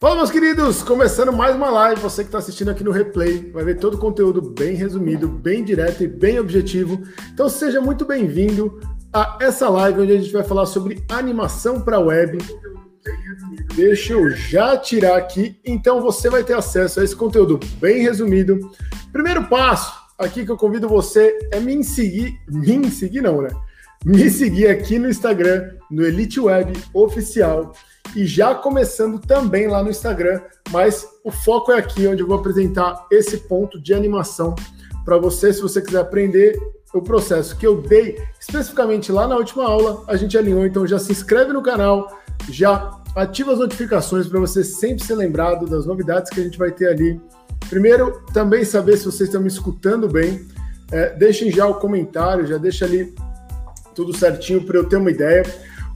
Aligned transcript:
Fala, 0.00 0.14
meus 0.14 0.30
queridos! 0.30 0.80
Começando 0.84 1.32
mais 1.32 1.56
uma 1.56 1.70
live. 1.70 2.00
Você 2.00 2.22
que 2.22 2.28
está 2.28 2.38
assistindo 2.38 2.70
aqui 2.70 2.84
no 2.84 2.92
replay 2.92 3.50
vai 3.50 3.64
ver 3.64 3.78
todo 3.78 3.94
o 3.94 3.98
conteúdo 3.98 4.40
bem 4.40 4.76
resumido, 4.76 5.26
bem 5.26 5.64
direto 5.64 6.04
e 6.04 6.06
bem 6.06 6.38
objetivo. 6.38 7.02
Então, 7.34 7.48
seja 7.48 7.80
muito 7.80 8.04
bem-vindo 8.04 8.78
a 9.12 9.36
essa 9.40 9.68
live 9.68 10.02
onde 10.02 10.12
a 10.12 10.20
gente 10.20 10.32
vai 10.32 10.44
falar 10.44 10.66
sobre 10.66 11.02
animação 11.08 11.80
para 11.80 11.98
web. 11.98 12.38
Deixa 13.74 14.12
eu 14.12 14.30
já 14.30 14.76
tirar 14.76 15.16
aqui. 15.16 15.60
Então, 15.64 16.00
você 16.00 16.30
vai 16.30 16.44
ter 16.44 16.54
acesso 16.54 17.00
a 17.00 17.04
esse 17.04 17.16
conteúdo 17.16 17.58
bem 17.80 18.00
resumido. 18.00 18.70
Primeiro 19.12 19.48
passo 19.48 19.98
aqui 20.16 20.44
que 20.44 20.52
eu 20.52 20.56
convido 20.56 20.88
você 20.88 21.36
é 21.50 21.58
me 21.58 21.82
seguir. 21.82 22.38
Me 22.46 22.88
seguir, 22.88 23.20
não, 23.20 23.42
né? 23.42 23.50
Me 24.04 24.30
seguir 24.30 24.68
aqui 24.68 24.96
no 24.96 25.08
Instagram, 25.08 25.72
no 25.90 26.06
Elite 26.06 26.38
Web 26.38 26.72
Oficial 26.94 27.72
e 28.14 28.26
já 28.26 28.54
começando 28.54 29.18
também 29.18 29.68
lá 29.68 29.82
no 29.82 29.90
Instagram, 29.90 30.40
mas 30.70 31.06
o 31.24 31.30
foco 31.30 31.72
é 31.72 31.78
aqui 31.78 32.06
onde 32.06 32.22
eu 32.22 32.26
vou 32.26 32.38
apresentar 32.38 33.06
esse 33.10 33.38
ponto 33.38 33.80
de 33.80 33.94
animação 33.94 34.54
para 35.04 35.16
você, 35.16 35.52
se 35.52 35.62
você 35.62 35.80
quiser 35.80 36.00
aprender 36.00 36.58
o 36.92 37.02
processo 37.02 37.56
que 37.56 37.66
eu 37.66 37.80
dei 37.80 38.22
especificamente 38.40 39.12
lá 39.12 39.26
na 39.26 39.36
última 39.36 39.64
aula, 39.64 40.04
a 40.06 40.16
gente 40.16 40.36
alinhou, 40.36 40.66
então 40.66 40.86
já 40.86 40.98
se 40.98 41.12
inscreve 41.12 41.52
no 41.52 41.62
canal, 41.62 42.18
já 42.50 42.98
ativa 43.14 43.52
as 43.52 43.58
notificações 43.58 44.26
para 44.26 44.38
você 44.38 44.62
sempre 44.64 45.04
ser 45.04 45.14
lembrado 45.14 45.66
das 45.66 45.86
novidades 45.86 46.30
que 46.30 46.40
a 46.40 46.44
gente 46.44 46.58
vai 46.58 46.70
ter 46.70 46.88
ali. 46.88 47.20
Primeiro, 47.68 48.22
também 48.32 48.64
saber 48.64 48.96
se 48.96 49.04
vocês 49.04 49.28
estão 49.28 49.40
me 49.40 49.48
escutando 49.48 50.08
bem. 50.08 50.46
É, 50.90 51.14
deixem 51.14 51.50
já 51.50 51.66
o 51.66 51.74
comentário, 51.74 52.46
já 52.46 52.56
deixa 52.56 52.84
ali 52.84 53.14
tudo 53.94 54.16
certinho 54.16 54.62
para 54.64 54.78
eu 54.78 54.88
ter 54.88 54.96
uma 54.96 55.10
ideia. 55.10 55.42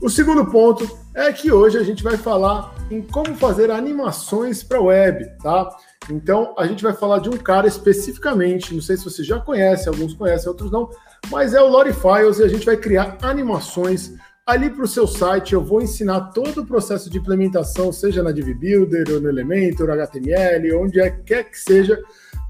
O 0.03 0.09
segundo 0.09 0.45
ponto 0.45 0.85
é 1.15 1.31
que 1.31 1.49
hoje 1.49 1.77
a 1.77 1.83
gente 1.83 2.03
vai 2.03 2.17
falar 2.17 2.75
em 2.91 3.01
como 3.01 3.33
fazer 3.37 3.71
animações 3.71 4.61
para 4.61 4.81
web, 4.81 5.25
tá? 5.41 5.69
Então 6.09 6.53
a 6.57 6.67
gente 6.67 6.83
vai 6.83 6.91
falar 6.91 7.19
de 7.19 7.29
um 7.29 7.37
cara 7.37 7.67
especificamente, 7.69 8.73
não 8.73 8.81
sei 8.81 8.97
se 8.97 9.05
você 9.05 9.23
já 9.23 9.39
conhece, 9.39 9.87
alguns 9.87 10.13
conhecem, 10.13 10.49
outros 10.49 10.69
não, 10.69 10.89
mas 11.31 11.53
é 11.53 11.61
o 11.61 11.69
Lori 11.69 11.93
Files 11.93 12.39
e 12.39 12.43
a 12.43 12.49
gente 12.49 12.65
vai 12.65 12.75
criar 12.75 13.17
animações 13.21 14.11
ali 14.45 14.69
para 14.69 14.83
o 14.83 14.87
seu 14.89 15.07
site. 15.07 15.53
Eu 15.53 15.63
vou 15.63 15.81
ensinar 15.81 16.31
todo 16.31 16.63
o 16.63 16.65
processo 16.65 17.09
de 17.09 17.17
implementação, 17.17 17.93
seja 17.93 18.21
na 18.21 18.33
Div 18.33 18.53
Builder 18.55 19.05
ou 19.09 19.21
no 19.21 19.29
Elementor, 19.29 19.89
HTML, 19.89 20.75
onde 20.75 20.99
é 20.99 21.11
quer 21.11 21.49
que 21.49 21.57
seja, 21.57 21.97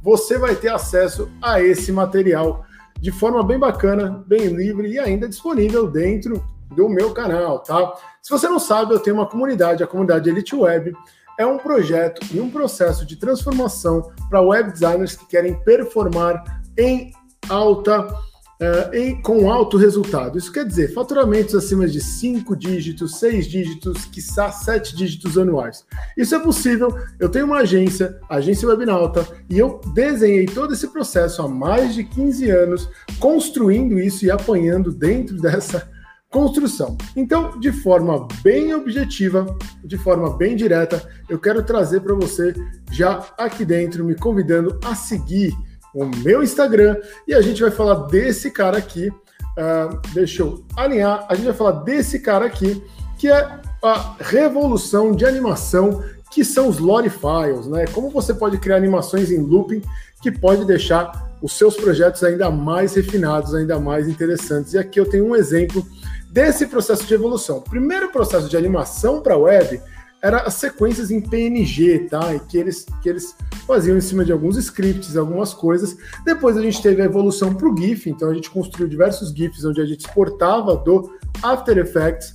você 0.02 0.40
vai 0.40 0.56
ter 0.56 0.70
acesso 0.70 1.30
a 1.40 1.62
esse 1.62 1.92
material 1.92 2.66
de 3.00 3.12
forma 3.12 3.44
bem 3.44 3.60
bacana, 3.60 4.24
bem 4.26 4.48
livre 4.48 4.90
e 4.90 4.98
ainda 4.98 5.30
disponível 5.30 5.88
dentro 5.88 6.44
do 6.76 6.90
meu 6.90 7.14
canal, 7.14 7.60
tá? 7.60 7.94
Se 8.22 8.30
você 8.30 8.48
não 8.48 8.60
sabe, 8.60 8.94
eu 8.94 9.00
tenho 9.00 9.18
uma 9.18 9.28
comunidade, 9.28 9.84
a 9.84 9.88
comunidade 9.88 10.30
Elite 10.30 10.56
Web. 10.56 10.94
É 11.38 11.46
um 11.46 11.58
projeto 11.58 12.26
e 12.32 12.40
um 12.40 12.50
processo 12.50 13.06
de 13.06 13.16
transformação 13.16 14.12
para 14.30 14.42
web 14.42 14.72
designers 14.72 15.16
que 15.16 15.26
querem 15.26 15.56
performar 15.62 16.62
em 16.78 17.12
alta, 17.50 18.02
uh, 18.04 18.94
em, 18.96 19.22
com 19.22 19.52
alto 19.52 19.76
resultado. 19.76 20.38
Isso 20.38 20.52
quer 20.52 20.66
dizer 20.66 20.94
faturamentos 20.94 21.56
acima 21.56 21.88
de 21.88 22.00
5 22.00 22.56
dígitos, 22.56 23.20
6 23.20 23.48
dígitos, 23.48 24.06
quiçá 24.06 24.52
7 24.52 24.96
dígitos 24.96 25.38
anuais. 25.38 25.86
Isso 26.16 26.36
é 26.36 26.40
possível. 26.40 26.96
Eu 27.20 27.30
tenho 27.30 27.46
uma 27.46 27.58
agência, 27.58 28.20
agência 28.30 28.68
Webnauta, 28.68 29.28
e 29.50 29.58
eu 29.58 29.82
desenhei 29.94 30.46
todo 30.46 30.74
esse 30.74 30.88
processo 30.88 31.42
há 31.42 31.48
mais 31.48 31.96
de 31.96 32.04
15 32.04 32.50
anos, 32.50 32.90
construindo 33.20 34.00
isso 34.00 34.24
e 34.24 34.32
apanhando 34.32 34.92
dentro 34.92 35.36
dessa 35.42 35.92
construção. 36.34 36.98
Então, 37.16 37.60
de 37.60 37.72
forma 37.72 38.28
bem 38.42 38.74
objetiva, 38.74 39.56
de 39.84 40.00
forma 40.00 40.36
bem 40.36 40.56
direta, 40.56 41.08
eu 41.30 41.38
quero 41.38 41.62
trazer 41.62 42.02
para 42.02 42.16
você 42.16 42.56
já 42.92 43.24
aqui 43.38 43.64
dentro, 43.64 44.04
me 44.04 44.16
convidando 44.16 44.80
a 44.84 44.96
seguir 44.96 45.56
o 45.94 46.04
meu 46.04 46.42
Instagram 46.42 46.98
e 47.28 47.36
a 47.36 47.42
gente 47.42 47.62
vai 47.62 47.70
falar 47.70 48.08
desse 48.08 48.50
cara 48.50 48.80
aqui. 48.80 49.10
Uh, 49.10 50.02
deixa 50.12 50.42
eu 50.42 50.66
alinhar. 50.76 51.24
A 51.30 51.36
gente 51.36 51.46
vai 51.46 51.54
falar 51.54 51.84
desse 51.84 52.18
cara 52.18 52.46
aqui, 52.46 52.84
que 53.20 53.30
é 53.30 53.60
a 53.84 54.16
revolução 54.20 55.12
de 55.12 55.26
animação 55.26 56.04
que 56.32 56.44
são 56.44 56.68
os 56.68 56.80
Lore 56.80 57.12
Files, 57.12 57.68
né? 57.68 57.86
Como 57.94 58.10
você 58.10 58.34
pode 58.34 58.58
criar 58.58 58.78
animações 58.78 59.30
em 59.30 59.38
looping 59.38 59.84
que 60.20 60.32
pode 60.32 60.66
deixar 60.66 61.32
os 61.44 61.54
seus 61.56 61.76
projetos 61.76 62.24
ainda 62.24 62.50
mais 62.50 62.96
refinados, 62.96 63.54
ainda 63.54 63.80
mais 63.80 64.08
interessantes. 64.08 64.74
E 64.74 64.80
aqui 64.80 65.00
eu 65.00 65.08
tenho 65.08 65.28
um 65.28 65.36
exemplo 65.36 65.86
desse 66.34 66.66
processo 66.66 67.06
de 67.06 67.14
evolução. 67.14 67.58
O 67.58 67.62
primeiro 67.62 68.12
processo 68.12 68.50
de 68.50 68.58
animação 68.58 69.22
para 69.22 69.36
a 69.36 69.38
web 69.38 69.80
era 70.20 70.40
as 70.40 70.56
sequências 70.56 71.12
em 71.12 71.22
PNG, 71.22 72.08
tá? 72.10 72.34
E 72.34 72.40
que 72.40 72.58
eles, 72.58 72.88
que 73.04 73.10
eles 73.10 73.36
faziam 73.68 73.96
em 73.96 74.02
cima 74.02 74.26
de 74.26 74.32
alguns 74.32 74.58
scripts, 74.58 75.16
algumas 75.16 75.54
coisas. 75.54 75.96
Depois 76.26 76.58
a 76.58 76.62
gente 76.62 76.82
teve 76.82 77.04
a 77.04 77.06
evolução 77.06 77.54
para 77.54 77.70
o 77.70 77.78
GIF, 77.78 78.10
então 78.10 78.32
a 78.32 78.34
gente 78.34 78.50
construiu 78.50 78.88
diversos 78.88 79.30
GIFs 79.30 79.64
onde 79.64 79.80
a 79.80 79.86
gente 79.86 80.08
exportava 80.08 80.76
do 80.76 81.12
After 81.44 81.78
Effects. 81.78 82.34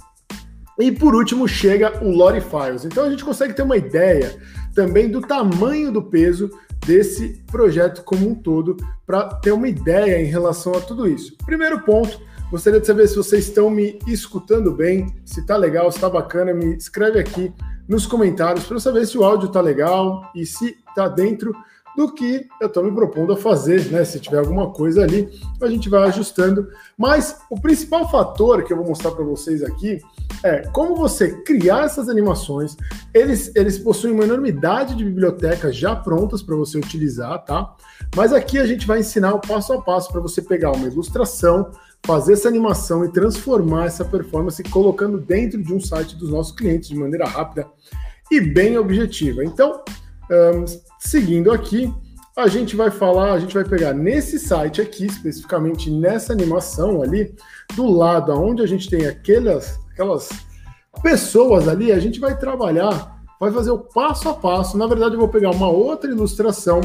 E 0.78 0.92
por 0.92 1.14
último 1.14 1.48
chega 1.48 2.04
o 2.04 2.10
Lore 2.10 2.40
Files. 2.40 2.84
Então 2.84 3.04
a 3.04 3.10
gente 3.10 3.24
consegue 3.24 3.52
ter 3.52 3.62
uma 3.62 3.76
ideia 3.76 4.38
também 4.76 5.10
do 5.10 5.20
tamanho 5.20 5.90
do 5.90 6.02
peso 6.02 6.50
desse 6.86 7.42
projeto 7.50 8.04
como 8.04 8.28
um 8.28 8.34
todo, 8.34 8.76
para 9.04 9.24
ter 9.24 9.50
uma 9.50 9.66
ideia 9.66 10.22
em 10.22 10.26
relação 10.26 10.74
a 10.74 10.80
tudo 10.80 11.08
isso. 11.08 11.36
Primeiro 11.44 11.80
ponto, 11.80 12.27
Gostaria 12.50 12.80
de 12.80 12.86
saber 12.86 13.06
se 13.06 13.14
vocês 13.14 13.46
estão 13.46 13.68
me 13.68 13.98
escutando 14.06 14.72
bem, 14.72 15.14
se 15.22 15.44
tá 15.44 15.54
legal, 15.54 15.92
se 15.92 16.00
tá 16.00 16.08
bacana, 16.08 16.54
me 16.54 16.76
escreve 16.76 17.18
aqui 17.18 17.52
nos 17.86 18.06
comentários 18.06 18.64
para 18.64 18.80
saber 18.80 19.06
se 19.06 19.18
o 19.18 19.24
áudio 19.24 19.50
tá 19.50 19.60
legal 19.60 20.30
e 20.34 20.46
se 20.46 20.78
tá 20.94 21.08
dentro 21.08 21.52
do 21.94 22.10
que 22.14 22.46
eu 22.58 22.68
estou 22.68 22.82
me 22.82 22.90
propondo 22.90 23.34
a 23.34 23.36
fazer, 23.36 23.90
né? 23.90 24.02
Se 24.02 24.18
tiver 24.18 24.38
alguma 24.38 24.70
coisa 24.70 25.02
ali, 25.02 25.28
a 25.60 25.66
gente 25.68 25.90
vai 25.90 26.08
ajustando. 26.08 26.68
Mas 26.96 27.38
o 27.50 27.60
principal 27.60 28.10
fator 28.10 28.64
que 28.64 28.72
eu 28.72 28.78
vou 28.78 28.86
mostrar 28.86 29.10
para 29.10 29.24
vocês 29.24 29.62
aqui 29.62 30.00
é 30.42 30.62
como 30.68 30.94
você 30.94 31.42
criar 31.42 31.84
essas 31.84 32.08
animações. 32.08 32.76
Eles, 33.12 33.50
eles 33.54 33.78
possuem 33.78 34.12
uma 34.12 34.24
enormidade 34.24 34.94
de 34.94 35.04
bibliotecas 35.04 35.74
já 35.76 35.96
prontas 35.96 36.42
para 36.42 36.54
você 36.56 36.78
utilizar, 36.78 37.44
tá? 37.44 37.74
Mas 38.14 38.32
aqui 38.32 38.58
a 38.58 38.66
gente 38.66 38.86
vai 38.86 39.00
ensinar 39.00 39.34
o 39.34 39.40
passo 39.40 39.72
a 39.72 39.82
passo 39.82 40.10
para 40.10 40.20
você 40.20 40.40
pegar 40.40 40.72
uma 40.72 40.86
ilustração, 40.86 41.70
fazer 42.06 42.34
essa 42.34 42.48
animação 42.48 43.04
e 43.04 43.12
transformar 43.12 43.86
essa 43.86 44.04
performance 44.04 44.62
colocando 44.64 45.18
dentro 45.18 45.62
de 45.62 45.74
um 45.74 45.80
site 45.80 46.16
dos 46.16 46.30
nossos 46.30 46.52
clientes 46.52 46.88
de 46.88 46.96
maneira 46.96 47.26
rápida 47.26 47.66
e 48.30 48.40
bem 48.40 48.78
objetiva. 48.78 49.44
Então, 49.44 49.82
um, 50.30 50.64
seguindo 50.98 51.50
aqui, 51.50 51.92
a 52.36 52.46
gente 52.46 52.76
vai 52.76 52.90
falar, 52.90 53.32
a 53.32 53.40
gente 53.40 53.52
vai 53.52 53.64
pegar 53.64 53.92
nesse 53.92 54.38
site 54.38 54.80
aqui, 54.80 55.06
especificamente 55.06 55.90
nessa 55.90 56.32
animação 56.32 57.02
ali, 57.02 57.34
do 57.74 57.90
lado 57.90 58.32
onde 58.32 58.62
a 58.62 58.66
gente 58.66 58.88
tem 58.88 59.06
aquelas, 59.06 59.78
aquelas 59.98 60.28
pessoas 61.02 61.66
ali, 61.66 61.90
a 61.90 61.98
gente 61.98 62.20
vai 62.20 62.38
trabalhar, 62.38 63.18
vai 63.40 63.50
fazer 63.50 63.70
o 63.70 63.78
passo 63.78 64.28
a 64.28 64.34
passo. 64.34 64.78
Na 64.78 64.86
verdade, 64.86 65.14
eu 65.14 65.18
vou 65.18 65.28
pegar 65.28 65.50
uma 65.50 65.68
outra 65.68 66.10
ilustração 66.10 66.80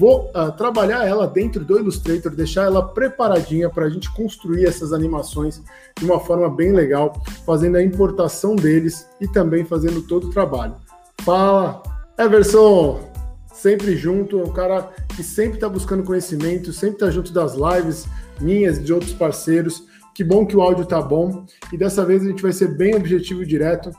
Vou 0.00 0.30
uh, 0.30 0.50
trabalhar 0.56 1.06
ela 1.06 1.26
dentro 1.26 1.62
do 1.62 1.78
Illustrator, 1.78 2.34
deixar 2.34 2.64
ela 2.64 2.82
preparadinha 2.82 3.68
para 3.68 3.84
a 3.84 3.90
gente 3.90 4.10
construir 4.14 4.64
essas 4.64 4.94
animações 4.94 5.60
de 5.98 6.06
uma 6.06 6.18
forma 6.18 6.48
bem 6.48 6.72
legal, 6.72 7.22
fazendo 7.44 7.76
a 7.76 7.82
importação 7.82 8.56
deles 8.56 9.06
e 9.20 9.28
também 9.28 9.62
fazendo 9.62 10.00
todo 10.00 10.28
o 10.28 10.30
trabalho. 10.30 10.74
Fala, 11.20 11.82
Everson! 12.16 13.10
Sempre 13.52 13.94
junto, 13.94 14.40
é 14.40 14.44
um 14.44 14.52
cara 14.54 14.88
que 15.14 15.22
sempre 15.22 15.56
está 15.56 15.68
buscando 15.68 16.02
conhecimento, 16.02 16.72
sempre 16.72 16.94
está 16.94 17.10
junto 17.10 17.30
das 17.30 17.52
lives 17.54 18.06
minhas 18.40 18.78
e 18.78 18.82
de 18.82 18.94
outros 18.94 19.12
parceiros. 19.12 19.84
Que 20.20 20.24
bom 20.24 20.44
que 20.44 20.54
o 20.54 20.60
áudio 20.60 20.84
tá 20.84 21.00
bom 21.00 21.46
e 21.72 21.78
dessa 21.78 22.04
vez 22.04 22.22
a 22.22 22.26
gente 22.26 22.42
vai 22.42 22.52
ser 22.52 22.76
bem 22.76 22.94
objetivo 22.94 23.42
e 23.42 23.46
direto 23.46 23.90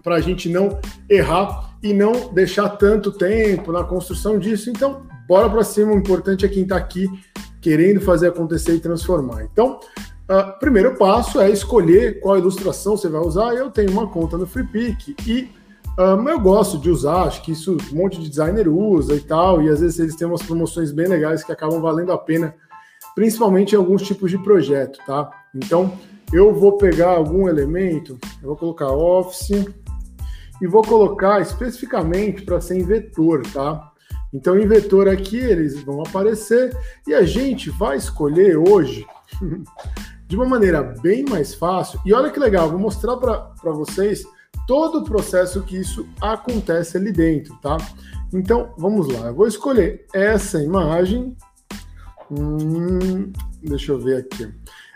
para 0.00 0.14
a 0.14 0.20
gente 0.20 0.48
não 0.48 0.78
errar 1.08 1.76
e 1.82 1.92
não 1.92 2.32
deixar 2.32 2.68
tanto 2.68 3.10
tempo 3.10 3.72
na 3.72 3.82
construção 3.82 4.38
disso. 4.38 4.70
Então, 4.70 5.02
bora 5.26 5.50
para 5.50 5.64
cima. 5.64 5.90
O 5.90 5.98
importante 5.98 6.46
é 6.46 6.48
quem 6.48 6.62
está 6.62 6.76
aqui 6.76 7.08
querendo 7.60 8.00
fazer 8.00 8.28
acontecer 8.28 8.76
e 8.76 8.78
transformar. 8.78 9.42
Então, 9.42 9.80
uh, 10.30 10.56
primeiro 10.60 10.94
passo 10.94 11.40
é 11.40 11.50
escolher 11.50 12.20
qual 12.20 12.38
ilustração 12.38 12.96
você 12.96 13.08
vai 13.08 13.20
usar. 13.20 13.52
Eu 13.52 13.72
tenho 13.72 13.90
uma 13.90 14.06
conta 14.06 14.38
no 14.38 14.46
FreePic 14.46 15.16
e 15.26 15.50
um, 15.98 16.28
eu 16.28 16.38
gosto 16.38 16.78
de 16.78 16.88
usar, 16.88 17.24
acho 17.24 17.42
que 17.42 17.50
isso 17.50 17.76
um 17.92 17.96
monte 17.96 18.20
de 18.20 18.28
designer 18.28 18.68
usa 18.68 19.16
e 19.16 19.20
tal, 19.20 19.60
e 19.60 19.68
às 19.68 19.80
vezes 19.80 19.98
eles 19.98 20.14
têm 20.14 20.28
umas 20.28 20.42
promoções 20.42 20.92
bem 20.92 21.08
legais 21.08 21.42
que 21.42 21.50
acabam 21.50 21.80
valendo 21.80 22.12
a 22.12 22.18
pena, 22.18 22.54
principalmente 23.14 23.72
em 23.72 23.78
alguns 23.78 24.02
tipos 24.02 24.30
de 24.30 24.38
projeto, 24.38 24.98
tá? 25.06 25.30
Então, 25.54 25.92
eu 26.32 26.54
vou 26.54 26.76
pegar 26.76 27.10
algum 27.10 27.48
elemento, 27.48 28.18
eu 28.40 28.48
vou 28.48 28.56
colocar 28.56 28.92
Office 28.92 29.66
e 30.60 30.66
vou 30.66 30.82
colocar 30.82 31.40
especificamente 31.40 32.42
para 32.42 32.60
ser 32.60 32.78
em 32.78 32.84
vetor, 32.84 33.42
tá? 33.52 33.90
Então, 34.32 34.58
em 34.58 34.66
vetor 34.66 35.08
aqui, 35.08 35.38
eles 35.38 35.82
vão 35.82 36.02
aparecer 36.02 36.76
e 37.06 37.14
a 37.14 37.22
gente 37.22 37.68
vai 37.70 37.96
escolher 37.96 38.56
hoje 38.56 39.04
de 40.26 40.36
uma 40.36 40.46
maneira 40.46 40.82
bem 41.02 41.24
mais 41.28 41.52
fácil. 41.52 42.00
E 42.06 42.12
olha 42.12 42.30
que 42.30 42.38
legal, 42.38 42.70
vou 42.70 42.78
mostrar 42.78 43.16
para 43.16 43.72
vocês 43.72 44.24
todo 44.68 45.00
o 45.00 45.04
processo 45.04 45.62
que 45.62 45.76
isso 45.76 46.08
acontece 46.20 46.96
ali 46.96 47.10
dentro, 47.10 47.56
tá? 47.56 47.76
Então, 48.32 48.72
vamos 48.78 49.08
lá. 49.08 49.28
Eu 49.28 49.34
vou 49.34 49.48
escolher 49.48 50.06
essa 50.14 50.62
imagem. 50.62 51.36
Hum, 52.30 53.32
deixa 53.62 53.92
eu 53.92 53.98
ver 53.98 54.18
aqui. 54.18 54.44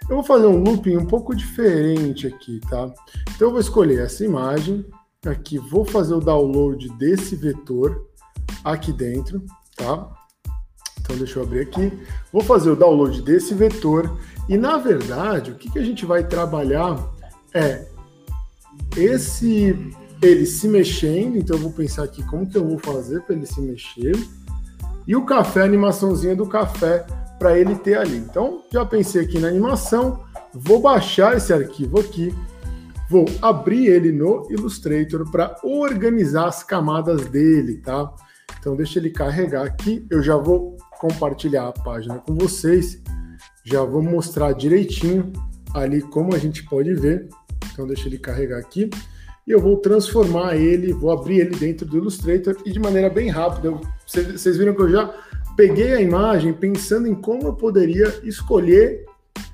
Eu 0.09 0.17
vou 0.17 0.23
fazer 0.23 0.47
um 0.47 0.63
looping 0.63 0.97
um 0.97 1.07
pouco 1.07 1.35
diferente 1.35 2.27
aqui, 2.27 2.61
tá? 2.69 2.93
Então, 3.35 3.49
eu 3.49 3.51
vou 3.51 3.61
escolher 3.61 4.01
essa 4.01 4.25
imagem. 4.25 4.85
Aqui, 5.27 5.59
vou 5.59 5.85
fazer 5.85 6.15
o 6.15 6.21
download 6.21 6.89
desse 6.99 7.35
vetor 7.35 8.07
aqui 8.63 8.93
dentro, 8.93 9.43
tá? 9.75 10.13
Então, 11.01 11.17
deixa 11.17 11.39
eu 11.39 11.43
abrir 11.43 11.61
aqui. 11.61 11.93
Vou 12.31 12.43
fazer 12.43 12.71
o 12.71 12.77
download 12.77 13.23
desse 13.23 13.55
vetor. 13.55 14.19
E, 14.49 14.57
na 14.57 14.77
verdade, 14.77 15.51
o 15.51 15.55
que, 15.55 15.71
que 15.71 15.79
a 15.79 15.85
gente 15.85 16.05
vai 16.05 16.27
trabalhar 16.27 16.99
é 17.55 17.87
esse 18.97 19.77
ele 20.23 20.47
se 20.47 20.69
mexendo, 20.69 21.37
então 21.37 21.57
eu 21.57 21.63
vou 21.63 21.73
pensar 21.73 22.05
aqui 22.05 22.23
como 22.25 22.49
que 22.49 22.57
eu 22.57 22.67
vou 22.67 22.79
fazer 22.79 23.21
para 23.23 23.35
ele 23.35 23.47
se 23.47 23.61
mexer. 23.61 24.17
E 25.07 25.15
o 25.15 25.25
café, 25.25 25.63
a 25.63 25.65
animaçãozinha 25.65 26.35
do 26.35 26.47
café 26.47 27.05
para 27.39 27.59
ele 27.59 27.75
ter 27.77 27.99
ali. 27.99 28.17
Então, 28.17 28.63
já 28.73 28.85
pensei 28.85 29.23
aqui 29.23 29.39
na 29.39 29.49
animação, 29.49 30.25
vou 30.53 30.81
baixar 30.81 31.37
esse 31.37 31.53
arquivo 31.53 32.01
aqui, 32.01 32.35
vou 33.11 33.27
abrir 33.43 33.87
ele 33.87 34.13
no 34.13 34.47
Illustrator 34.51 35.31
para 35.31 35.57
organizar 35.63 36.47
as 36.47 36.63
camadas 36.63 37.27
dele, 37.27 37.79
tá? 37.79 38.13
Então, 38.59 38.77
deixa 38.77 38.99
ele 38.99 39.11
carregar 39.11 39.65
aqui, 39.65 40.07
eu 40.11 40.23
já 40.23 40.37
vou 40.37 40.77
compartilhar 40.99 41.69
a 41.69 41.73
página 41.73 42.19
com 42.19 42.35
vocês, 42.35 43.03
já 43.65 43.83
vou 43.83 44.03
mostrar 44.03 44.53
direitinho 44.53 45.33
ali 45.75 46.01
como 46.01 46.35
a 46.35 46.39
gente 46.39 46.65
pode 46.65 46.95
ver. 46.95 47.29
Então, 47.73 47.87
deixa 47.87 48.09
ele 48.09 48.19
carregar 48.19 48.59
aqui 48.59 48.89
e 49.47 49.51
eu 49.51 49.61
vou 49.61 49.77
transformar 49.77 50.57
ele, 50.57 50.93
vou 50.93 51.11
abrir 51.11 51.41
ele 51.41 51.57
dentro 51.57 51.87
do 51.87 51.99
Illustrator 51.99 52.57
e 52.65 52.73
de 52.73 52.81
maneira 52.81 53.11
bem 53.11 53.29
rápida. 53.29 53.79
Vocês 54.07 54.57
viram 54.57 54.75
que 54.75 54.81
eu 54.83 54.89
já 54.89 55.15
peguei 55.57 55.95
a 55.95 56.01
imagem 56.01 56.53
pensando 56.53 57.07
em 57.07 57.15
como 57.15 57.49
eu 57.49 57.55
poderia 57.55 58.21
escolher 58.23 59.05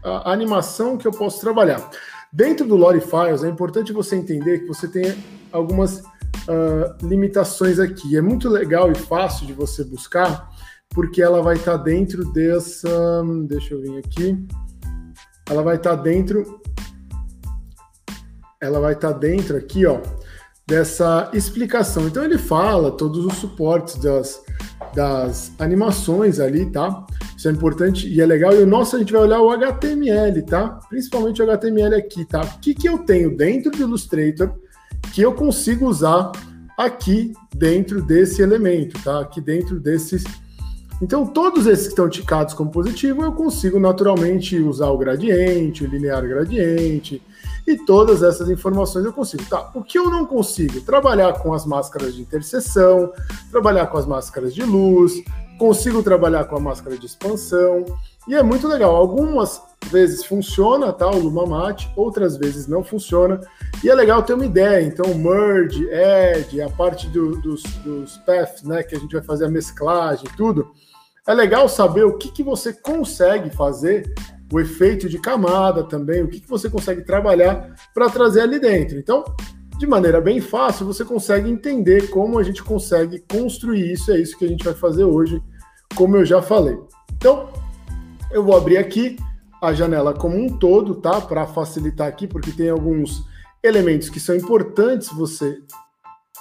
a 0.02 0.32
animação 0.32 0.96
que 0.96 1.06
eu 1.06 1.12
posso 1.12 1.40
trabalhar. 1.40 1.90
Dentro 2.32 2.66
do 2.66 2.76
Lore 2.76 3.00
Files, 3.00 3.42
é 3.42 3.48
importante 3.48 3.92
você 3.92 4.16
entender 4.16 4.60
que 4.60 4.66
você 4.66 4.86
tem 4.86 5.14
algumas 5.50 5.98
uh, 5.98 6.96
limitações 7.02 7.78
aqui. 7.78 8.16
É 8.16 8.20
muito 8.20 8.48
legal 8.48 8.90
e 8.90 8.94
fácil 8.94 9.46
de 9.46 9.52
você 9.52 9.84
buscar, 9.84 10.48
porque 10.90 11.20
ela 11.20 11.42
vai 11.42 11.56
estar 11.56 11.76
dentro 11.76 12.24
dessa. 12.32 12.88
Deixa 13.46 13.74
eu 13.74 13.82
vir 13.82 13.98
aqui. 13.98 14.46
Ela 15.48 15.62
vai 15.62 15.76
estar 15.76 15.96
dentro 15.96 16.60
ela 18.60 18.78
vai 18.78 18.92
estar 18.92 19.14
tá 19.14 19.18
dentro 19.18 19.56
aqui, 19.56 19.86
ó, 19.86 20.00
dessa 20.70 21.28
explicação. 21.34 22.06
Então 22.06 22.22
ele 22.22 22.38
fala 22.38 22.92
todos 22.92 23.26
os 23.26 23.34
suportes 23.34 23.96
das, 23.96 24.40
das 24.94 25.50
animações 25.58 26.38
ali, 26.38 26.70
tá? 26.70 27.04
Isso 27.36 27.48
é 27.48 27.50
importante 27.50 28.08
e 28.08 28.20
é 28.20 28.24
legal. 28.24 28.54
E 28.54 28.62
o 28.62 28.66
nosso 28.66 28.94
a 28.94 29.00
gente 29.00 29.12
vai 29.12 29.22
olhar 29.22 29.40
o 29.40 29.50
HTML, 29.50 30.40
tá? 30.42 30.78
Principalmente 30.88 31.42
o 31.42 31.44
HTML 31.44 31.96
aqui, 31.96 32.24
tá? 32.24 32.42
O 32.42 32.60
que, 32.60 32.72
que 32.72 32.88
eu 32.88 32.98
tenho 32.98 33.36
dentro 33.36 33.72
do 33.72 33.82
Illustrator 33.82 34.52
que 35.12 35.20
eu 35.20 35.32
consigo 35.32 35.86
usar 35.86 36.30
aqui 36.78 37.32
dentro 37.52 38.00
desse 38.00 38.40
elemento, 38.40 39.02
tá? 39.02 39.20
Aqui 39.20 39.40
dentro 39.40 39.80
desses. 39.80 40.22
Então, 41.02 41.26
todos 41.26 41.66
esses 41.66 41.86
que 41.86 41.92
estão 41.92 42.08
ticados 42.08 42.54
como 42.54 42.70
positivo, 42.70 43.24
eu 43.24 43.32
consigo 43.32 43.80
naturalmente 43.80 44.56
usar 44.60 44.90
o 44.90 44.98
gradiente, 44.98 45.82
o 45.82 45.88
linear 45.88 46.22
gradiente, 46.28 47.20
e 47.70 47.84
todas 47.84 48.22
essas 48.22 48.48
informações 48.50 49.04
eu 49.04 49.12
consigo. 49.12 49.44
Tá, 49.48 49.70
o 49.74 49.82
que 49.82 49.98
eu 49.98 50.10
não 50.10 50.26
consigo? 50.26 50.80
Trabalhar 50.80 51.34
com 51.34 51.52
as 51.52 51.64
máscaras 51.64 52.14
de 52.14 52.22
interseção, 52.22 53.12
trabalhar 53.50 53.86
com 53.86 53.98
as 53.98 54.06
máscaras 54.06 54.54
de 54.54 54.62
luz, 54.62 55.22
consigo 55.58 56.02
trabalhar 56.02 56.44
com 56.44 56.56
a 56.56 56.60
máscara 56.60 56.96
de 56.96 57.06
expansão, 57.06 57.84
e 58.26 58.34
é 58.34 58.42
muito 58.42 58.66
legal. 58.66 58.96
Algumas 58.96 59.62
vezes 59.90 60.24
funciona, 60.24 60.92
tá, 60.92 61.08
o 61.08 61.18
Lumamate, 61.18 61.90
outras 61.96 62.36
vezes 62.36 62.66
não 62.66 62.82
funciona, 62.82 63.40
e 63.84 63.88
é 63.88 63.94
legal 63.94 64.22
ter 64.22 64.34
uma 64.34 64.46
ideia. 64.46 64.82
Então, 64.82 65.14
merge, 65.14 65.86
add, 65.92 66.62
a 66.62 66.70
parte 66.70 67.06
do, 67.08 67.40
dos, 67.40 67.62
dos 67.84 68.16
paths, 68.18 68.62
né, 68.62 68.82
que 68.82 68.94
a 68.94 68.98
gente 68.98 69.12
vai 69.12 69.22
fazer 69.22 69.46
a 69.46 69.50
mesclagem, 69.50 70.28
tudo. 70.36 70.70
É 71.26 71.34
legal 71.34 71.68
saber 71.68 72.04
o 72.04 72.16
que, 72.16 72.32
que 72.32 72.42
você 72.42 72.72
consegue 72.72 73.50
fazer 73.50 74.12
o 74.52 74.58
efeito 74.58 75.08
de 75.08 75.18
camada 75.18 75.84
também, 75.84 76.22
o 76.22 76.28
que, 76.28 76.40
que 76.40 76.48
você 76.48 76.68
consegue 76.68 77.02
trabalhar 77.02 77.74
para 77.94 78.10
trazer 78.10 78.40
ali 78.40 78.58
dentro. 78.58 78.98
Então, 78.98 79.24
de 79.78 79.86
maneira 79.86 80.20
bem 80.20 80.40
fácil, 80.40 80.84
você 80.84 81.04
consegue 81.04 81.48
entender 81.48 82.10
como 82.10 82.38
a 82.38 82.42
gente 82.42 82.62
consegue 82.62 83.24
construir 83.30 83.92
isso. 83.92 84.10
É 84.10 84.18
isso 84.18 84.36
que 84.36 84.44
a 84.44 84.48
gente 84.48 84.64
vai 84.64 84.74
fazer 84.74 85.04
hoje, 85.04 85.42
como 85.94 86.16
eu 86.16 86.24
já 86.24 86.42
falei. 86.42 86.78
Então, 87.16 87.48
eu 88.30 88.44
vou 88.44 88.56
abrir 88.56 88.76
aqui 88.76 89.16
a 89.62 89.72
janela 89.72 90.12
como 90.12 90.36
um 90.36 90.48
todo, 90.48 90.96
tá? 90.96 91.20
Para 91.20 91.46
facilitar 91.46 92.08
aqui, 92.08 92.26
porque 92.26 92.50
tem 92.50 92.68
alguns 92.68 93.24
elementos 93.62 94.08
que 94.08 94.18
são 94.18 94.34
importantes 94.34 95.08
você, 95.08 95.58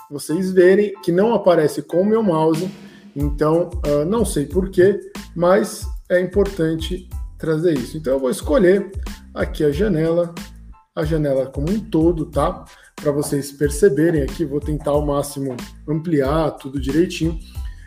vocês 0.10 0.52
verem, 0.52 0.94
que 1.02 1.12
não 1.12 1.34
aparece 1.34 1.82
com 1.82 2.02
o 2.02 2.06
meu 2.06 2.24
mouse. 2.24 2.70
Então, 3.16 3.70
uh, 3.86 4.06
não 4.06 4.24
sei 4.26 4.46
porquê, 4.46 5.00
mas 5.36 5.86
é 6.10 6.20
importante 6.20 7.10
trazer 7.40 7.74
isso. 7.74 7.98
Então 7.98 8.14
eu 8.14 8.20
vou 8.20 8.30
escolher 8.30 8.92
aqui 9.34 9.64
a 9.64 9.72
janela, 9.72 10.36
a 10.96 11.04
janela 11.04 11.48
como 11.48 11.72
um 11.72 11.80
todo, 11.80 12.26
tá? 12.26 12.66
Para 12.96 13.12
vocês 13.12 13.52
perceberem 13.52 14.22
aqui, 14.22 14.46
vou 14.46 14.60
tentar 14.60 14.92
ao 14.92 15.04
máximo 15.04 15.56
ampliar 15.88 16.52
tudo 16.52 16.80
direitinho. 16.80 17.40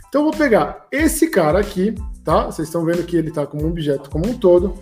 Então 0.08 0.22
eu 0.22 0.30
vou 0.30 0.36
pegar 0.36 0.86
esse 0.90 1.28
cara 1.28 1.60
aqui, 1.60 1.94
tá? 2.24 2.46
Vocês 2.46 2.68
estão 2.68 2.84
vendo 2.84 3.04
que 3.04 3.16
ele 3.16 3.28
está 3.28 3.46
como 3.46 3.64
um 3.64 3.68
objeto 3.68 4.10
como 4.10 4.26
um 4.26 4.34
todo. 4.36 4.74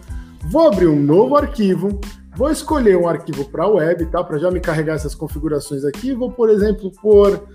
Vou 0.49 0.67
abrir 0.67 0.87
um 0.87 0.99
novo 0.99 1.37
arquivo, 1.37 2.01
vou 2.35 2.51
escolher 2.51 2.97
um 2.97 3.09
arquivo 3.09 3.45
para 3.45 3.67
web, 3.67 4.07
tá? 4.07 4.23
Para 4.23 4.39
já 4.39 4.51
me 4.51 4.61
carregar 4.61 4.95
essas 4.95 5.15
configurações 5.15 5.85
aqui. 5.85 6.15
Vou, 6.15 6.31
por 6.31 6.49
exemplo, 6.49 6.91
por 7.03 7.47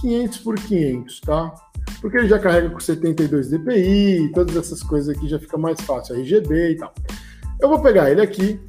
500 0.00 0.38
por 0.38 0.54
500, 0.56 1.20
tá? 1.20 1.54
Porque 2.00 2.16
ele 2.18 2.28
já 2.28 2.38
carrega 2.38 2.70
com 2.70 2.80
72 2.80 3.50
dpi, 3.50 4.30
todas 4.34 4.56
essas 4.56 4.82
coisas 4.82 5.14
aqui 5.16 5.28
já 5.28 5.38
fica 5.38 5.56
mais 5.56 5.80
fácil, 5.80 6.16
RGB 6.16 6.70
e 6.70 6.76
tal. 6.76 6.92
Eu 7.60 7.68
vou 7.68 7.80
pegar 7.80 8.10
ele 8.10 8.20
aqui, 8.20 8.60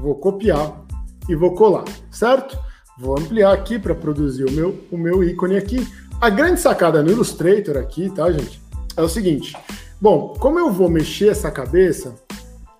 vou 0.00 0.14
copiar 0.14 0.84
e 1.28 1.34
vou 1.34 1.54
colar, 1.54 1.84
certo? 2.10 2.58
Vou 2.98 3.18
ampliar 3.18 3.52
aqui 3.52 3.78
para 3.78 3.94
produzir 3.94 4.44
o 4.44 4.50
meu, 4.50 4.78
o 4.90 4.98
meu 4.98 5.22
ícone 5.22 5.56
aqui. 5.56 5.86
A 6.20 6.28
grande 6.30 6.60
sacada 6.60 7.02
no 7.02 7.10
Illustrator 7.10 7.76
aqui, 7.76 8.10
tá, 8.10 8.32
gente? 8.32 8.60
É 8.96 9.02
o 9.02 9.08
seguinte. 9.08 9.56
Bom, 10.00 10.34
como 10.38 10.58
eu 10.58 10.72
vou 10.72 10.88
mexer 10.88 11.28
essa 11.28 11.50
cabeça, 11.50 12.14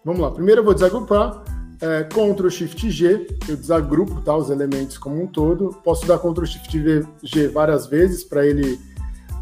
vamos 0.05 0.21
lá. 0.21 0.31
Primeiro 0.31 0.61
eu 0.61 0.65
vou 0.65 0.75
desagrupar, 0.75 1.45
é, 1.81 2.03
Ctrl 2.05 2.49
Shift 2.49 2.91
G, 2.91 3.27
eu 3.49 3.57
desagrupo 3.57 4.21
tá, 4.21 4.37
os 4.37 4.51
elementos 4.51 4.99
como 4.99 5.23
um 5.23 5.27
todo. 5.27 5.71
Posso 5.85 6.07
dar 6.07 6.19
Ctrl 6.19 6.45
Shift 6.45 7.07
G 7.23 7.49
várias 7.49 7.87
vezes 7.87 8.25
para 8.25 8.45
ele 8.45 8.79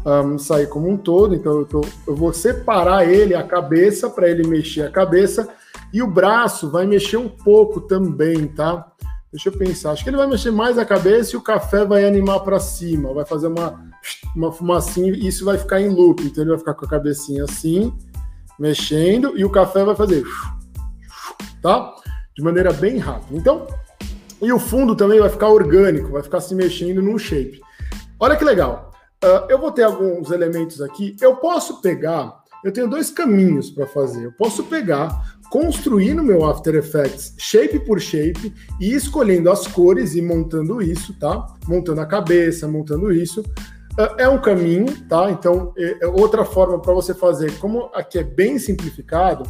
um, 0.07 0.37
sair 0.37 0.67
como 0.67 0.89
um 0.89 0.97
todo. 0.97 1.35
Então 1.35 1.59
eu, 1.59 1.65
tô, 1.65 1.81
eu 2.07 2.15
vou 2.15 2.33
separar 2.33 3.07
ele, 3.07 3.35
a 3.35 3.43
cabeça, 3.43 4.09
para 4.09 4.29
ele 4.29 4.47
mexer 4.47 4.83
a 4.83 4.91
cabeça, 4.91 5.49
e 5.93 6.01
o 6.01 6.07
braço 6.07 6.69
vai 6.69 6.85
mexer 6.85 7.17
um 7.17 7.29
pouco 7.29 7.81
também, 7.81 8.47
tá? 8.47 8.91
Deixa 9.31 9.49
eu 9.49 9.53
pensar. 9.53 9.91
Acho 9.91 10.03
que 10.03 10.09
ele 10.09 10.17
vai 10.17 10.27
mexer 10.27 10.51
mais 10.51 10.77
a 10.77 10.85
cabeça 10.85 11.35
e 11.35 11.37
o 11.37 11.41
café 11.41 11.85
vai 11.85 12.05
animar 12.05 12.39
para 12.39 12.59
cima, 12.59 13.13
vai 13.13 13.25
fazer 13.25 13.47
uma, 13.47 13.91
uma 14.35 14.51
fumacinha 14.51 15.11
e 15.11 15.27
isso 15.27 15.43
vai 15.43 15.57
ficar 15.57 15.81
em 15.81 15.89
loop. 15.89 16.23
Então 16.23 16.43
ele 16.43 16.51
vai 16.51 16.59
ficar 16.59 16.73
com 16.73 16.85
a 16.85 16.89
cabecinha 16.89 17.43
assim, 17.43 17.93
mexendo, 18.57 19.37
e 19.37 19.43
o 19.43 19.49
café 19.49 19.83
vai 19.83 19.95
fazer, 19.95 20.23
tá? 21.61 21.93
De 22.35 22.43
maneira 22.43 22.71
bem 22.71 22.97
rápida. 22.97 23.37
Então, 23.37 23.67
e 24.41 24.51
o 24.53 24.59
fundo 24.59 24.95
também 24.95 25.19
vai 25.19 25.29
ficar 25.29 25.49
orgânico, 25.49 26.11
vai 26.11 26.23
ficar 26.23 26.39
se 26.39 26.55
mexendo 26.55 27.01
num 27.01 27.17
shape. 27.17 27.59
Olha 28.19 28.35
que 28.35 28.43
legal. 28.43 28.86
Uh, 29.27 29.43
eu 29.49 29.59
vou 29.59 29.73
ter 29.73 29.83
alguns 29.83 30.31
elementos 30.31 30.81
aqui. 30.81 31.13
Eu 31.19 31.35
posso 31.35 31.81
pegar, 31.81 32.43
eu 32.63 32.71
tenho 32.71 32.87
dois 32.87 33.11
caminhos 33.11 33.69
para 33.69 33.85
fazer. 33.85 34.23
Eu 34.23 34.31
posso 34.31 34.63
pegar, 34.63 35.37
construir 35.49 36.13
no 36.13 36.23
meu 36.23 36.45
After 36.45 36.73
Effects 36.75 37.35
shape 37.37 37.79
por 37.79 37.99
shape 37.99 38.53
e 38.79 38.93
escolhendo 38.93 39.51
as 39.51 39.67
cores 39.67 40.15
e 40.15 40.21
montando 40.21 40.81
isso, 40.81 41.13
tá? 41.19 41.45
Montando 41.67 41.99
a 41.99 42.05
cabeça, 42.05 42.69
montando 42.69 43.11
isso. 43.11 43.41
Uh, 43.99 44.15
é 44.17 44.29
um 44.29 44.39
caminho, 44.39 44.85
tá? 45.09 45.29
Então, 45.29 45.73
é, 45.77 46.05
é 46.05 46.07
outra 46.07 46.45
forma 46.45 46.79
para 46.79 46.93
você 46.93 47.13
fazer, 47.13 47.51
como 47.59 47.91
aqui 47.93 48.19
é 48.19 48.23
bem 48.23 48.57
simplificado, 48.57 49.43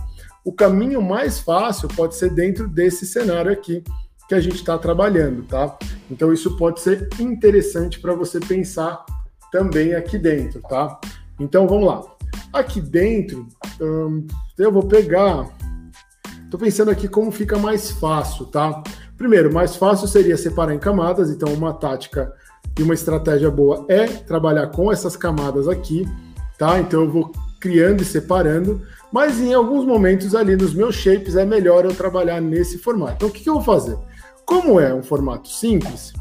o 0.44 0.52
caminho 0.52 1.04
mais 1.04 1.38
fácil 1.38 1.88
pode 1.90 2.16
ser 2.16 2.32
dentro 2.32 2.68
desse 2.68 3.06
cenário 3.06 3.52
aqui 3.52 3.84
que 4.28 4.34
a 4.34 4.40
gente 4.40 4.56
está 4.56 4.76
trabalhando, 4.76 5.44
tá? 5.44 5.78
Então, 6.10 6.34
isso 6.34 6.58
pode 6.58 6.80
ser 6.80 7.10
interessante 7.20 8.00
para 8.00 8.16
você 8.16 8.40
pensar 8.40 9.06
também 9.52 9.94
aqui 9.94 10.18
dentro, 10.18 10.62
tá? 10.62 11.00
Então 11.40 11.68
vamos 11.68 11.88
lá. 11.88 12.04
Aqui 12.54 12.82
dentro, 12.82 13.48
hum, 13.82 14.26
eu 14.58 14.72
vou 14.72 14.84
pegar. 14.84 15.48
Estou 16.44 16.60
pensando 16.60 16.92
aqui 16.92 17.08
como 17.08 17.32
fica 17.32 17.58
mais 17.58 17.92
fácil, 17.92 18.46
tá? 18.46 18.82
Primeiro, 19.18 19.54
mais 19.54 19.76
fácil 19.76 20.08
seria 20.08 20.38
separar 20.38 20.74
em 20.74 20.80
camadas, 20.80 21.30
então 21.30 21.52
uma 21.54 21.74
tática 21.74 22.34
e 22.78 22.84
uma 22.84 22.94
estratégia 22.94 23.50
boa 23.50 23.86
é 23.90 24.06
trabalhar 24.06 24.68
com 24.68 24.92
essas 24.92 25.18
camadas 25.18 25.68
aqui, 25.68 26.08
tá? 26.58 26.80
Então 26.80 27.04
eu 27.04 27.10
vou 27.10 27.32
criando 27.60 28.02
e 28.02 28.06
separando, 28.06 28.82
mas 29.12 29.40
em 29.40 29.54
alguns 29.54 29.86
momentos 29.86 30.36
ali 30.36 30.56
nos 30.56 30.74
meus 30.74 30.96
shapes 30.96 31.36
é 31.36 31.46
melhor 31.46 31.86
eu 31.86 31.94
trabalhar 31.94 32.40
nesse 32.40 32.78
formato. 32.78 33.14
Então 33.16 33.30
o 33.30 33.32
que, 33.32 33.44
que 33.44 33.50
eu 33.50 33.56
vou 33.56 33.64
fazer? 33.64 33.98
Como 34.46 34.80
é 34.80 34.94
um 34.94 35.04
formato 35.04 35.50
simples, 35.50 36.14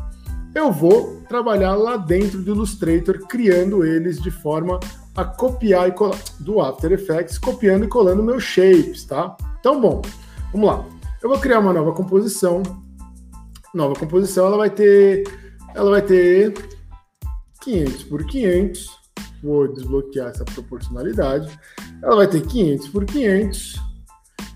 eu 0.56 0.72
vou 0.72 1.20
trabalhar 1.28 1.74
lá 1.74 1.98
dentro 1.98 2.40
do 2.40 2.52
Illustrator, 2.54 3.18
criando 3.26 3.84
eles 3.84 4.18
de 4.18 4.30
forma 4.30 4.80
a 5.14 5.22
copiar 5.22 5.88
e 5.88 5.92
colar 5.92 6.18
do 6.40 6.62
After 6.62 6.92
Effects, 6.92 7.36
copiando 7.36 7.84
e 7.84 7.88
colando 7.88 8.22
meus 8.22 8.42
shapes, 8.42 9.04
tá? 9.04 9.36
Então, 9.60 9.78
bom, 9.78 10.00
vamos 10.50 10.66
lá. 10.66 10.84
Eu 11.22 11.28
vou 11.28 11.38
criar 11.38 11.58
uma 11.58 11.74
nova 11.74 11.92
composição. 11.92 12.62
Nova 13.74 13.94
composição, 14.00 14.46
ela 14.46 14.56
vai 14.56 14.70
ter 14.70 15.24
ela 15.74 15.90
vai 15.90 16.00
ter 16.00 16.54
500 17.60 18.04
por 18.04 18.24
500. 18.24 18.90
Vou 19.42 19.68
desbloquear 19.68 20.28
essa 20.28 20.44
proporcionalidade. 20.46 21.50
Ela 22.02 22.16
vai 22.16 22.28
ter 22.28 22.40
500 22.40 22.88
por 22.88 23.04
500 23.04 23.76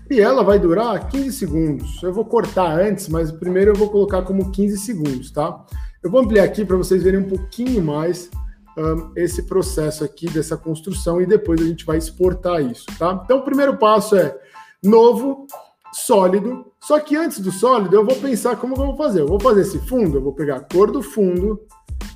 e 0.09 0.19
ela 0.19 0.43
vai 0.43 0.57
durar 0.57 1.07
15 1.09 1.31
segundos. 1.31 2.01
Eu 2.01 2.11
vou 2.11 2.25
cortar 2.25 2.79
antes, 2.79 3.07
mas 3.07 3.31
primeiro 3.31 3.71
eu 3.71 3.75
vou 3.75 3.89
colocar 3.91 4.23
como 4.23 4.51
15 4.51 4.77
segundos, 4.79 5.29
tá? 5.29 5.63
Eu 6.03 6.09
vou 6.09 6.21
ampliar 6.21 6.45
aqui 6.45 6.65
para 6.65 6.77
vocês 6.77 7.03
verem 7.03 7.19
um 7.19 7.29
pouquinho 7.29 7.83
mais 7.83 8.27
um, 8.75 9.11
esse 9.15 9.43
processo 9.43 10.03
aqui 10.03 10.27
dessa 10.27 10.57
construção 10.57 11.21
e 11.21 11.27
depois 11.27 11.61
a 11.61 11.65
gente 11.65 11.85
vai 11.85 11.99
exportar 11.99 12.59
isso, 12.59 12.85
tá? 12.97 13.21
Então, 13.23 13.37
o 13.37 13.43
primeiro 13.43 13.77
passo 13.77 14.15
é 14.15 14.35
novo, 14.83 15.45
sólido. 15.93 16.65
Só 16.79 16.99
que 16.99 17.15
antes 17.15 17.39
do 17.39 17.51
sólido, 17.51 17.95
eu 17.95 18.03
vou 18.03 18.15
pensar 18.15 18.55
como 18.55 18.73
eu 18.73 18.77
vou 18.77 18.97
fazer. 18.97 19.21
Eu 19.21 19.27
vou 19.27 19.39
fazer 19.39 19.61
esse 19.61 19.77
fundo, 19.87 20.17
eu 20.17 20.23
vou 20.23 20.33
pegar 20.33 20.55
a 20.55 20.59
cor 20.61 20.91
do 20.91 21.03
fundo, 21.03 21.61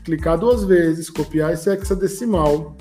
clicar 0.04 0.40
duas 0.40 0.64
vezes, 0.64 1.08
copiar 1.08 1.54
esse 1.54 1.70
hexadecimal, 1.70 2.76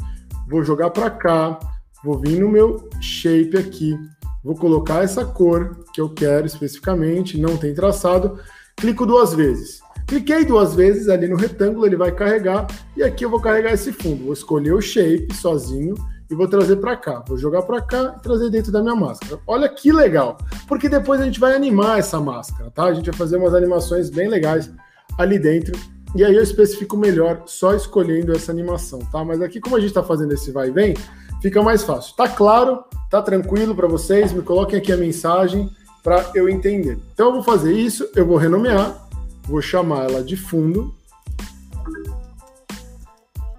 vou 0.49 0.63
jogar 0.63 0.89
para 0.89 1.11
cá, 1.11 1.59
vou 2.03 2.19
vir 2.19 2.41
no 2.41 2.49
meu 2.49 2.89
shape 3.03 3.59
aqui, 3.59 3.95
vou 4.43 4.55
colocar 4.55 5.05
essa 5.05 5.23
cor 5.23 5.85
que 5.93 6.01
eu 6.01 6.09
quero 6.09 6.47
especificamente, 6.47 7.39
não 7.39 7.59
tem 7.59 7.75
traçado, 7.75 8.39
clico 8.75 9.05
duas 9.05 9.35
vezes. 9.35 9.84
Cliquei 10.07 10.45
duas 10.45 10.75
vezes 10.75 11.09
ali 11.09 11.27
no 11.27 11.37
retângulo, 11.37 11.87
ele 11.87 11.97
vai 11.97 12.13
carregar, 12.13 12.67
e 12.97 13.03
aqui 13.03 13.25
eu 13.25 13.31
vou 13.31 13.41
carregar 13.41 13.73
esse 13.73 13.93
fundo. 13.93 14.25
Vou 14.25 14.33
escolher 14.33 14.73
o 14.73 14.81
shape 14.81 15.35
sozinho 15.35 15.95
e 16.31 16.35
vou 16.35 16.49
trazer 16.49 16.77
para 16.77 16.97
cá. 16.97 17.25
Vou 17.27 17.39
jogar 17.39 17.63
para 17.63 17.81
cá 17.81 18.15
e 18.19 18.23
trazer 18.23 18.51
dentro 18.51 18.71
da 18.71 18.83
minha 18.83 18.95
máscara. 18.95 19.41
Olha 19.47 19.69
que 19.69 19.93
legal, 19.93 20.39
porque 20.69 20.89
depois 20.89 21.21
a 21.21 21.25
gente 21.25 21.41
vai 21.41 21.55
animar 21.55 21.99
essa 21.99 22.21
máscara, 22.21 22.71
tá? 22.71 22.85
A 22.85 22.95
gente 22.95 23.11
vai 23.11 23.19
fazer 23.19 23.37
umas 23.37 23.55
animações 23.55 24.11
bem 24.11 24.29
legais 24.29 24.71
ali 25.19 25.39
dentro. 25.39 25.79
E 26.15 26.23
aí 26.23 26.35
eu 26.35 26.43
especifico 26.43 26.97
melhor 26.97 27.43
só 27.47 27.75
escolhendo 27.75 28.33
essa 28.33 28.53
animação, 28.53 29.01
tá? 29.11 29.25
Mas 29.25 29.43
aqui, 29.43 29.61
como 29.61 29.77
a 29.77 29.81
gente 29.81 29.89
está 29.89 30.03
fazendo 30.03 30.33
esse 30.33 30.53
vai 30.53 30.69
e 30.69 30.71
vem, 30.71 30.95
fica 31.43 31.63
mais 31.63 31.83
fácil. 31.83 32.15
Tá 32.15 32.29
claro? 32.29 32.85
Tá 33.11 33.21
tranquilo 33.21 33.75
para 33.75 33.89
vocês? 33.89 34.33
Me 34.33 34.43
coloquem 34.43 34.79
aqui 34.79 34.93
a 34.93 34.97
mensagem 34.97 35.69
para 36.05 36.31
eu 36.35 36.49
entender. 36.49 36.99
Então 37.13 37.29
eu 37.29 37.33
vou 37.33 37.43
fazer 37.43 37.73
isso, 37.73 38.09
eu 38.15 38.27
vou 38.27 38.37
renomear 38.37 39.04
Vou 39.47 39.61
chamar 39.61 40.11
ela 40.11 40.23
de 40.23 40.37
fundo. 40.37 40.95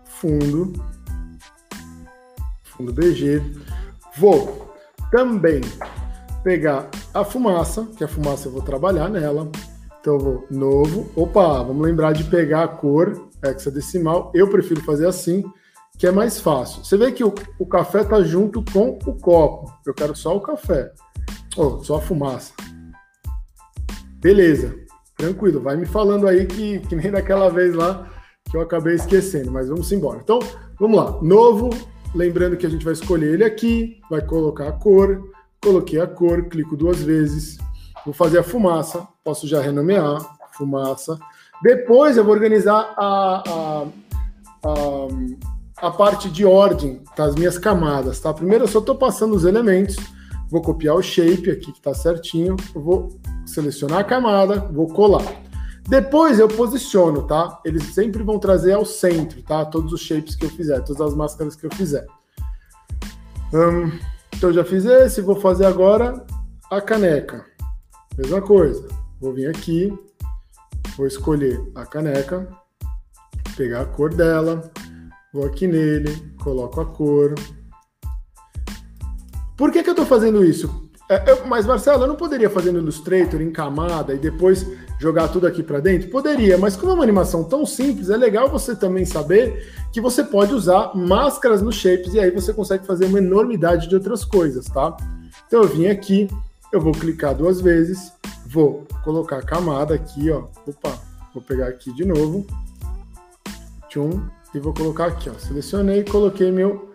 Fundo. 0.05 0.73
Fundo 2.63 2.91
BG. 2.91 3.41
Vou 4.17 4.73
também 5.11 5.61
pegar 6.43 6.89
a 7.13 7.23
fumaça, 7.23 7.87
que 7.97 8.03
a 8.03 8.07
fumaça 8.07 8.47
eu 8.47 8.51
vou 8.51 8.61
trabalhar 8.61 9.09
nela. 9.09 9.49
Então 9.99 10.13
eu 10.13 10.19
vou 10.19 10.47
novo. 10.49 11.11
Opa, 11.15 11.63
vamos 11.63 11.83
lembrar 11.83 12.13
de 12.13 12.23
pegar 12.25 12.63
a 12.63 12.67
cor 12.67 13.29
hexadecimal. 13.43 14.31
Eu 14.33 14.49
prefiro 14.49 14.81
fazer 14.81 15.07
assim, 15.07 15.43
que 15.97 16.07
é 16.07 16.11
mais 16.11 16.39
fácil. 16.39 16.83
Você 16.83 16.97
vê 16.97 17.11
que 17.11 17.23
o, 17.23 17.33
o 17.59 17.65
café 17.65 18.01
está 18.01 18.21
junto 18.21 18.63
com 18.71 18.99
o 19.05 19.15
copo. 19.15 19.71
Eu 19.85 19.93
quero 19.93 20.15
só 20.15 20.35
o 20.35 20.41
café. 20.41 20.91
Oh, 21.57 21.83
só 21.83 21.97
a 21.97 22.01
fumaça. 22.01 22.53
Beleza. 24.19 24.84
Tranquilo, 25.17 25.61
vai 25.61 25.77
me 25.77 25.85
falando 25.85 26.27
aí 26.27 26.45
que, 26.45 26.79
que 26.79 26.95
nem 26.95 27.09
daquela 27.09 27.49
vez 27.49 27.73
lá 27.73 28.09
que 28.49 28.57
eu 28.57 28.61
acabei 28.61 28.95
esquecendo, 28.95 29.51
mas 29.51 29.69
vamos 29.69 29.91
embora. 29.91 30.19
Então, 30.21 30.39
vamos 30.79 30.97
lá. 30.97 31.19
Novo, 31.21 31.69
lembrando 32.13 32.57
que 32.57 32.65
a 32.65 32.69
gente 32.69 32.83
vai 32.85 32.93
escolher 32.93 33.33
ele 33.33 33.43
aqui, 33.43 33.99
vai 34.09 34.21
colocar 34.21 34.67
a 34.67 34.71
cor, 34.71 35.23
coloquei 35.61 35.99
a 35.99 36.07
cor, 36.07 36.45
clico 36.45 36.77
duas 36.77 37.01
vezes, 37.01 37.57
vou 38.05 38.13
fazer 38.13 38.39
a 38.39 38.43
fumaça, 38.43 39.07
posso 39.23 39.47
já 39.47 39.61
renomear, 39.61 40.19
fumaça. 40.53 41.17
Depois 41.63 42.17
eu 42.17 42.23
vou 42.23 42.33
organizar 42.33 42.93
a, 42.97 43.43
a, 43.47 43.85
a, 44.63 45.87
a 45.87 45.91
parte 45.91 46.29
de 46.29 46.45
ordem 46.45 47.01
das 47.17 47.35
minhas 47.35 47.57
camadas, 47.57 48.19
tá? 48.19 48.33
Primeiro 48.33 48.65
eu 48.65 48.67
só 48.67 48.79
estou 48.79 48.95
passando 48.95 49.35
os 49.35 49.45
elementos, 49.45 49.95
vou 50.49 50.61
copiar 50.61 50.95
o 50.95 51.01
shape 51.01 51.51
aqui 51.51 51.71
que 51.71 51.77
está 51.79 51.93
certinho, 51.93 52.55
vou 52.73 53.19
selecionar 53.45 53.99
a 53.99 54.03
camada, 54.03 54.59
vou 54.71 54.87
colar. 54.87 55.25
Depois 55.87 56.39
eu 56.39 56.47
posiciono, 56.47 57.23
tá? 57.23 57.61
Eles 57.63 57.83
sempre 57.93 58.23
vão 58.23 58.39
trazer 58.39 58.73
ao 58.73 58.85
centro, 58.85 59.41
tá? 59.43 59.63
Todos 59.65 59.93
os 59.93 60.01
shapes 60.01 60.35
que 60.35 60.45
eu 60.45 60.49
fizer, 60.49 60.81
todas 60.81 61.01
as 61.01 61.13
máscaras 61.13 61.55
que 61.55 61.65
eu 61.65 61.71
fizer. 61.75 62.05
Hum, 63.53 63.91
então 64.35 64.51
já 64.51 64.65
fiz 64.65 64.83
esse, 64.85 65.21
vou 65.21 65.35
fazer 65.35 65.65
agora 65.65 66.25
a 66.71 66.81
caneca. 66.81 67.45
Mesma 68.17 68.41
coisa. 68.41 68.87
Vou 69.21 69.33
vir 69.33 69.47
aqui, 69.47 69.93
vou 70.97 71.05
escolher 71.05 71.61
a 71.75 71.85
caneca, 71.85 72.47
pegar 73.55 73.81
a 73.81 73.85
cor 73.85 74.13
dela, 74.13 74.71
vou 75.31 75.45
aqui 75.45 75.67
nele, 75.67 76.33
coloco 76.43 76.81
a 76.81 76.85
cor. 76.85 77.35
Por 79.57 79.71
que, 79.71 79.81
que 79.81 79.89
eu 79.89 79.93
estou 79.93 80.05
fazendo 80.05 80.43
isso? 80.43 80.85
É, 81.07 81.31
eu, 81.31 81.45
mas, 81.45 81.65
Marcelo, 81.65 82.03
eu 82.03 82.07
não 82.07 82.15
poderia 82.15 82.49
fazer 82.49 82.71
no 82.71 82.79
Illustrator 82.79 83.39
em 83.39 83.51
camada 83.51 84.13
e 84.13 84.17
depois 84.17 84.65
jogar 84.99 85.27
tudo 85.27 85.45
aqui 85.45 85.61
para 85.61 85.79
dentro? 85.79 86.09
Poderia, 86.09 86.57
mas 86.57 86.75
como 86.75 86.91
é 86.91 86.95
uma 86.95 87.03
animação 87.03 87.43
tão 87.43 87.65
simples, 87.65 88.09
é 88.09 88.17
legal 88.17 88.49
você 88.49 88.75
também 88.75 89.05
saber 89.05 89.71
que 89.93 90.01
você 90.01 90.23
pode 90.23 90.53
usar 90.53 90.95
máscaras 90.95 91.61
nos 91.61 91.75
shapes 91.75 92.13
e 92.15 92.19
aí 92.19 92.31
você 92.31 92.51
consegue 92.51 92.87
fazer 92.87 93.05
uma 93.05 93.19
enormidade 93.19 93.87
de 93.87 93.95
outras 93.95 94.25
coisas, 94.25 94.65
tá? 94.65 94.97
Então 95.47 95.61
eu 95.61 95.67
vim 95.69 95.87
aqui, 95.87 96.27
eu 96.73 96.81
vou 96.81 96.91
clicar 96.91 97.35
duas 97.35 97.61
vezes, 97.61 98.11
vou 98.47 98.87
colocar 99.03 99.37
a 99.37 99.43
camada 99.43 99.93
aqui, 99.93 100.31
ó. 100.31 100.45
Opa, 100.65 100.99
vou 101.33 101.43
pegar 101.43 101.67
aqui 101.67 101.93
de 101.93 102.03
novo. 102.03 102.47
Tchum, 103.89 104.23
e 104.55 104.59
vou 104.59 104.73
colocar 104.73 105.05
aqui, 105.05 105.29
ó. 105.29 105.33
Selecionei, 105.33 106.03
coloquei 106.03 106.51
meu 106.51 106.94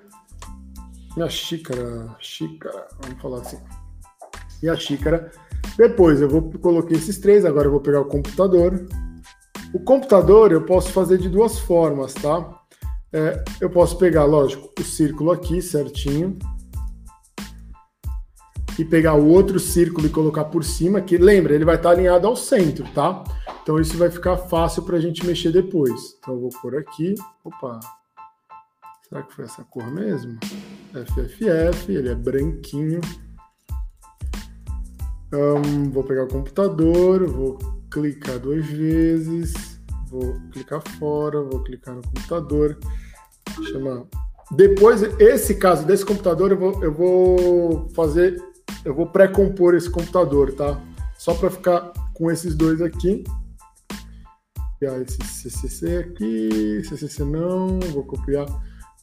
minha 1.16 1.28
xícara, 1.28 2.16
xícara, 2.20 2.86
vamos 3.00 3.20
falar 3.20 3.40
assim 3.40 3.58
e 4.62 4.68
a 4.68 4.76
xícara. 4.76 5.30
Depois 5.76 6.20
eu 6.20 6.28
vou 6.28 6.50
coloquei 6.60 6.96
esses 6.96 7.18
três, 7.18 7.44
agora 7.44 7.66
eu 7.66 7.70
vou 7.72 7.80
pegar 7.80 8.00
o 8.00 8.06
computador. 8.06 8.86
O 9.72 9.80
computador 9.80 10.52
eu 10.52 10.64
posso 10.64 10.90
fazer 10.90 11.18
de 11.18 11.28
duas 11.28 11.58
formas, 11.58 12.14
tá? 12.14 12.58
É, 13.12 13.42
eu 13.60 13.70
posso 13.70 13.96
pegar, 13.98 14.24
lógico, 14.24 14.70
o 14.78 14.84
círculo 14.84 15.32
aqui 15.32 15.60
certinho 15.60 16.38
e 18.78 18.84
pegar 18.84 19.14
o 19.14 19.26
outro 19.26 19.58
círculo 19.60 20.06
e 20.06 20.10
colocar 20.10 20.44
por 20.44 20.64
cima, 20.64 21.00
que 21.00 21.18
lembra, 21.18 21.54
ele 21.54 21.64
vai 21.64 21.74
estar 21.74 21.90
alinhado 21.90 22.26
ao 22.26 22.36
centro, 22.36 22.84
tá? 22.94 23.22
Então 23.62 23.78
isso 23.78 23.96
vai 23.98 24.10
ficar 24.10 24.36
fácil 24.36 24.84
para 24.84 24.96
a 24.96 25.00
gente 25.00 25.26
mexer 25.26 25.52
depois. 25.52 26.16
Então 26.18 26.34
eu 26.34 26.40
vou 26.40 26.50
por 26.62 26.76
aqui, 26.76 27.14
opa, 27.44 27.80
será 29.08 29.22
que 29.22 29.34
foi 29.34 29.44
essa 29.44 29.62
cor 29.64 29.86
mesmo? 29.90 30.38
FFF, 30.90 31.92
ele 31.92 32.08
é 32.08 32.14
branquinho. 32.14 33.00
Um, 35.32 35.90
vou 35.90 36.02
pegar 36.02 36.24
o 36.24 36.28
computador, 36.28 37.24
vou 37.28 37.58
clicar 37.90 38.38
duas 38.40 38.66
vezes, 38.66 39.80
vou 40.08 40.34
clicar 40.52 40.82
fora, 40.98 41.40
vou 41.42 41.62
clicar 41.62 41.94
no 41.94 42.02
computador, 42.02 42.76
chamar. 43.70 44.04
Depois, 44.50 45.02
esse 45.20 45.54
caso 45.54 45.86
desse 45.86 46.04
computador, 46.04 46.50
eu 46.50 46.58
vou, 46.58 46.82
eu 46.82 46.92
vou 46.92 47.88
fazer, 47.90 48.42
eu 48.84 48.92
vou 48.92 49.06
pré-compor 49.06 49.74
esse 49.76 49.88
computador, 49.88 50.52
tá? 50.52 50.80
Só 51.16 51.34
para 51.34 51.50
ficar 51.50 51.92
com 52.14 52.30
esses 52.30 52.56
dois 52.56 52.82
aqui. 52.82 53.22
Copiar 54.72 55.00
esse 55.02 55.18
CCC 55.22 55.96
aqui, 55.98 56.82
CCC 56.84 57.22
não, 57.22 57.78
vou 57.92 58.02
copiar 58.02 58.46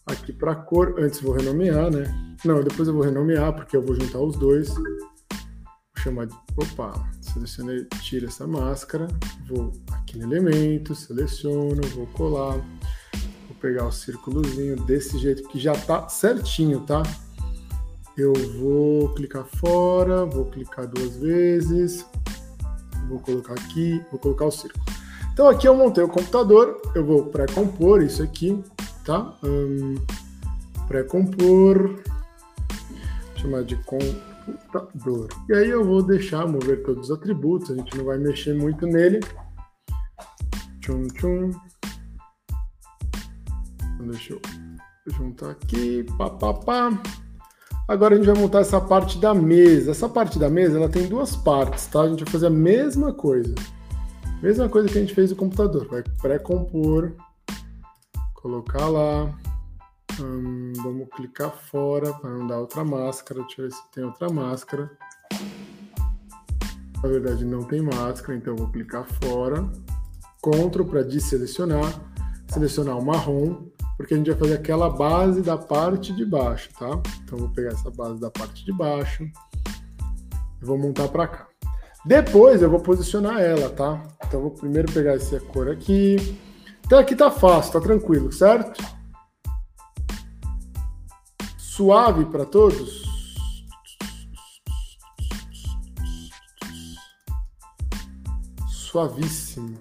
aqui 0.08 0.34
para 0.34 0.56
cor. 0.56 0.96
Antes 0.98 1.22
vou 1.22 1.34
renomear, 1.34 1.92
né? 1.92 2.06
Não, 2.44 2.64
depois 2.64 2.88
eu 2.88 2.94
vou 2.94 3.04
renomear 3.04 3.54
porque 3.54 3.76
eu 3.76 3.82
vou 3.82 3.96
juntar 3.96 4.20
os 4.20 4.36
dois 4.36 4.74
chamar 6.08 6.26
de. 6.26 6.36
Opa, 6.56 6.94
selecionei, 7.22 7.86
tiro 8.02 8.26
essa 8.26 8.48
máscara, 8.48 9.08
vou 9.48 9.72
aqui 9.92 10.18
no 10.18 10.26
elemento, 10.26 10.96
seleciono, 10.96 11.82
vou 11.94 12.08
colar, 12.08 12.58
vou 13.48 13.56
pegar 13.62 13.86
o 13.86 13.92
círculozinho 13.92 14.76
desse 14.76 15.20
jeito 15.20 15.48
que 15.50 15.60
já 15.60 15.74
tá 15.74 16.08
certinho, 16.08 16.80
tá? 16.82 17.04
Eu 18.18 18.34
vou 18.60 19.14
clicar 19.14 19.46
fora, 19.46 20.26
vou 20.26 20.46
clicar 20.46 20.88
duas 20.88 21.18
vezes, 21.18 22.06
vou 23.08 23.20
colocar 23.20 23.54
aqui, 23.54 24.02
vou 24.10 24.20
colocar 24.20 24.46
o 24.46 24.52
círculo. 24.52 24.84
Então 25.32 25.48
aqui 25.48 25.68
eu 25.68 25.76
montei 25.76 26.04
o 26.04 26.08
computador, 26.08 26.82
eu 26.96 27.06
vou 27.06 27.26
pré-compor 27.26 28.02
isso 28.02 28.24
aqui, 28.24 28.60
tá? 29.08 29.34
Hum, 29.42 29.96
pré-compor, 30.86 32.04
chamar 33.38 33.64
de 33.64 33.78
computador. 33.78 35.30
E 35.50 35.54
aí 35.54 35.70
eu 35.70 35.84
vou 35.86 36.04
deixar 36.04 36.46
mover 36.46 36.84
todos 36.84 37.10
os 37.10 37.18
atributos, 37.18 37.72
a 37.72 37.76
gente 37.76 37.98
não 37.98 38.04
vai 38.04 38.18
mexer 38.18 38.54
muito 38.54 38.86
nele. 38.86 39.22
Tchum, 40.82 41.08
tchum. 41.08 41.52
Deixa 44.02 44.34
eu 44.34 44.42
juntar 45.14 45.52
aqui, 45.52 46.04
pá, 46.18 46.30
pá, 46.30 46.54
pá. 46.54 47.02
Agora 47.88 48.14
a 48.14 48.18
gente 48.18 48.28
vai 48.28 48.36
montar 48.36 48.60
essa 48.60 48.82
parte 48.82 49.18
da 49.20 49.34
mesa. 49.34 49.92
Essa 49.92 50.10
parte 50.10 50.38
da 50.38 50.50
mesa, 50.50 50.78
ela 50.78 50.90
tem 50.90 51.08
duas 51.08 51.34
partes, 51.38 51.88
tá? 51.88 52.02
A 52.02 52.10
gente 52.10 52.26
vai 52.26 52.32
fazer 52.32 52.48
a 52.48 52.50
mesma 52.50 53.14
coisa. 53.14 53.56
Mesma 54.42 54.68
coisa 54.68 54.90
que 54.90 54.98
a 54.98 55.02
gente 55.02 55.16
fez 55.16 55.30
no 55.30 55.38
computador. 55.38 55.88
Vai 55.88 56.04
pré-compor, 56.22 57.14
colocar 58.48 58.88
lá. 58.88 59.30
Hum, 60.20 60.72
vamos 60.78 61.10
clicar 61.14 61.52
fora 61.52 62.14
para 62.14 62.30
não 62.30 62.48
dar 62.48 62.60
outra 62.60 62.84
máscara. 62.84 63.42
Deixa 63.42 63.62
eu 63.62 63.66
ver 63.66 63.74
se 63.74 63.92
tem 63.92 64.06
outra 64.06 64.30
máscara. 64.30 64.90
Na 67.04 67.10
verdade, 67.10 67.44
não 67.44 67.64
tem 67.64 67.82
máscara, 67.82 68.38
então 68.38 68.56
vou 68.56 68.70
clicar 68.70 69.06
fora. 69.22 69.70
Ctrl 70.42 70.86
para 70.86 71.04
desselecionar. 71.04 71.94
Selecionar 72.48 72.98
o 72.98 73.06
marrom 73.06 73.68
porque 73.98 74.14
a 74.14 74.18
gente 74.18 74.30
vai 74.30 74.40
fazer 74.40 74.54
aquela 74.54 74.92
base 74.92 75.42
da 75.42 75.58
parte 75.58 76.14
de 76.14 76.24
baixo, 76.24 76.70
tá? 76.78 77.02
Então, 77.24 77.40
vou 77.40 77.50
pegar 77.50 77.70
essa 77.70 77.90
base 77.90 78.22
da 78.22 78.30
parte 78.30 78.64
de 78.64 78.72
baixo 78.72 79.24
e 80.62 80.66
vou 80.66 80.78
montar 80.78 81.08
para 81.08 81.28
cá. 81.28 81.48
Depois 82.06 82.62
eu 82.62 82.70
vou 82.70 82.80
posicionar 82.80 83.42
ela, 83.42 83.70
tá? 83.70 84.02
Então, 84.24 84.40
vou 84.40 84.52
primeiro 84.52 84.92
pegar 84.92 85.16
essa 85.16 85.40
cor 85.40 85.68
aqui. 85.68 86.38
Até 86.88 86.98
aqui 86.98 87.16
tá 87.16 87.30
fácil, 87.30 87.74
tá 87.74 87.80
tranquilo, 87.80 88.32
certo? 88.32 88.84
Suave 91.58 92.26
para 92.26 92.46
todos? 92.46 93.04
Suavíssimo. 98.68 99.78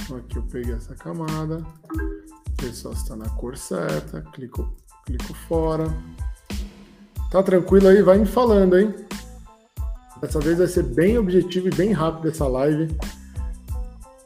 Então, 0.00 0.16
aqui 0.16 0.36
eu 0.36 0.42
peguei 0.42 0.74
essa 0.74 0.96
camada 0.96 1.64
ver 2.62 2.92
está 2.92 3.16
na 3.16 3.28
cor 3.28 3.56
certa, 3.56 4.22
clico, 4.32 4.74
clico 5.04 5.34
fora. 5.48 5.92
Tá 7.30 7.42
tranquilo 7.42 7.88
aí? 7.88 8.02
Vai 8.02 8.18
me 8.18 8.26
falando, 8.26 8.78
hein? 8.78 8.94
Dessa 10.20 10.38
vez 10.38 10.58
vai 10.58 10.68
ser 10.68 10.84
bem 10.84 11.18
objetivo 11.18 11.68
e 11.68 11.74
bem 11.74 11.92
rápido 11.92 12.28
essa 12.28 12.46
live 12.46 12.96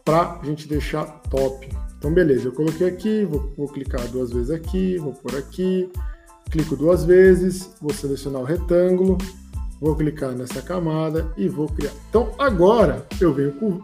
para 0.05 0.39
a 0.41 0.45
gente 0.45 0.69
deixar 0.69 1.07
top. 1.31 1.69
Então, 1.99 2.13
beleza, 2.13 2.49
eu 2.49 2.53
coloquei 2.53 2.87
aqui, 2.87 3.25
vou, 3.25 3.53
vou 3.57 3.69
clicar 3.69 4.07
duas 4.09 4.31
vezes 4.33 4.51
aqui, 4.51 4.99
vou 4.99 5.13
por 5.13 5.35
aqui, 5.35 5.91
clico 6.51 6.77
duas 6.77 7.05
vezes, 7.05 7.75
vou 7.81 7.93
selecionar 7.93 8.43
o 8.43 8.45
retângulo, 8.45 9.19
vou 9.81 9.97
clicar 9.97 10.33
nessa 10.33 10.63
camada 10.63 11.33
e 11.37 11.49
vou 11.49 11.69
criar. 11.69 11.93
Então, 12.09 12.33
agora 12.39 13.07
eu 13.21 13.33
venho 13.33 13.53
com, 13.53 13.81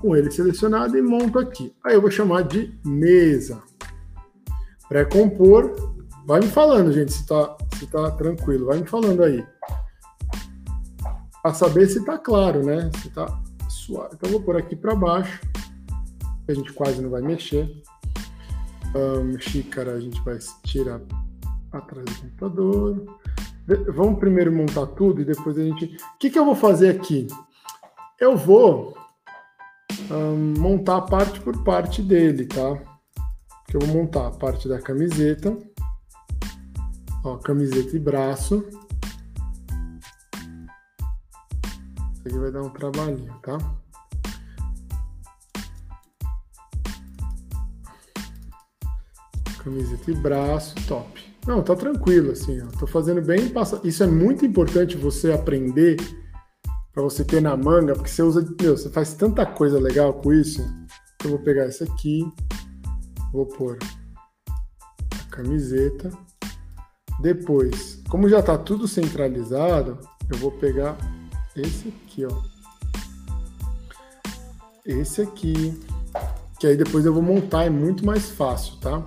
com 0.00 0.16
ele 0.16 0.30
selecionado 0.30 0.96
e 0.96 1.02
monto 1.02 1.38
aqui. 1.38 1.74
Aí 1.84 1.94
eu 1.94 2.00
vou 2.00 2.10
chamar 2.10 2.42
de 2.42 2.72
mesa 2.84 3.62
pré-compor. 4.88 5.74
Vai 6.26 6.40
me 6.40 6.46
falando, 6.46 6.92
gente, 6.92 7.12
se 7.12 7.26
tá, 7.26 7.56
se 7.78 7.86
tá 7.86 8.10
tranquilo. 8.12 8.66
Vai 8.66 8.78
me 8.78 8.86
falando 8.86 9.22
aí. 9.22 9.44
Para 11.42 11.52
saber 11.52 11.86
se 11.88 12.04
tá 12.04 12.16
claro, 12.16 12.64
né? 12.64 12.90
Se 13.02 13.10
tá 13.10 13.26
suave. 13.68 14.14
Então, 14.14 14.30
vou 14.30 14.40
por 14.40 14.56
aqui 14.56 14.74
para 14.74 14.94
baixo. 14.94 15.40
A 16.48 16.54
gente 16.54 16.72
quase 16.72 17.00
não 17.00 17.10
vai 17.10 17.22
mexer. 17.22 17.70
Um, 18.94 19.38
xícara 19.40 19.94
a 19.94 20.00
gente 20.00 20.20
vai 20.22 20.38
tirar 20.64 21.00
atrás 21.72 22.04
do 22.04 22.20
computador. 22.20 23.18
Vamos 23.94 24.18
primeiro 24.18 24.52
montar 24.52 24.86
tudo 24.88 25.22
e 25.22 25.24
depois 25.24 25.58
a 25.58 25.62
gente. 25.62 25.86
O 25.86 26.18
que, 26.18 26.30
que 26.30 26.38
eu 26.38 26.44
vou 26.44 26.54
fazer 26.54 26.90
aqui? 26.90 27.26
Eu 28.20 28.36
vou 28.36 28.96
um, 30.10 30.60
montar 30.60 31.00
parte 31.02 31.40
por 31.40 31.64
parte 31.64 32.02
dele, 32.02 32.46
tá? 32.46 32.78
que 33.66 33.76
eu 33.76 33.80
vou 33.80 34.02
montar 34.02 34.28
a 34.28 34.30
parte 34.30 34.68
da 34.68 34.80
camiseta, 34.80 35.56
ó, 37.24 37.36
camiseta 37.38 37.96
e 37.96 37.98
braço. 37.98 38.64
Isso 42.12 42.28
aqui 42.28 42.38
vai 42.38 42.52
dar 42.52 42.62
um 42.62 42.70
trabalhinho, 42.70 43.34
tá? 43.42 43.58
Camiseta 49.64 50.10
e 50.10 50.14
braço, 50.14 50.74
top. 50.86 51.34
Não, 51.46 51.62
tá 51.62 51.74
tranquilo, 51.74 52.32
assim, 52.32 52.60
ó. 52.60 52.66
Tô 52.78 52.86
fazendo 52.86 53.22
bem, 53.22 53.48
passa... 53.48 53.80
Isso 53.82 54.02
é 54.02 54.06
muito 54.06 54.44
importante 54.44 54.96
você 54.96 55.32
aprender 55.32 55.96
para 56.92 57.02
você 57.02 57.24
ter 57.24 57.40
na 57.40 57.56
manga, 57.56 57.94
porque 57.94 58.10
você 58.10 58.22
usa, 58.22 58.46
meu, 58.60 58.76
você 58.76 58.90
faz 58.90 59.14
tanta 59.14 59.44
coisa 59.44 59.80
legal 59.80 60.14
com 60.14 60.32
isso. 60.32 60.62
Eu 61.24 61.30
vou 61.30 61.38
pegar 61.38 61.66
esse 61.66 61.82
aqui, 61.82 62.30
vou 63.32 63.46
pôr 63.46 63.78
a 64.48 65.30
camiseta. 65.30 66.10
Depois, 67.20 68.02
como 68.08 68.28
já 68.28 68.40
está 68.40 68.58
tudo 68.58 68.86
centralizado, 68.86 69.98
eu 70.30 70.38
vou 70.38 70.52
pegar 70.52 70.96
esse 71.56 71.88
aqui, 71.88 72.26
ó. 72.26 72.42
Esse 74.84 75.22
aqui, 75.22 75.80
que 76.60 76.66
aí 76.66 76.76
depois 76.76 77.06
eu 77.06 77.14
vou 77.14 77.22
montar, 77.22 77.64
é 77.64 77.70
muito 77.70 78.04
mais 78.04 78.30
fácil, 78.30 78.76
tá? 78.76 79.02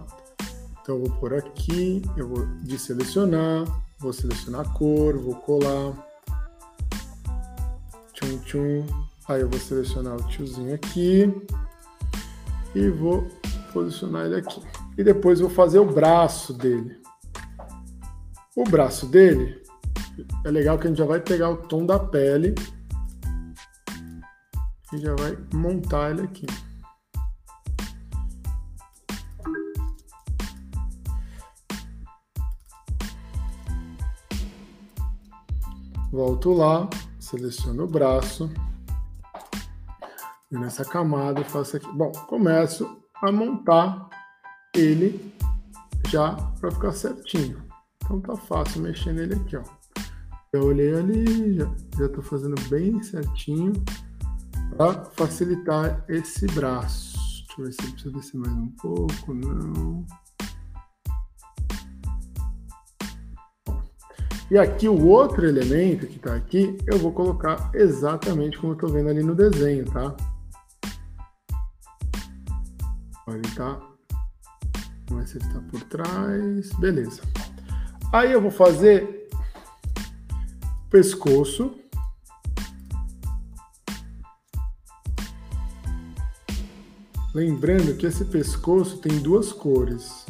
Então 0.87 0.99
eu 0.99 1.03
vou 1.03 1.19
por 1.19 1.33
aqui, 1.33 2.01
eu 2.15 2.29
vou 2.29 2.45
deselecionar, 2.63 3.65
vou 3.99 4.13
selecionar 4.13 4.61
a 4.61 4.69
cor, 4.69 5.17
vou 5.17 5.35
colar. 5.35 5.93
Tchum, 8.13 8.37
tchum. 8.45 8.85
Aí 9.27 9.41
eu 9.41 9.49
vou 9.49 9.59
selecionar 9.59 10.15
o 10.15 10.23
tiozinho 10.29 10.73
aqui 10.73 11.29
e 12.73 12.89
vou 12.89 13.27
posicionar 13.73 14.27
ele 14.27 14.37
aqui. 14.37 14.61
E 14.97 15.03
depois 15.03 15.41
vou 15.41 15.49
fazer 15.49 15.79
o 15.79 15.85
braço 15.85 16.53
dele. 16.53 16.97
O 18.55 18.63
braço 18.63 19.07
dele 19.07 19.61
é 20.45 20.49
legal 20.49 20.79
que 20.79 20.87
a 20.87 20.89
gente 20.89 20.99
já 20.99 21.05
vai 21.05 21.19
pegar 21.19 21.49
o 21.49 21.57
tom 21.57 21.85
da 21.85 21.99
pele 21.99 22.55
e 24.93 24.97
já 24.99 25.13
vai 25.15 25.37
montar 25.53 26.11
ele 26.11 26.21
aqui. 26.21 26.45
Volto 36.11 36.53
lá, 36.53 36.89
seleciono 37.19 37.83
o 37.83 37.87
braço. 37.87 38.49
E 40.49 40.57
nessa 40.57 40.85
camada 40.85 41.43
faço 41.43 41.77
aqui. 41.77 41.91
Bom, 41.91 42.11
começo 42.27 42.97
a 43.21 43.31
montar 43.31 44.09
ele 44.73 45.33
já 46.07 46.33
para 46.59 46.71
ficar 46.71 46.91
certinho. 46.93 47.61
Então 48.03 48.21
tá 48.21 48.35
fácil 48.37 48.81
mexer 48.81 49.13
nele 49.13 49.35
aqui, 49.35 49.57
ó. 49.57 49.63
Eu 50.53 50.67
olhei 50.67 50.95
ali, 50.95 51.55
já, 51.55 51.69
já 51.97 52.09
tô 52.09 52.21
fazendo 52.21 52.55
bem 52.69 53.03
certinho 53.03 53.73
para 54.77 55.03
facilitar 55.11 56.05
esse 56.07 56.47
braço. 56.47 57.17
Deixa 57.57 57.61
eu 57.61 57.65
ver 57.65 57.73
se 57.73 58.05
eu 58.05 58.11
descer 58.13 58.37
mais 58.37 58.53
um 58.53 58.69
pouco, 58.69 59.33
não. 59.33 60.05
E 64.49 64.57
aqui 64.57 64.87
o 64.87 65.05
outro 65.07 65.45
elemento 65.45 66.07
que 66.07 66.15
está 66.15 66.33
aqui, 66.33 66.77
eu 66.87 66.97
vou 66.97 67.11
colocar 67.11 67.69
exatamente 67.73 68.57
como 68.57 68.71
eu 68.71 68.75
estou 68.75 68.89
vendo 68.89 69.09
ali 69.09 69.21
no 69.21 69.35
desenho, 69.35 69.83
tá? 69.91 70.15
Ele 73.27 73.55
tá. 73.55 73.77
Vamos 75.09 75.25
ver 75.25 75.27
se 75.27 75.37
ele 75.37 75.53
tá 75.53 75.61
por 75.69 75.83
trás. 75.83 76.71
Beleza. 76.79 77.21
Aí 78.13 78.31
eu 78.31 78.41
vou 78.41 78.51
fazer 78.51 79.27
pescoço. 80.89 81.75
Lembrando 87.33 87.97
que 87.97 88.05
esse 88.05 88.23
pescoço 88.23 88.99
tem 88.99 89.19
duas 89.19 89.51
cores. 89.51 90.25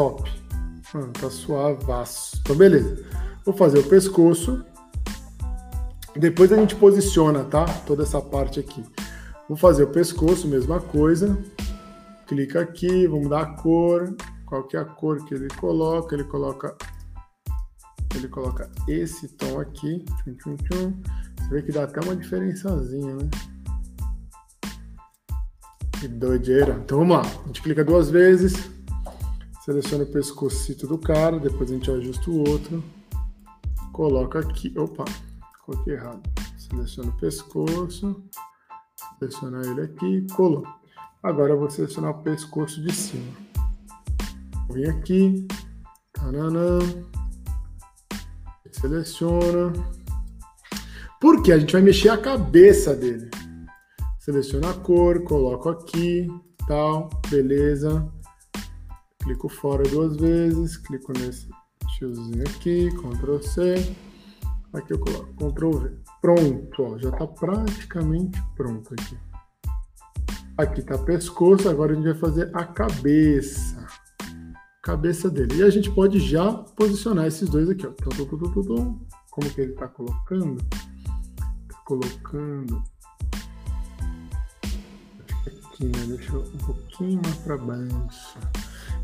Top. 0.00 0.32
Ah, 0.94 1.10
tá 1.20 1.28
suavaço. 1.28 2.38
Então, 2.40 2.56
beleza. 2.56 3.04
Vou 3.44 3.54
fazer 3.54 3.80
o 3.80 3.84
pescoço. 3.84 4.64
Depois 6.16 6.50
a 6.50 6.56
gente 6.56 6.74
posiciona, 6.74 7.44
tá? 7.44 7.66
Toda 7.86 8.04
essa 8.04 8.18
parte 8.18 8.58
aqui. 8.58 8.82
Vou 9.46 9.58
fazer 9.58 9.82
o 9.82 9.88
pescoço, 9.88 10.48
mesma 10.48 10.80
coisa. 10.80 11.38
Clica 12.26 12.62
aqui, 12.62 13.06
vamos 13.06 13.28
dar 13.28 13.42
a 13.42 13.46
cor. 13.56 14.16
Qual 14.46 14.62
que 14.62 14.74
é 14.74 14.80
a 14.80 14.86
cor 14.86 15.22
que 15.26 15.34
ele 15.34 15.48
coloca? 15.48 16.14
Ele 16.14 16.24
coloca 16.24 16.74
ele 18.14 18.28
coloca 18.28 18.70
esse 18.88 19.28
tom 19.28 19.60
aqui. 19.60 20.02
Tchum, 20.24 20.34
tchum, 20.34 20.56
tchum. 20.56 21.02
Você 21.36 21.48
vê 21.50 21.62
que 21.62 21.72
dá 21.72 21.84
até 21.84 22.00
uma 22.00 22.16
diferençazinha, 22.16 23.16
né? 23.16 23.28
Que 26.00 26.08
doideira. 26.08 26.80
Então 26.82 27.00
vamos 27.00 27.18
lá. 27.18 27.22
A 27.44 27.46
gente 27.48 27.60
clica 27.60 27.84
duas 27.84 28.08
vezes, 28.08 28.70
seleciona 29.70 30.02
o 30.02 30.06
pescocito 30.06 30.84
do 30.84 30.98
cara, 30.98 31.38
depois 31.38 31.70
a 31.70 31.74
gente 31.74 31.88
ajusta 31.88 32.28
o 32.28 32.48
outro, 32.48 32.82
coloca 33.92 34.40
aqui. 34.40 34.76
Opa, 34.76 35.04
coloquei 35.64 35.94
errado. 35.94 36.28
Seleciona 36.58 37.10
o 37.10 37.16
pescoço, 37.16 38.20
seleciona 39.18 39.64
ele 39.64 39.82
aqui, 39.82 40.26
colou. 40.34 40.64
Agora 41.22 41.52
eu 41.52 41.58
vou 41.58 41.70
selecionar 41.70 42.10
o 42.10 42.22
pescoço 42.22 42.82
de 42.82 42.92
cima. 42.92 43.32
Vir 44.72 44.90
aqui, 44.90 45.46
tananã, 46.12 46.80
seleciona. 48.72 49.72
Porque 51.20 51.52
a 51.52 51.58
gente 51.58 51.74
vai 51.74 51.82
mexer 51.82 52.08
a 52.08 52.18
cabeça 52.18 52.92
dele. 52.96 53.30
Seleciono 54.18 54.68
a 54.68 54.74
cor, 54.74 55.22
coloco 55.22 55.68
aqui, 55.68 56.28
tal, 56.66 57.08
beleza. 57.28 58.10
Clico 59.20 59.48
fora 59.48 59.82
duas 59.84 60.16
vezes, 60.16 60.76
clico 60.78 61.12
nesse 61.12 61.48
tiozinho 61.96 62.42
aqui, 62.42 62.88
Ctrl 62.90 63.38
C. 63.42 63.94
Aqui 64.72 64.92
eu 64.92 64.98
coloco 64.98 65.34
Ctrl 65.34 65.70
V. 65.78 65.96
Pronto, 66.22 66.82
ó, 66.82 66.98
já 66.98 67.10
está 67.10 67.26
praticamente 67.26 68.42
pronto 68.56 68.94
aqui. 68.94 69.18
Aqui 70.56 70.80
está 70.80 70.98
pescoço, 70.98 71.68
agora 71.68 71.92
a 71.92 71.94
gente 71.94 72.04
vai 72.04 72.14
fazer 72.14 72.50
a 72.54 72.64
cabeça. 72.64 73.86
Cabeça 74.82 75.30
dele. 75.30 75.56
E 75.56 75.62
a 75.62 75.70
gente 75.70 75.90
pode 75.90 76.18
já 76.18 76.52
posicionar 76.52 77.26
esses 77.26 77.48
dois 77.48 77.68
aqui, 77.68 77.86
ó. 77.86 77.92
Como 79.30 79.50
que 79.50 79.60
ele 79.60 79.72
está 79.72 79.86
colocando? 79.88 80.62
Tá 81.68 81.76
colocando 81.84 82.82
aqui, 85.46 85.84
né? 85.84 86.06
Deixa 86.08 86.38
um 86.38 86.58
pouquinho 86.58 87.20
mais 87.22 87.36
para 87.36 87.56
baixo. 87.58 88.38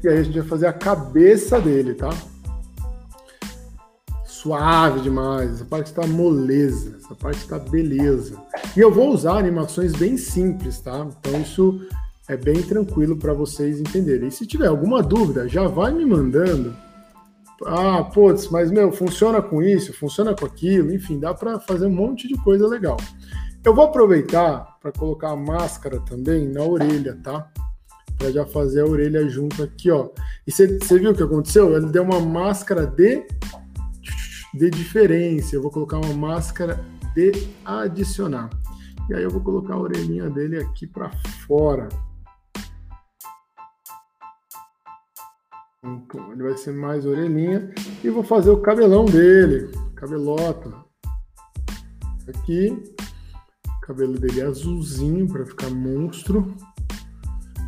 E 0.07 0.09
aí 0.09 0.19
a 0.19 0.23
gente 0.23 0.39
vai 0.39 0.47
fazer 0.47 0.69
a 0.69 0.73
cabeça 0.73 1.61
dele, 1.61 1.93
tá? 1.93 2.11
Suave 4.25 5.01
demais. 5.01 5.55
Essa 5.55 5.65
parte 5.65 5.89
está 5.89 6.07
moleza. 6.07 6.97
Essa 6.97 7.13
parte 7.17 7.39
está 7.39 7.59
beleza. 7.59 8.41
E 8.77 8.81
eu 8.81 8.93
vou 8.93 9.11
usar 9.11 9.37
animações 9.37 9.97
bem 9.97 10.17
simples, 10.17 10.79
tá? 10.79 11.09
Então 11.19 11.41
isso 11.41 11.85
é 12.29 12.37
bem 12.37 12.63
tranquilo 12.63 13.17
para 13.17 13.33
vocês 13.33 13.81
entenderem. 13.81 14.29
E 14.29 14.31
se 14.31 14.47
tiver 14.47 14.69
alguma 14.69 15.03
dúvida, 15.03 15.49
já 15.49 15.67
vai 15.67 15.93
me 15.93 16.07
mandando. 16.07 16.73
Ah, 17.65 18.05
putz, 18.05 18.49
mas 18.49 18.71
meu, 18.71 18.93
funciona 18.93 19.43
com 19.43 19.61
isso, 19.61 19.93
funciona 19.93 20.37
com 20.37 20.47
aquilo, 20.47 20.95
enfim, 20.95 21.19
dá 21.19 21.35
para 21.35 21.59
fazer 21.59 21.87
um 21.87 21.93
monte 21.93 22.29
de 22.29 22.37
coisa 22.45 22.69
legal. 22.69 22.97
Eu 23.65 23.75
vou 23.75 23.87
aproveitar 23.87 24.79
para 24.81 24.93
colocar 24.93 25.31
a 25.31 25.37
máscara 25.37 25.99
também 25.99 26.47
na 26.47 26.63
orelha, 26.63 27.19
tá? 27.25 27.51
Para 28.19 28.33
já 28.33 28.47
fazer 28.47 28.81
a 28.81 28.87
orelha 28.87 29.29
junto 29.29 29.63
aqui, 29.63 29.91
ó. 29.91 30.09
E 30.47 30.53
você 30.53 30.67
viu 30.99 31.11
o 31.11 31.15
que 31.15 31.23
aconteceu? 31.23 31.77
Ele 31.77 31.87
deu 31.87 32.03
uma 32.03 32.21
máscara 32.21 32.87
de, 32.87 33.27
de 34.55 34.71
diferença. 34.71 35.55
Eu 35.55 35.63
vou 35.63 35.71
colocar 35.71 35.99
uma 35.99 36.15
máscara 36.15 36.83
de 37.15 37.33
adicionar. 37.65 38.51
E 39.09 39.15
aí 39.15 39.23
eu 39.23 39.31
vou 39.31 39.41
colocar 39.41 39.75
a 39.75 39.81
orelhinha 39.81 40.31
dele 40.31 40.59
aqui 40.59 40.87
para 40.87 41.11
fora. 41.47 41.89
Então, 45.85 46.33
ele 46.33 46.43
vai 46.43 46.57
ser 46.57 46.73
mais 46.73 47.05
orelhinha. 47.05 47.73
E 48.03 48.09
vou 48.09 48.25
fazer 48.25 48.51
o 48.51 48.61
cabelão 48.61 49.05
dele. 49.05 49.71
Cabelota. 49.95 50.73
Aqui 52.29 52.83
cabelo 53.87 54.19
dele 54.19 54.41
é 54.41 54.45
azulzinho 54.45 55.29
para 55.29 55.47
ficar 55.47 55.71
monstro. 55.71 56.53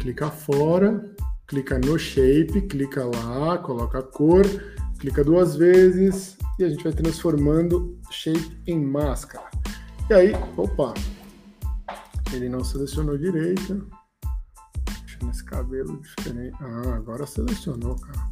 Clica 0.00 0.30
fora, 0.30 1.14
clica 1.46 1.78
no 1.78 1.98
shape, 1.98 2.62
clica 2.62 3.04
lá, 3.04 3.58
coloca 3.58 3.98
a 3.98 4.02
cor, 4.02 4.44
clica 4.98 5.24
duas 5.24 5.56
vezes 5.56 6.36
e 6.58 6.64
a 6.64 6.68
gente 6.68 6.84
vai 6.84 6.92
transformando 6.92 7.98
shape 8.10 8.60
em 8.66 8.84
máscara. 8.84 9.48
E 10.08 10.14
aí, 10.14 10.32
opa, 10.56 10.94
ele 12.32 12.48
não 12.48 12.62
selecionou 12.62 13.18
direito. 13.18 13.88
Deixando 15.04 15.30
esse 15.30 15.44
cabelo 15.44 16.00
diferente. 16.00 16.56
Ah, 16.60 16.94
agora 16.94 17.26
selecionou, 17.26 17.96
cara. 17.96 18.28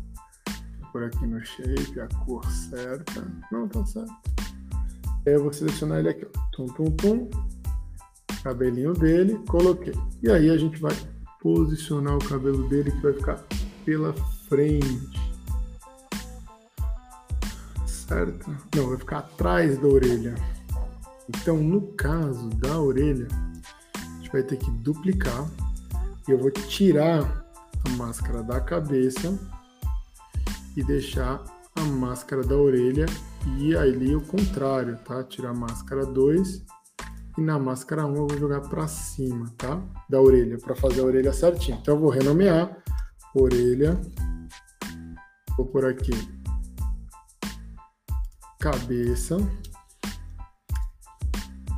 Por 0.92 1.04
aqui 1.04 1.26
no 1.26 1.44
shape, 1.44 2.00
a 2.00 2.06
cor 2.24 2.44
certa. 2.46 3.26
Não, 3.50 3.68
tá 3.68 3.84
certo. 3.84 4.12
Eu 5.26 5.42
vou 5.42 5.52
selecionar 5.52 5.98
ele 5.98 6.10
aqui, 6.10 6.24
ó. 6.24 6.40
Tum, 6.52 6.66
tum, 6.66 6.90
tum 6.92 7.28
cabelinho 8.46 8.92
dele, 8.92 9.40
coloquei. 9.48 9.92
E 10.22 10.30
aí 10.30 10.50
a 10.50 10.56
gente 10.56 10.80
vai 10.80 10.94
posicionar 11.46 12.16
o 12.16 12.28
cabelo 12.28 12.68
dele 12.68 12.90
que 12.90 13.00
vai 13.00 13.12
ficar 13.12 13.40
pela 13.84 14.12
frente. 14.48 15.30
Certo? 17.86 18.50
Não, 18.74 18.88
vai 18.88 18.98
ficar 18.98 19.18
atrás 19.18 19.78
da 19.78 19.86
orelha. 19.86 20.34
Então, 21.28 21.56
no 21.56 21.82
caso 21.92 22.48
da 22.50 22.80
orelha, 22.80 23.28
a 23.94 24.16
gente 24.16 24.32
vai 24.32 24.42
ter 24.42 24.56
que 24.56 24.68
duplicar. 24.72 25.48
E 26.26 26.32
eu 26.32 26.38
vou 26.38 26.50
tirar 26.50 27.46
a 27.84 27.90
máscara 27.90 28.42
da 28.42 28.60
cabeça 28.60 29.38
e 30.76 30.82
deixar 30.82 31.44
a 31.76 31.80
máscara 31.82 32.42
da 32.42 32.56
orelha 32.56 33.06
e 33.56 33.76
ali 33.76 34.16
o 34.16 34.20
contrário, 34.20 34.98
tá? 35.04 35.22
Tirar 35.22 35.50
a 35.50 35.54
máscara 35.54 36.04
2 36.04 36.64
e 37.36 37.40
na 37.42 37.58
máscara 37.58 38.06
1 38.06 38.16
eu 38.16 38.26
vou 38.26 38.38
jogar 38.38 38.60
para 38.62 38.88
cima, 38.88 39.52
tá? 39.58 39.80
Da 40.08 40.20
orelha, 40.20 40.58
para 40.58 40.74
fazer 40.74 41.00
a 41.00 41.04
orelha 41.04 41.32
certinho. 41.32 41.78
Então 41.80 41.94
eu 41.94 42.00
vou 42.00 42.10
renomear 42.10 42.82
orelha. 43.34 44.00
Vou 45.56 45.66
por 45.66 45.84
aqui 45.84 46.12
cabeça. 48.58 49.36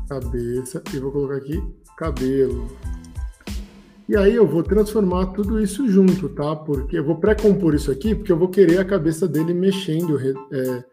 Cabeça 0.08 0.82
e 0.94 0.98
vou 0.98 1.12
colocar 1.12 1.36
aqui 1.36 1.62
cabelo. 1.96 2.68
E 4.08 4.16
aí 4.16 4.34
eu 4.34 4.46
vou 4.46 4.62
transformar 4.62 5.26
tudo 5.26 5.60
isso 5.60 5.86
junto, 5.86 6.30
tá? 6.30 6.56
Porque 6.56 6.98
eu 6.98 7.04
vou 7.04 7.16
pré-compor 7.16 7.74
isso 7.74 7.90
aqui, 7.90 8.14
porque 8.14 8.32
eu 8.32 8.38
vou 8.38 8.48
querer 8.48 8.78
a 8.78 8.84
cabeça 8.84 9.28
dele 9.28 9.52
mexendo, 9.52 10.18
é, 10.50 10.84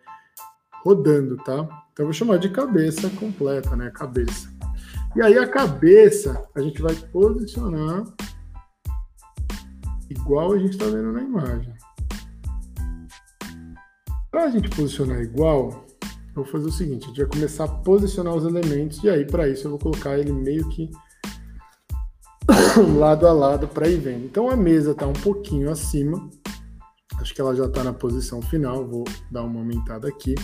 rodando, 0.83 1.37
tá? 1.37 1.63
Então 1.93 2.03
eu 2.03 2.05
vou 2.05 2.13
chamar 2.13 2.37
de 2.37 2.49
cabeça 2.49 3.09
completa, 3.11 3.73
né? 3.75 3.89
Cabeça. 3.89 4.54
E 5.15 5.21
aí 5.21 5.37
a 5.37 5.47
cabeça 5.47 6.45
a 6.53 6.59
gente 6.59 6.81
vai 6.81 6.93
posicionar 6.93 8.03
igual 10.09 10.51
a 10.51 10.59
gente 10.59 10.71
está 10.71 10.85
vendo 10.85 11.13
na 11.13 11.21
imagem. 11.21 11.73
Para 14.29 14.43
a 14.43 14.49
gente 14.49 14.69
posicionar 14.69 15.21
igual, 15.21 15.85
eu 16.03 16.43
vou 16.43 16.45
fazer 16.45 16.67
o 16.67 16.71
seguinte: 16.71 17.05
a 17.05 17.07
gente 17.07 17.21
vai 17.21 17.27
começar 17.27 17.63
a 17.63 17.67
posicionar 17.67 18.35
os 18.35 18.43
elementos, 18.43 19.01
e 19.05 19.09
aí 19.09 19.25
para 19.25 19.47
isso 19.47 19.67
eu 19.67 19.71
vou 19.71 19.79
colocar 19.79 20.19
ele 20.19 20.33
meio 20.33 20.67
que 20.67 20.91
lado 22.99 23.25
a 23.25 23.31
lado 23.31 23.69
para 23.69 23.87
ir 23.87 23.97
vendo. 23.97 24.25
Então 24.25 24.49
a 24.49 24.57
mesa 24.57 24.91
está 24.91 25.07
um 25.07 25.13
pouquinho 25.13 25.71
acima, 25.71 26.29
acho 27.21 27.33
que 27.33 27.39
ela 27.39 27.55
já 27.55 27.67
está 27.67 27.85
na 27.85 27.93
posição 27.93 28.41
final, 28.41 28.85
vou 28.85 29.05
dar 29.31 29.43
uma 29.43 29.59
aumentada 29.59 30.09
aqui. 30.09 30.35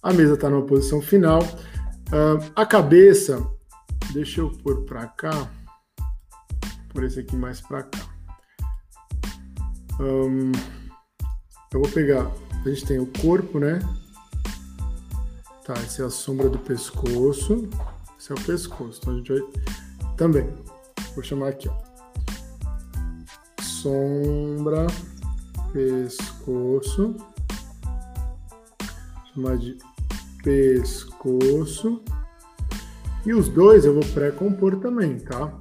A 0.00 0.12
mesa 0.12 0.34
está 0.34 0.48
numa 0.48 0.64
posição 0.64 1.02
final. 1.02 1.40
Uh, 2.08 2.40
a 2.56 2.64
cabeça, 2.64 3.46
deixa 4.12 4.40
eu 4.40 4.50
pôr 4.50 4.84
para 4.84 5.06
cá, 5.08 5.50
por 6.88 7.04
esse 7.04 7.20
aqui 7.20 7.36
mais 7.36 7.60
para 7.60 7.82
cá. 7.82 7.98
Um, 10.00 10.52
eu 11.70 11.80
vou 11.80 11.90
pegar, 11.90 12.30
a 12.64 12.68
gente 12.68 12.86
tem 12.86 12.98
o 12.98 13.06
corpo, 13.20 13.58
né? 13.58 13.78
Tá, 15.66 15.74
essa 15.74 16.02
é 16.02 16.06
a 16.06 16.10
sombra 16.10 16.48
do 16.48 16.58
pescoço. 16.58 17.68
Esse 18.18 18.32
é 18.32 18.34
o 18.34 18.40
pescoço. 18.40 19.00
Então 19.02 19.12
a 19.12 19.16
gente 19.18 19.32
vai 19.32 19.42
também. 20.16 20.48
Vou 21.14 21.22
chamar 21.22 21.48
aqui, 21.48 21.68
ó. 21.68 21.74
Sombra, 23.62 24.86
pescoço. 25.72 27.14
Chamar 29.34 29.58
de 29.58 29.76
pescoço. 30.48 32.02
E 33.26 33.34
os 33.34 33.50
dois 33.50 33.84
eu 33.84 33.92
vou 33.92 34.04
pré-compor 34.14 34.76
também, 34.76 35.18
tá? 35.18 35.52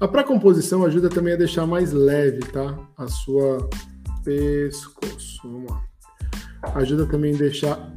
A 0.00 0.06
pré-composição 0.06 0.84
ajuda 0.84 1.08
também 1.08 1.34
a 1.34 1.36
deixar 1.36 1.66
mais 1.66 1.92
leve, 1.92 2.40
tá? 2.52 2.78
A 2.96 3.08
sua 3.08 3.68
pescoço. 4.22 5.40
Vamos 5.42 5.72
lá. 5.72 5.82
Ajuda 6.76 7.06
também 7.06 7.34
a 7.34 7.38
deixar. 7.38 7.92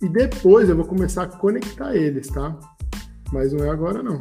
E 0.00 0.08
depois 0.08 0.70
eu 0.70 0.76
vou 0.76 0.86
começar 0.86 1.24
a 1.24 1.26
conectar 1.26 1.94
eles, 1.94 2.28
tá? 2.28 2.58
Mas 3.30 3.52
não 3.52 3.62
é 3.62 3.68
agora 3.68 4.02
não. 4.02 4.18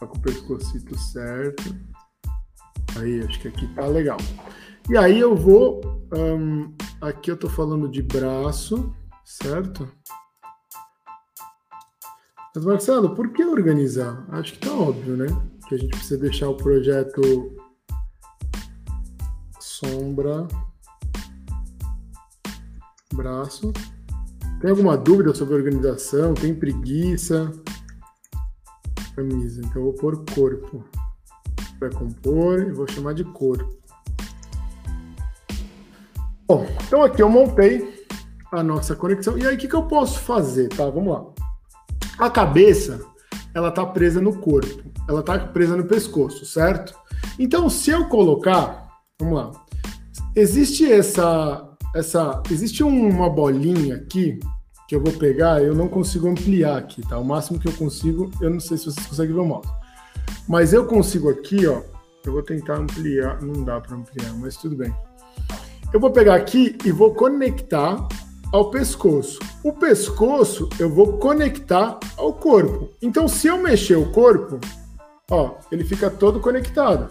Tá 0.00 0.06
com 0.08 0.18
o 0.18 0.20
pescocito 0.20 0.98
certo. 0.98 1.76
Aí, 2.98 3.20
acho 3.20 3.38
que 3.40 3.48
aqui 3.48 3.72
tá 3.74 3.86
legal. 3.86 4.18
E 4.90 4.96
aí 4.96 5.20
eu 5.20 5.36
vou 5.36 5.80
aqui 7.00 7.30
eu 7.30 7.36
estou 7.36 7.50
falando 7.50 7.88
de 7.88 8.02
braço, 8.02 8.92
certo? 9.28 9.86
Mas, 12.54 12.64
Marcelo, 12.64 13.14
por 13.14 13.30
que 13.32 13.44
organizar? 13.44 14.26
Acho 14.30 14.54
que 14.54 14.60
tá 14.60 14.72
óbvio, 14.72 15.16
né? 15.16 15.26
Que 15.68 15.74
a 15.74 15.78
gente 15.78 15.90
precisa 15.90 16.18
deixar 16.18 16.48
o 16.48 16.56
projeto 16.56 17.20
sombra, 19.60 20.48
braço. 23.12 23.70
Tem 24.60 24.70
alguma 24.70 24.96
dúvida 24.96 25.34
sobre 25.34 25.54
organização? 25.54 26.32
Tem 26.32 26.54
preguiça? 26.54 27.52
Camisa. 29.14 29.60
Então 29.60 29.82
eu 29.82 29.84
vou 29.84 29.92
pôr 29.92 30.24
corpo. 30.34 30.84
Vai 31.78 31.90
compor 31.90 32.60
e 32.60 32.72
vou 32.72 32.88
chamar 32.88 33.12
de 33.12 33.24
corpo. 33.24 33.78
Bom, 36.46 36.66
então 36.86 37.02
aqui 37.02 37.22
eu 37.22 37.28
montei 37.28 37.97
a 38.52 38.62
nossa 38.62 38.94
conexão. 38.94 39.36
E 39.36 39.46
aí 39.46 39.54
o 39.54 39.58
que, 39.58 39.68
que 39.68 39.74
eu 39.74 39.84
posso 39.84 40.18
fazer, 40.20 40.68
tá? 40.68 40.88
Vamos 40.88 41.12
lá. 41.12 41.24
A 42.18 42.30
cabeça, 42.30 43.00
ela 43.54 43.70
tá 43.70 43.84
presa 43.84 44.20
no 44.20 44.38
corpo. 44.38 44.82
Ela 45.08 45.22
tá 45.22 45.38
presa 45.38 45.76
no 45.76 45.84
pescoço, 45.84 46.44
certo? 46.44 46.94
Então, 47.38 47.68
se 47.70 47.90
eu 47.90 48.08
colocar, 48.08 48.88
vamos 49.20 49.36
lá. 49.36 49.52
Existe 50.34 50.90
essa 50.90 51.64
essa 51.94 52.42
existe 52.50 52.82
uma 52.82 53.30
bolinha 53.30 53.96
aqui 53.96 54.38
que 54.86 54.94
eu 54.94 55.02
vou 55.02 55.12
pegar, 55.12 55.62
eu 55.62 55.74
não 55.74 55.88
consigo 55.88 56.28
ampliar 56.28 56.78
aqui, 56.78 57.02
tá? 57.06 57.18
O 57.18 57.24
máximo 57.24 57.58
que 57.58 57.68
eu 57.68 57.72
consigo, 57.72 58.30
eu 58.40 58.48
não 58.48 58.60
sei 58.60 58.78
se 58.78 58.84
vocês 58.84 59.06
conseguem 59.06 59.34
ver 59.34 59.40
o 59.40 59.44
mouse. 59.44 59.68
Mas 60.48 60.72
eu 60.72 60.86
consigo 60.86 61.28
aqui, 61.28 61.66
ó, 61.66 61.82
eu 62.24 62.32
vou 62.32 62.42
tentar 62.42 62.76
ampliar, 62.76 63.42
não 63.42 63.62
dá 63.64 63.80
para 63.80 63.96
ampliar, 63.96 64.32
mas 64.34 64.56
tudo 64.56 64.76
bem. 64.76 64.94
Eu 65.92 66.00
vou 66.00 66.10
pegar 66.10 66.36
aqui 66.36 66.76
e 66.84 66.90
vou 66.90 67.14
conectar 67.14 68.08
ao 68.52 68.70
pescoço. 68.70 69.38
O 69.62 69.72
pescoço 69.72 70.68
eu 70.78 70.88
vou 70.88 71.18
conectar 71.18 71.98
ao 72.16 72.32
corpo. 72.32 72.90
Então, 73.02 73.28
se 73.28 73.48
eu 73.48 73.58
mexer 73.58 73.96
o 73.96 74.10
corpo, 74.10 74.58
ó, 75.30 75.56
ele 75.70 75.84
fica 75.84 76.10
todo 76.10 76.40
conectado. 76.40 77.10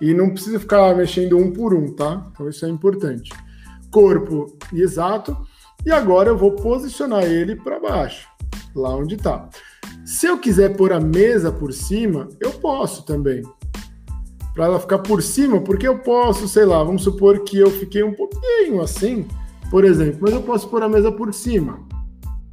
E 0.00 0.12
não 0.12 0.30
precisa 0.30 0.58
ficar 0.58 0.94
mexendo 0.96 1.38
um 1.38 1.52
por 1.52 1.74
um, 1.74 1.92
tá? 1.94 2.26
Então, 2.32 2.48
isso 2.48 2.64
é 2.66 2.68
importante. 2.68 3.30
Corpo 3.90 4.56
exato 4.72 5.36
e 5.86 5.90
agora 5.90 6.30
eu 6.30 6.36
vou 6.36 6.52
posicionar 6.52 7.24
ele 7.24 7.56
para 7.56 7.78
baixo, 7.78 8.26
lá 8.74 8.96
onde 8.96 9.16
está. 9.16 9.48
Se 10.04 10.26
eu 10.26 10.38
quiser 10.38 10.76
pôr 10.76 10.94
a 10.94 11.00
mesa 11.00 11.52
por 11.52 11.74
cima, 11.74 12.28
eu 12.40 12.52
posso 12.52 13.04
também. 13.04 13.42
Para 14.54 14.66
ela 14.66 14.80
ficar 14.80 15.00
por 15.00 15.22
cima, 15.22 15.60
porque 15.60 15.86
eu 15.86 15.98
posso, 15.98 16.48
sei 16.48 16.64
lá, 16.64 16.82
vamos 16.82 17.02
supor 17.02 17.40
que 17.40 17.58
eu 17.58 17.70
fiquei 17.70 18.02
um 18.02 18.14
pouquinho 18.14 18.80
assim, 18.80 19.26
por 19.70 19.84
exemplo, 19.84 20.20
mas 20.22 20.32
eu 20.32 20.42
posso 20.42 20.68
pôr 20.68 20.82
a 20.82 20.88
mesa 20.88 21.10
por 21.10 21.32
cima, 21.32 21.80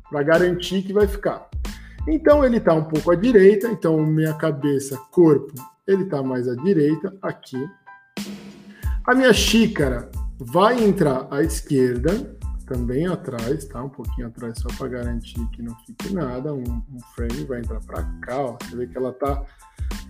para 0.09 0.23
garantir 0.23 0.83
que 0.83 0.93
vai 0.93 1.07
ficar. 1.07 1.49
Então 2.07 2.43
ele 2.43 2.57
está 2.57 2.73
um 2.73 2.83
pouco 2.83 3.11
à 3.11 3.15
direita, 3.15 3.67
então 3.67 4.03
minha 4.05 4.33
cabeça, 4.33 4.97
corpo, 5.11 5.53
ele 5.87 6.03
está 6.03 6.23
mais 6.23 6.47
à 6.47 6.55
direita, 6.55 7.15
aqui. 7.21 7.69
A 9.07 9.15
minha 9.15 9.33
xícara 9.33 10.09
vai 10.39 10.83
entrar 10.83 11.27
à 11.31 11.41
esquerda, 11.41 12.37
também 12.71 13.05
atrás, 13.05 13.65
tá? 13.65 13.83
Um 13.83 13.89
pouquinho 13.89 14.27
atrás 14.27 14.57
só 14.59 14.69
para 14.77 14.87
garantir 14.87 15.45
que 15.49 15.61
não 15.61 15.75
fique 15.85 16.13
nada. 16.13 16.53
Um, 16.53 16.63
um 16.63 16.99
frame 17.13 17.43
vai 17.43 17.59
entrar 17.59 17.81
para 17.81 18.01
cá, 18.21 18.37
ó. 18.37 18.57
Você 18.61 18.75
vê 18.77 18.87
que 18.87 18.97
ela 18.97 19.11
tá 19.11 19.43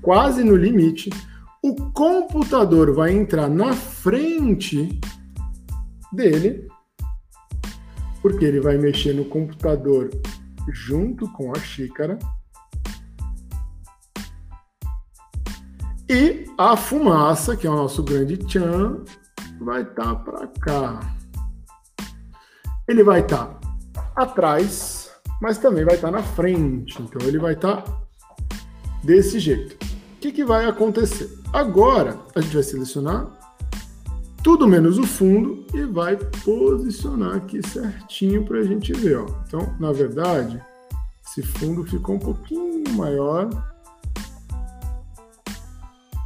quase 0.01 0.43
no 0.43 0.55
limite. 0.55 1.09
O 1.63 1.75
computador 1.91 2.93
vai 2.93 3.13
entrar 3.13 3.49
na 3.49 3.73
frente 3.73 4.99
dele, 6.13 6.67
porque 8.21 8.45
ele 8.45 8.60
vai 8.60 8.77
mexer 8.77 9.13
no 9.13 9.25
computador 9.25 10.10
junto 10.71 11.31
com 11.34 11.51
a 11.51 11.60
xícara. 11.60 12.17
E 16.10 16.45
a 16.57 16.75
fumaça, 16.75 17.55
que 17.55 17.65
é 17.65 17.69
o 17.69 17.75
nosso 17.75 18.03
grande 18.03 18.38
tchan, 18.38 19.03
vai 19.60 19.81
estar 19.81 20.15
tá 20.15 20.15
para 20.15 20.47
cá 20.47 21.21
ele 22.91 23.03
vai 23.03 23.21
estar 23.21 23.45
tá 23.93 24.12
atrás, 24.15 25.10
mas 25.41 25.57
também 25.57 25.86
vai 25.86 25.95
estar 25.95 26.12
tá 26.12 26.17
na 26.17 26.23
frente. 26.23 27.01
Então 27.01 27.25
ele 27.27 27.39
vai 27.39 27.53
estar 27.53 27.81
tá 27.81 28.01
desse 29.03 29.39
jeito. 29.39 29.73
O 29.73 30.19
que, 30.19 30.31
que 30.31 30.43
vai 30.43 30.65
acontecer? 30.65 31.29
Agora 31.53 32.19
a 32.36 32.41
gente 32.41 32.53
vai 32.53 32.63
selecionar 32.63 33.27
tudo 34.43 34.67
menos 34.67 34.97
o 34.97 35.06
fundo 35.06 35.65
e 35.73 35.84
vai 35.84 36.17
posicionar 36.17 37.36
aqui 37.36 37.65
certinho 37.65 38.43
para 38.43 38.60
a 38.60 38.63
gente 38.63 38.91
ver. 38.93 39.19
Ó. 39.19 39.25
Então, 39.47 39.75
na 39.80 39.91
verdade, 39.91 40.62
esse 41.25 41.43
fundo 41.43 41.84
ficou 41.84 42.15
um 42.15 42.19
pouquinho 42.19 42.84
maior. 42.95 43.49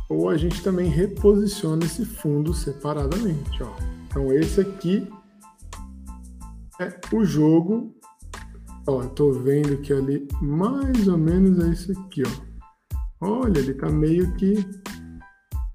Ou 0.09 0.29
a 0.29 0.37
gente 0.37 0.63
também 0.63 0.87
reposiciona 0.87 1.83
esse 1.83 2.05
fundo 2.05 2.53
separadamente. 2.53 3.61
Ó. 3.61 3.69
Então, 4.07 4.31
esse 4.31 4.61
aqui 4.61 5.07
é 6.79 6.97
o 7.13 7.25
jogo. 7.25 7.93
Ó, 8.87 9.01
vendo 9.43 9.77
que 9.79 9.91
ali 9.91 10.27
mais 10.41 11.07
ou 11.07 11.17
menos 11.17 11.59
é 11.65 11.69
isso 11.69 11.91
aqui, 11.91 12.23
ó. 12.23 12.45
Olha, 13.19 13.59
ele 13.59 13.73
tá 13.73 13.89
meio 13.89 14.31
que 14.35 14.63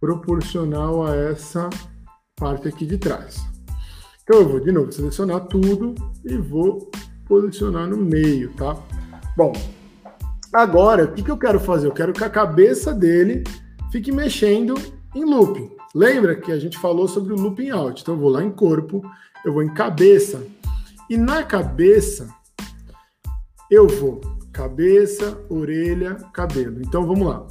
proporcional 0.00 1.04
a 1.06 1.14
essa 1.16 1.68
parte 2.40 2.66
aqui 2.66 2.86
de 2.86 2.96
trás. 2.96 3.46
Então 4.22 4.40
eu 4.40 4.48
vou 4.48 4.60
de 4.60 4.72
novo 4.72 4.90
selecionar 4.90 5.46
tudo 5.46 5.94
e 6.24 6.36
vou 6.36 6.90
posicionar 7.26 7.86
no 7.86 7.98
meio, 7.98 8.52
tá? 8.54 8.76
Bom, 9.36 9.52
agora 10.52 11.04
o 11.04 11.12
que, 11.12 11.22
que 11.22 11.30
eu 11.30 11.38
quero 11.38 11.60
fazer? 11.60 11.86
Eu 11.86 11.92
quero 11.92 12.12
que 12.14 12.24
a 12.24 12.30
cabeça 12.30 12.94
dele 12.94 13.44
fique 13.92 14.10
mexendo 14.10 14.74
em 15.14 15.24
looping. 15.24 15.70
Lembra 15.94 16.34
que 16.36 16.50
a 16.50 16.58
gente 16.58 16.78
falou 16.78 17.06
sobre 17.06 17.34
o 17.34 17.36
looping 17.36 17.70
out? 17.70 18.00
Então 18.00 18.14
eu 18.14 18.20
vou 18.20 18.30
lá 18.30 18.42
em 18.42 18.50
corpo, 18.50 19.02
eu 19.44 19.52
vou 19.52 19.62
em 19.62 19.74
cabeça 19.74 20.42
e 21.08 21.16
na 21.16 21.42
cabeça, 21.42 22.28
eu 23.70 23.86
vou 23.86 24.20
cabeça, 24.52 25.38
orelha, 25.48 26.14
cabelo. 26.32 26.80
Então 26.82 27.06
vamos 27.06 27.26
lá. 27.26 27.46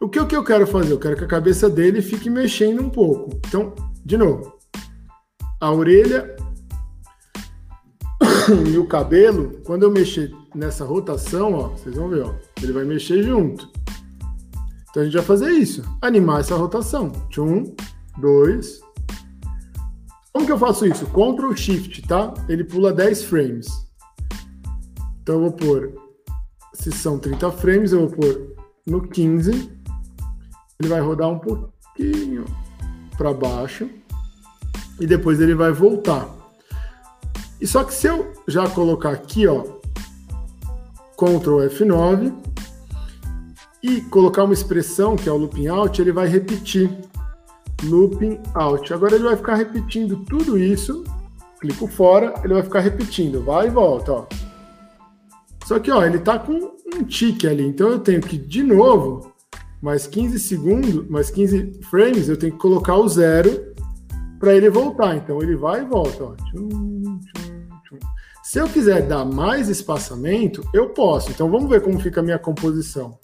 O 0.00 0.08
que, 0.08 0.18
o 0.18 0.26
que 0.26 0.34
eu 0.34 0.42
quero 0.42 0.66
fazer? 0.66 0.92
Eu 0.92 0.98
quero 0.98 1.16
que 1.16 1.24
a 1.24 1.28
cabeça 1.28 1.70
dele 1.70 2.02
fique 2.02 2.28
mexendo 2.28 2.82
um 2.82 2.90
pouco. 2.90 3.30
Então, 3.46 3.72
de 4.04 4.16
novo, 4.16 4.58
a 5.60 5.70
orelha 5.70 6.36
e 8.68 8.76
o 8.76 8.86
cabelo, 8.86 9.60
quando 9.64 9.84
eu 9.84 9.90
mexer 9.90 10.34
nessa 10.54 10.84
rotação, 10.84 11.54
ó, 11.54 11.68
vocês 11.68 11.94
vão 11.94 12.08
ver, 12.08 12.24
ó, 12.24 12.34
ele 12.62 12.72
vai 12.72 12.84
mexer 12.84 13.22
junto. 13.22 13.70
Então 14.90 15.02
a 15.02 15.04
gente 15.04 15.14
vai 15.14 15.24
fazer 15.24 15.50
isso, 15.50 15.82
animar 16.00 16.40
essa 16.40 16.56
rotação. 16.56 17.12
Um, 17.38 17.74
dois, 18.18 18.80
como 20.32 20.46
que 20.46 20.52
eu 20.52 20.58
faço 20.58 20.86
isso? 20.86 21.06
Ctrl 21.06 21.54
Shift, 21.54 22.02
tá? 22.02 22.34
Ele 22.48 22.64
pula 22.64 22.92
10 22.92 23.24
frames. 23.24 23.68
Então 25.22 25.36
eu 25.36 25.40
vou 25.42 25.52
pôr, 25.52 25.94
se 26.74 26.90
são 26.90 27.18
30 27.18 27.52
frames, 27.52 27.92
eu 27.92 28.08
vou 28.08 28.18
pôr 28.18 28.56
no 28.86 29.02
15. 29.02 29.70
Ele 30.80 30.88
vai 30.88 31.00
rodar 31.00 31.28
um 31.28 31.38
pouquinho 31.38 32.44
para 33.16 33.32
baixo 33.32 33.88
e 35.00 35.06
depois 35.06 35.40
ele 35.40 35.54
vai 35.54 35.72
voltar. 35.72 36.28
E 37.60 37.66
só 37.66 37.84
que 37.84 37.94
se 37.94 38.06
eu 38.06 38.32
já 38.46 38.68
colocar 38.68 39.10
aqui, 39.10 39.46
ó, 39.46 39.62
Ctrl 41.16 41.60
F9 41.68 42.34
e 43.82 44.00
colocar 44.02 44.44
uma 44.44 44.54
expressão 44.54 45.16
que 45.16 45.28
é 45.28 45.32
o 45.32 45.36
looping 45.36 45.68
out, 45.68 46.00
ele 46.00 46.12
vai 46.12 46.26
repetir 46.26 46.90
looping 47.84 48.40
out. 48.54 48.92
Agora 48.92 49.14
ele 49.14 49.24
vai 49.24 49.36
ficar 49.36 49.54
repetindo 49.54 50.16
tudo 50.24 50.58
isso. 50.58 51.04
Clico 51.60 51.86
fora, 51.86 52.34
ele 52.42 52.54
vai 52.54 52.62
ficar 52.62 52.80
repetindo, 52.80 53.44
vai 53.44 53.68
e 53.68 53.70
volta, 53.70 54.12
ó. 54.12 54.26
Só 55.64 55.78
que, 55.78 55.90
ó, 55.90 56.04
ele 56.04 56.18
tá 56.18 56.38
com 56.38 56.76
um 56.94 57.04
tique 57.04 57.46
ali, 57.46 57.64
então 57.64 57.88
eu 57.88 58.00
tenho 58.00 58.20
que, 58.20 58.36
de 58.36 58.62
novo, 58.62 59.31
mais 59.82 60.06
15 60.06 60.38
segundos, 60.38 61.08
mais 61.08 61.28
15 61.28 61.80
frames, 61.90 62.28
eu 62.28 62.36
tenho 62.36 62.52
que 62.52 62.58
colocar 62.58 62.96
o 62.96 63.08
zero 63.08 63.74
para 64.38 64.54
ele 64.54 64.70
voltar. 64.70 65.16
Então 65.16 65.42
ele 65.42 65.56
vai 65.56 65.82
e 65.82 65.84
volta, 65.84 66.22
ó. 66.22 66.34
Se 68.44 68.58
eu 68.58 68.68
quiser 68.68 69.02
dar 69.06 69.24
mais 69.24 69.68
espaçamento, 69.68 70.62
eu 70.72 70.90
posso. 70.90 71.30
Então 71.30 71.50
vamos 71.50 71.68
ver 71.68 71.80
como 71.80 71.98
fica 71.98 72.20
a 72.20 72.22
minha 72.22 72.38
composição. 72.38 73.18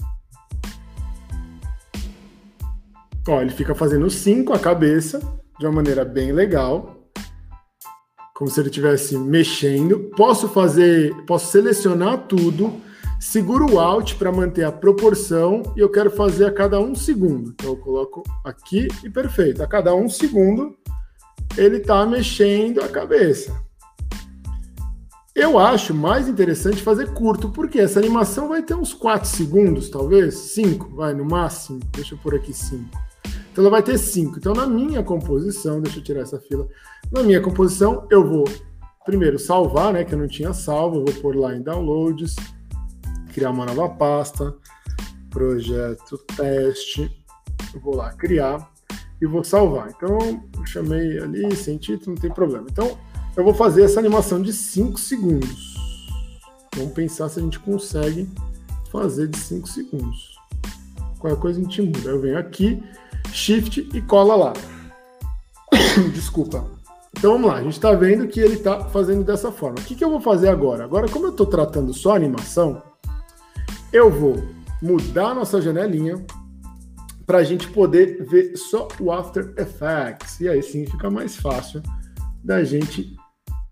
Ó, 3.28 3.40
ele 3.40 3.50
fica 3.50 3.74
fazendo 3.74 4.10
5 4.10 4.52
a 4.52 4.58
cabeça, 4.58 5.20
de 5.60 5.66
uma 5.66 5.72
maneira 5.72 6.04
bem 6.04 6.32
legal. 6.32 7.08
Como 8.34 8.50
se 8.50 8.58
ele 8.58 8.68
estivesse 8.68 9.16
mexendo. 9.16 10.10
Posso 10.16 10.48
fazer, 10.48 11.14
posso 11.24 11.52
selecionar 11.52 12.26
tudo, 12.26 12.80
seguro 13.18 13.72
o 13.72 13.80
Alt 13.80 14.14
para 14.14 14.32
manter 14.32 14.64
a 14.64 14.72
proporção 14.72 15.62
e 15.76 15.80
eu 15.80 15.90
quero 15.90 16.10
fazer 16.10 16.46
a 16.46 16.52
cada 16.52 16.80
um 16.80 16.94
segundo. 16.94 17.50
Então 17.50 17.70
eu 17.70 17.76
coloco 17.76 18.22
aqui 18.44 18.88
e 19.04 19.10
perfeito. 19.10 19.62
A 19.62 19.66
cada 19.66 19.94
um 19.94 20.08
segundo 20.08 20.76
ele 21.56 21.78
está 21.78 22.04
mexendo 22.06 22.80
a 22.80 22.88
cabeça. 22.88 23.54
Eu 25.34 25.56
acho 25.56 25.94
mais 25.94 26.28
interessante 26.28 26.82
fazer 26.82 27.12
curto, 27.12 27.48
porque 27.50 27.78
essa 27.78 28.00
animação 28.00 28.48
vai 28.48 28.60
ter 28.60 28.74
uns 28.74 28.92
4 28.92 29.28
segundos, 29.28 29.88
talvez, 29.88 30.34
5, 30.34 30.96
vai 30.96 31.14
no 31.14 31.24
máximo. 31.24 31.78
Deixa 31.92 32.14
eu 32.14 32.18
pôr 32.18 32.34
aqui 32.34 32.52
5. 32.52 32.84
Então 33.52 33.62
ela 33.62 33.70
vai 33.70 33.82
ter 33.82 33.98
5. 33.98 34.36
Então 34.36 34.52
na 34.52 34.66
minha 34.66 35.02
composição, 35.02 35.80
deixa 35.80 36.00
eu 36.00 36.02
tirar 36.02 36.22
essa 36.22 36.40
fila. 36.40 36.66
Na 37.12 37.22
minha 37.22 37.40
composição, 37.40 38.06
eu 38.10 38.28
vou 38.28 38.44
primeiro 39.06 39.38
salvar, 39.38 39.92
né, 39.92 40.04
que 40.04 40.12
eu 40.12 40.18
não 40.18 40.26
tinha 40.26 40.52
salvo, 40.52 40.96
eu 40.96 41.04
vou 41.04 41.14
pôr 41.22 41.36
lá 41.36 41.54
em 41.54 41.62
downloads, 41.62 42.34
criar 43.38 43.50
uma 43.52 43.66
nova 43.66 43.88
pasta, 43.88 44.52
projeto 45.30 46.18
teste, 46.36 47.08
vou 47.80 47.94
lá 47.94 48.12
criar 48.12 48.68
e 49.22 49.26
vou 49.26 49.44
salvar. 49.44 49.90
Então, 49.96 50.18
eu 50.56 50.66
chamei 50.66 51.20
ali 51.20 51.54
sem 51.54 51.78
título, 51.78 52.16
não 52.16 52.20
tem 52.20 52.32
problema. 52.32 52.66
Então, 52.68 52.98
eu 53.36 53.44
vou 53.44 53.54
fazer 53.54 53.84
essa 53.84 54.00
animação 54.00 54.42
de 54.42 54.52
5 54.52 54.98
segundos. 54.98 55.76
Vamos 56.74 56.92
pensar 56.94 57.28
se 57.28 57.38
a 57.38 57.42
gente 57.42 57.60
consegue 57.60 58.28
fazer 58.90 59.28
de 59.28 59.38
5 59.38 59.68
segundos. 59.68 60.36
Qualquer 61.20 61.38
coisa 61.38 61.60
a 61.60 61.62
gente 61.62 61.80
muda. 61.80 62.10
Eu 62.10 62.20
venho 62.20 62.38
aqui, 62.38 62.82
Shift 63.32 63.88
e 63.94 64.02
cola 64.02 64.34
lá. 64.34 64.52
Desculpa. 66.12 66.64
Então 67.16 67.32
vamos 67.32 67.48
lá, 67.48 67.56
a 67.56 67.62
gente 67.62 67.72
está 67.72 67.92
vendo 67.92 68.26
que 68.26 68.40
ele 68.40 68.54
está 68.54 68.84
fazendo 68.86 69.22
dessa 69.22 69.52
forma. 69.52 69.78
O 69.78 69.84
que, 69.84 69.94
que 69.94 70.04
eu 70.04 70.10
vou 70.10 70.20
fazer 70.20 70.48
agora? 70.48 70.82
Agora, 70.82 71.08
como 71.08 71.26
eu 71.26 71.30
estou 71.30 71.46
tratando 71.46 71.94
só 71.94 72.16
animação, 72.16 72.82
eu 73.92 74.10
vou 74.10 74.36
mudar 74.82 75.34
nossa 75.34 75.60
janelinha 75.60 76.24
para 77.26 77.38
a 77.38 77.44
gente 77.44 77.68
poder 77.68 78.24
ver 78.24 78.56
só 78.56 78.88
o 79.00 79.12
After 79.12 79.52
Effects. 79.56 80.40
E 80.40 80.48
aí 80.48 80.62
sim 80.62 80.86
fica 80.86 81.10
mais 81.10 81.36
fácil 81.36 81.82
da 82.42 82.64
gente 82.64 83.14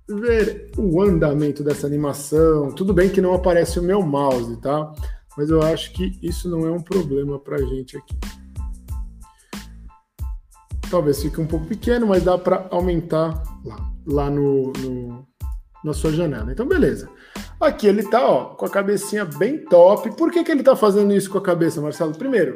ver 0.08 0.70
o 0.76 1.00
andamento 1.02 1.64
dessa 1.64 1.86
animação. 1.86 2.70
Tudo 2.72 2.92
bem 2.92 3.08
que 3.08 3.20
não 3.20 3.34
aparece 3.34 3.78
o 3.78 3.82
meu 3.82 4.02
mouse, 4.02 4.56
tá? 4.60 4.92
Mas 5.36 5.50
eu 5.50 5.62
acho 5.62 5.92
que 5.92 6.18
isso 6.22 6.48
não 6.48 6.66
é 6.66 6.70
um 6.70 6.80
problema 6.80 7.38
para 7.38 7.56
a 7.56 7.62
gente 7.62 7.96
aqui. 7.96 8.16
Talvez 10.90 11.20
fique 11.20 11.40
um 11.40 11.46
pouco 11.46 11.66
pequeno, 11.66 12.06
mas 12.06 12.22
dá 12.22 12.38
para 12.38 12.68
aumentar 12.70 13.42
lá, 13.64 13.92
lá 14.06 14.30
no, 14.30 14.72
no, 14.72 15.25
na 15.86 15.94
sua 15.94 16.12
janela. 16.12 16.50
Então, 16.50 16.66
beleza. 16.66 17.08
Aqui 17.60 17.86
ele 17.86 18.00
está 18.00 18.28
ó, 18.28 18.46
com 18.46 18.66
a 18.66 18.70
cabecinha 18.70 19.24
bem 19.24 19.64
top. 19.64 20.14
Por 20.16 20.30
que, 20.30 20.42
que 20.42 20.50
ele 20.50 20.60
está 20.60 20.74
fazendo 20.74 21.14
isso 21.14 21.30
com 21.30 21.38
a 21.38 21.42
cabeça, 21.42 21.80
Marcelo? 21.80 22.12
Primeiro, 22.12 22.54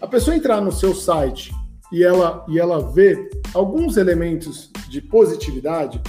a 0.00 0.06
pessoa 0.06 0.36
entrar 0.36 0.60
no 0.60 0.72
seu 0.72 0.94
site 0.94 1.52
e 1.92 2.02
ela, 2.02 2.44
e 2.48 2.58
ela 2.58 2.80
vê 2.92 3.30
alguns 3.54 3.96
elementos 3.96 4.70
de 4.88 5.00
positividade, 5.00 6.02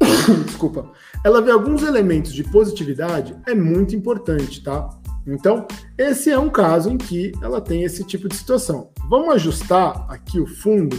desculpa, 0.44 0.90
ela 1.24 1.40
vê 1.40 1.52
alguns 1.52 1.82
elementos 1.82 2.32
de 2.32 2.42
positividade, 2.42 3.36
é 3.46 3.54
muito 3.54 3.94
importante, 3.94 4.62
tá? 4.62 4.88
Então, 5.26 5.66
esse 5.96 6.30
é 6.30 6.38
um 6.38 6.50
caso 6.50 6.90
em 6.90 6.98
que 6.98 7.32
ela 7.40 7.60
tem 7.60 7.82
esse 7.82 8.04
tipo 8.04 8.28
de 8.28 8.34
situação. 8.34 8.90
Vamos 9.08 9.34
ajustar 9.36 10.04
aqui 10.10 10.38
o 10.38 10.46
fundo 10.46 10.98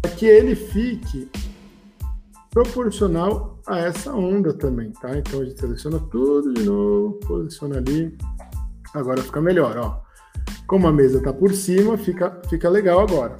para 0.00 0.10
que 0.10 0.26
ele 0.26 0.56
fique 0.56 1.28
proporcional 2.56 3.60
a 3.66 3.80
essa 3.80 4.14
onda 4.14 4.54
também, 4.54 4.90
tá? 4.92 5.14
Então 5.18 5.42
a 5.42 5.44
gente 5.44 5.60
seleciona 5.60 5.98
tudo 6.10 6.54
de 6.54 6.64
novo, 6.64 7.20
posiciona 7.26 7.76
ali. 7.76 8.16
Agora 8.94 9.20
fica 9.20 9.42
melhor, 9.42 9.76
ó. 9.76 10.00
Como 10.66 10.88
a 10.88 10.92
mesa 10.92 11.18
está 11.18 11.34
por 11.34 11.52
cima, 11.52 11.98
fica, 11.98 12.40
fica 12.48 12.70
legal 12.70 13.00
agora. 13.00 13.36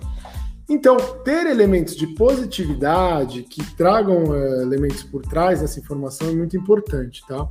Então, 0.69 0.99
ter 1.25 1.47
elementos 1.47 1.97
de 1.97 2.09
positividade 2.09 3.45
que 3.45 3.65
tragam 3.75 4.25
uh, 4.25 4.61
elementos 4.61 5.03
por 5.03 5.23
trás 5.23 5.63
dessa 5.63 5.81
informação 5.81 6.29
é 6.29 6.33
muito 6.33 6.55
importante, 6.55 7.23
tá? 7.27 7.49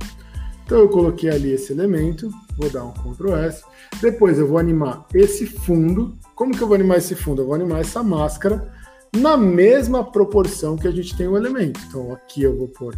Então, 0.64 0.78
eu 0.78 0.88
coloquei 0.88 1.30
ali 1.30 1.50
esse 1.50 1.72
elemento, 1.72 2.30
vou 2.56 2.70
dar 2.70 2.84
um 2.84 2.92
Ctrl 2.92 3.34
S. 3.38 3.64
Depois, 4.00 4.38
eu 4.38 4.46
vou 4.46 4.58
animar 4.58 5.04
esse 5.12 5.46
fundo. 5.46 6.16
Como 6.36 6.56
que 6.56 6.62
eu 6.62 6.68
vou 6.68 6.76
animar 6.76 6.98
esse 6.98 7.16
fundo? 7.16 7.42
Eu 7.42 7.46
vou 7.46 7.54
animar 7.56 7.80
essa 7.80 8.04
máscara 8.04 8.72
na 9.16 9.36
mesma 9.36 10.04
proporção 10.04 10.76
que 10.76 10.86
a 10.86 10.90
gente 10.90 11.16
tem 11.16 11.26
o 11.26 11.36
elemento. 11.36 11.80
Então 11.88 12.12
aqui 12.12 12.42
eu 12.42 12.56
vou 12.56 12.68
pôr 12.68 12.96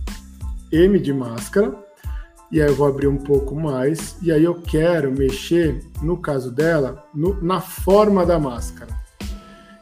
M 0.70 0.98
de 0.98 1.12
máscara, 1.12 1.76
e 2.50 2.61
aí 2.61 2.68
eu 2.68 2.74
vou 2.74 2.87
abrir 2.87 3.07
um 3.07 3.18
pouco 3.18 3.54
mais, 3.54 4.16
e 4.22 4.33
aí 4.33 4.44
eu 4.44 4.54
quero 4.54 5.12
mexer, 5.12 5.83
no 6.02 6.16
caso 6.16 6.50
dela, 6.50 7.04
no, 7.14 7.42
na 7.42 7.61
forma 7.61 8.24
da 8.24 8.38
máscara. 8.38 8.96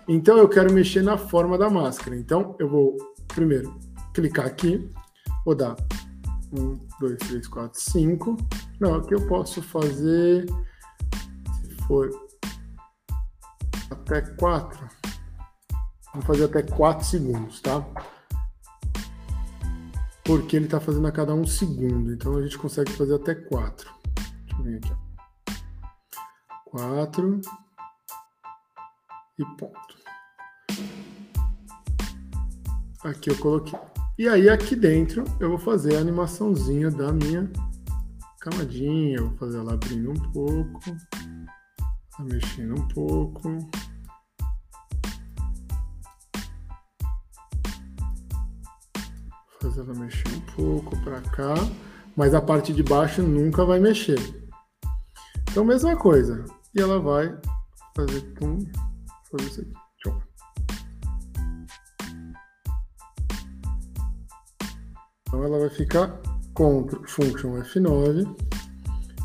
Então 0.08 0.36
eu 0.36 0.48
quero 0.48 0.72
mexer 0.72 1.02
na 1.02 1.16
forma 1.16 1.58
da 1.58 1.68
máscara. 1.70 2.16
Então 2.16 2.54
eu 2.58 2.68
vou 2.68 2.96
primeiro 3.28 3.74
clicar 4.12 4.46
aqui, 4.46 4.88
vou 5.44 5.54
dar 5.54 5.76
1, 6.52 6.78
2, 7.00 7.16
3, 7.18 7.46
4, 7.48 7.80
5. 7.80 8.36
Não, 8.80 8.94
aqui 8.94 9.14
eu 9.14 9.26
posso 9.26 9.62
fazer, 9.62 10.46
se 11.62 11.74
for 11.86 12.10
até 13.90 14.20
4, 14.20 14.95
Vou 16.16 16.22
fazer 16.22 16.44
até 16.44 16.62
4 16.62 17.04
segundos, 17.04 17.60
tá? 17.60 17.84
Porque 20.24 20.56
ele 20.56 20.64
está 20.64 20.80
fazendo 20.80 21.06
a 21.06 21.12
cada 21.12 21.34
um 21.34 21.46
segundo, 21.46 22.10
então 22.10 22.38
a 22.38 22.42
gente 22.42 22.56
consegue 22.56 22.90
fazer 22.92 23.16
até 23.16 23.34
4. 23.34 23.90
Deixa 24.14 24.58
eu 24.58 24.64
ver 24.64 24.76
aqui. 24.78 24.96
4 26.64 27.40
e 29.38 29.44
ponto. 29.58 29.96
Aqui 33.04 33.28
eu 33.28 33.38
coloquei. 33.38 33.78
E 34.18 34.26
aí 34.26 34.48
aqui 34.48 34.74
dentro 34.74 35.22
eu 35.38 35.50
vou 35.50 35.58
fazer 35.58 35.96
a 35.96 36.00
animaçãozinha 36.00 36.90
da 36.90 37.12
minha 37.12 37.52
camadinha. 38.40 39.18
Eu 39.18 39.28
vou 39.28 39.36
fazer 39.36 39.58
ela 39.58 39.74
abrindo 39.74 40.12
um 40.12 40.32
pouco, 40.32 40.80
mexendo 42.20 42.80
um 42.80 42.88
pouco. 42.88 43.58
Fazer 49.60 49.80
ela 49.80 49.94
mexer 49.94 50.28
um 50.28 50.40
pouco 50.54 50.96
para 51.02 51.20
cá, 51.20 51.54
mas 52.16 52.34
a 52.34 52.40
parte 52.40 52.72
de 52.72 52.82
baixo 52.82 53.22
nunca 53.22 53.64
vai 53.64 53.78
mexer. 53.78 54.18
Então, 55.50 55.64
mesma 55.64 55.96
coisa. 55.96 56.44
E 56.74 56.80
ela 56.80 57.00
vai 57.00 57.34
fazer 57.94 58.20
tum, 58.34 58.58
fazer 59.30 59.48
isso 59.48 59.60
aqui. 59.62 59.72
Tchau. 59.98 60.22
Então, 65.28 65.44
ela 65.44 65.58
vai 65.58 65.70
ficar 65.70 66.20
Ctrl 66.54 67.04
Function 67.06 67.62
F9. 67.62 68.36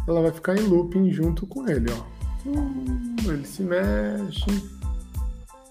Ela 0.08 0.22
vai 0.22 0.32
ficar 0.32 0.58
em 0.58 0.68
looping 0.68 1.12
junto 1.12 1.46
com 1.46 1.68
ele, 1.68 1.92
ó. 1.92 3.30
ele 3.30 3.46
se 3.46 3.64
mexe. 3.64 4.46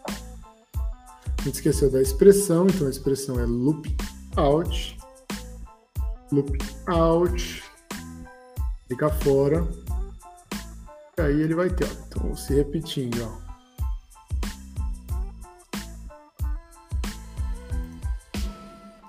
A 0.07 1.43
gente 1.43 1.55
esqueceu 1.55 1.91
da 1.91 2.03
expressão, 2.03 2.67
então 2.67 2.87
a 2.87 2.91
expressão 2.91 3.41
é 3.41 3.47
loop 3.47 3.97
out, 4.37 4.97
loop 6.33 6.59
out, 6.87 7.63
clica 8.89 9.11
fora, 9.11 9.67
e 11.19 11.23
aí 11.23 11.41
ele 11.41 11.55
vai 11.55 11.71
ter, 11.71 11.85
ó, 11.85 11.89
então 12.09 12.37
se 12.37 12.55
repetindo, 12.55 13.23
ó. 13.23 13.51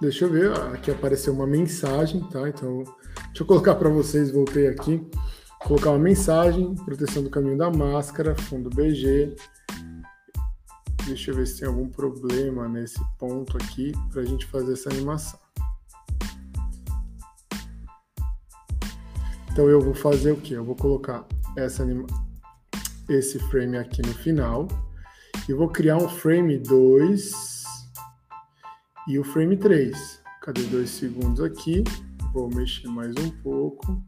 Deixa 0.01 0.25
eu 0.25 0.31
ver, 0.31 0.51
aqui 0.73 0.89
apareceu 0.89 1.31
uma 1.31 1.45
mensagem, 1.45 2.21
tá? 2.31 2.49
Então, 2.49 2.83
deixa 3.27 3.41
eu 3.41 3.45
colocar 3.45 3.75
para 3.75 3.87
vocês, 3.87 4.31
voltei 4.31 4.67
aqui, 4.67 5.07
colocar 5.59 5.91
uma 5.91 5.99
mensagem, 5.99 6.73
proteção 6.73 7.21
do 7.21 7.29
caminho 7.29 7.55
da 7.55 7.69
máscara, 7.69 8.35
fundo 8.35 8.67
BG, 8.71 9.35
Deixa 11.05 11.31
eu 11.31 11.35
ver 11.35 11.47
se 11.47 11.59
tem 11.59 11.67
algum 11.67 11.89
problema 11.89 12.69
nesse 12.69 12.99
ponto 13.17 13.57
aqui 13.57 13.91
para 14.11 14.21
a 14.21 14.25
gente 14.25 14.45
fazer 14.45 14.73
essa 14.73 14.89
animação. 14.89 15.39
Então 19.51 19.67
eu 19.67 19.81
vou 19.81 19.93
fazer 19.93 20.31
o 20.31 20.37
que? 20.37 20.53
Eu 20.53 20.63
vou 20.63 20.75
colocar 20.75 21.25
essa 21.57 21.83
anima... 21.83 22.05
esse 23.09 23.39
frame 23.49 23.77
aqui 23.77 24.01
no 24.01 24.13
final 24.13 24.67
e 25.49 25.53
vou 25.53 25.67
criar 25.67 25.97
um 25.97 26.07
frame 26.07 26.57
2 26.57 27.63
e 29.07 29.19
o 29.19 29.23
frame 29.23 29.57
3. 29.57 30.21
Cadê 30.41 30.63
dois 30.63 30.89
segundos 30.91 31.41
aqui? 31.41 31.83
Vou 32.31 32.47
mexer 32.49 32.87
mais 32.87 33.13
um 33.17 33.29
pouco 33.41 34.01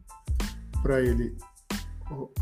para 0.82 1.02
ele 1.02 1.36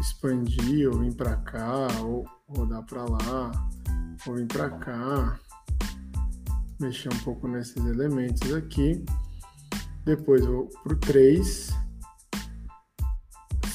expandir 0.00 0.88
ou 0.88 0.98
vir 1.00 1.14
para 1.14 1.36
cá 1.36 1.88
ou 2.02 2.24
rodar 2.48 2.84
para 2.84 3.04
lá 3.04 3.50
Vou 4.24 4.36
vir 4.36 4.46
para 4.46 4.70
cá, 4.70 5.40
mexer 6.80 7.12
um 7.12 7.18
pouco 7.20 7.48
nesses 7.48 7.76
elementos 7.76 8.52
aqui. 8.52 9.04
Depois 10.04 10.44
vou 10.44 10.68
para 10.82 10.92
o 10.92 10.96
3 10.96 11.70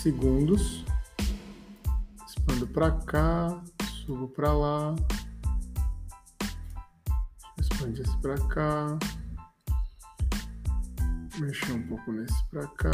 segundos. 0.02 0.86
Expando 2.28 2.68
para 2.68 2.92
cá, 2.92 3.62
subo 4.06 4.28
para 4.30 4.54
lá. 4.54 4.96
Expande 7.60 8.02
esse 8.02 8.18
para 8.18 8.36
cá. 8.48 9.00
Mexer 11.40 11.74
um 11.74 11.88
pouco 11.88 12.12
nesse 12.12 12.46
para 12.48 12.68
cá. 12.68 12.92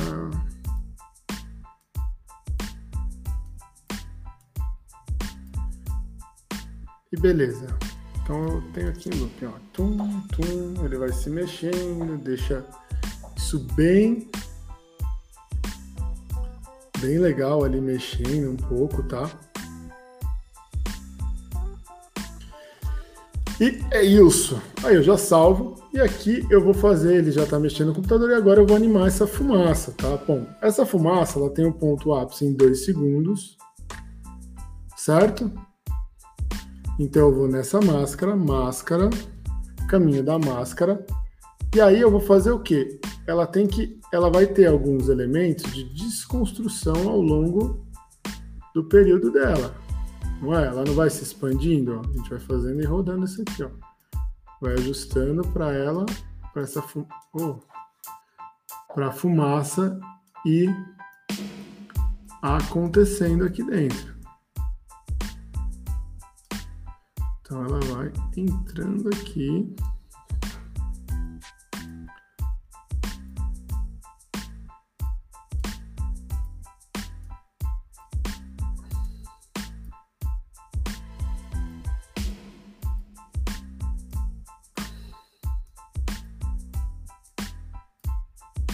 E 7.13 7.15
beleza. 7.15 7.67
Então 8.23 8.43
eu 8.47 8.61
tenho 8.73 8.89
aqui 8.89 9.07
um 9.13 9.19
loop, 9.19 9.45
ó. 9.45 9.51
Tum, 9.71 10.21
tum, 10.29 10.83
ele 10.83 10.97
vai 10.97 11.13
se 11.13 11.29
mexendo, 11.29 12.17
deixa 12.17 12.65
isso 13.37 13.59
bem 13.75 14.27
bem 16.99 17.19
legal 17.19 17.63
ali 17.63 17.79
mexendo 17.79 18.51
um 18.51 18.55
pouco, 18.55 19.03
tá? 19.03 19.29
E 23.59 23.79
é 23.91 24.01
isso. 24.03 24.59
Aí 24.83 24.95
eu 24.95 25.03
já 25.03 25.17
salvo 25.17 25.75
e 25.93 25.99
aqui 25.99 26.47
eu 26.49 26.63
vou 26.63 26.73
fazer, 26.73 27.17
ele 27.17 27.31
já 27.31 27.43
está 27.43 27.59
mexendo 27.59 27.89
no 27.89 27.95
computador 27.95 28.31
e 28.31 28.33
agora 28.33 28.61
eu 28.61 28.65
vou 28.65 28.75
animar 28.75 29.07
essa 29.07 29.27
fumaça, 29.27 29.91
tá? 29.91 30.17
Bom, 30.17 30.47
essa 30.61 30.85
fumaça 30.85 31.37
ela 31.37 31.49
tem 31.51 31.65
um 31.65 31.71
ponto 31.71 32.13
ápice 32.13 32.45
em 32.45 32.53
2 32.53 32.85
segundos, 32.85 33.55
certo? 34.95 35.51
Então 36.99 37.23
eu 37.23 37.35
vou 37.35 37.47
nessa 37.47 37.81
máscara, 37.81 38.35
máscara, 38.35 39.09
caminho 39.87 40.23
da 40.23 40.37
máscara, 40.37 41.05
e 41.75 41.81
aí 41.81 41.99
eu 41.99 42.11
vou 42.11 42.19
fazer 42.19 42.51
o 42.51 42.59
quê? 42.59 42.99
Ela 43.25 43.47
tem 43.47 43.65
que, 43.65 43.99
ela 44.11 44.29
vai 44.29 44.45
ter 44.45 44.67
alguns 44.67 45.09
elementos 45.09 45.71
de 45.73 45.83
desconstrução 45.85 47.09
ao 47.09 47.19
longo 47.19 47.83
do 48.75 48.83
período 48.83 49.31
dela. 49.31 49.73
Não 50.39 50.53
é? 50.53 50.67
Ela 50.67 50.83
não 50.83 50.93
vai 50.93 51.09
se 51.09 51.23
expandindo, 51.23 51.97
ó. 51.97 52.01
A 52.07 52.17
gente 52.17 52.29
vai 52.29 52.39
fazendo 52.39 52.79
e 52.79 52.85
rodando 52.85 53.25
isso 53.25 53.41
aqui, 53.41 53.63
ó. 53.63 53.69
Vai 54.61 54.73
ajustando 54.73 55.41
para 55.47 55.71
ela, 55.73 56.05
para 56.53 56.61
essa 56.61 56.81
fu 56.81 57.07
oh, 57.33 57.59
fumaça 59.11 59.99
e 60.45 60.69
acontecendo 62.39 63.45
aqui 63.45 63.63
dentro. 63.63 64.12
Então 67.45 67.65
ela 67.65 67.79
vai 67.81 68.11
entrando 68.37 69.09
aqui. 69.09 69.75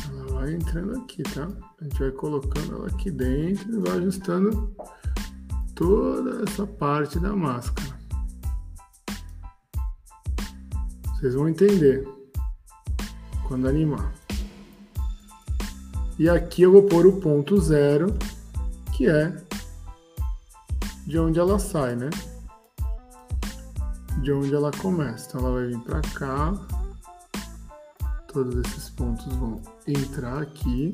Ela 0.05 0.27
vai 0.27 0.53
entrando 0.53 0.99
aqui, 0.99 1.23
tá? 1.23 1.47
A 1.81 1.83
gente 1.85 1.99
vai 1.99 2.11
colocando 2.11 2.75
ela 2.75 2.87
aqui 2.87 3.09
dentro 3.09 3.73
e 3.73 3.79
vai 3.79 3.97
ajustando 3.97 4.75
toda 5.73 6.43
essa 6.43 6.67
parte 6.67 7.19
da 7.19 7.35
máscara. 7.35 7.88
Vocês 11.19 11.33
vão 11.33 11.49
entender 11.49 12.07
quando 13.45 13.67
animar. 13.67 14.13
E 16.17 16.29
aqui 16.29 16.61
eu 16.61 16.71
vou 16.71 16.83
pôr 16.83 17.05
o 17.05 17.19
ponto 17.19 17.59
zero, 17.59 18.17
que 18.95 19.09
é 19.09 19.35
de 21.05 21.19
onde 21.19 21.37
ela 21.37 21.59
sai, 21.59 21.97
né? 21.97 22.09
De 24.21 24.31
onde 24.31 24.55
ela 24.55 24.71
começa. 24.71 25.27
Então 25.27 25.41
ela 25.41 25.59
vai 25.59 25.67
vir 25.67 25.79
para 25.79 26.01
cá. 26.13 26.53
Todos 28.31 28.55
esses 28.65 28.89
pontos 28.89 29.25
vão 29.35 29.61
entrar 29.85 30.41
aqui. 30.41 30.93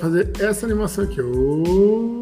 Fazer 0.00 0.30
essa 0.40 0.66
animação 0.66 1.04
aqui. 1.04 1.20
Oh. 1.20 2.19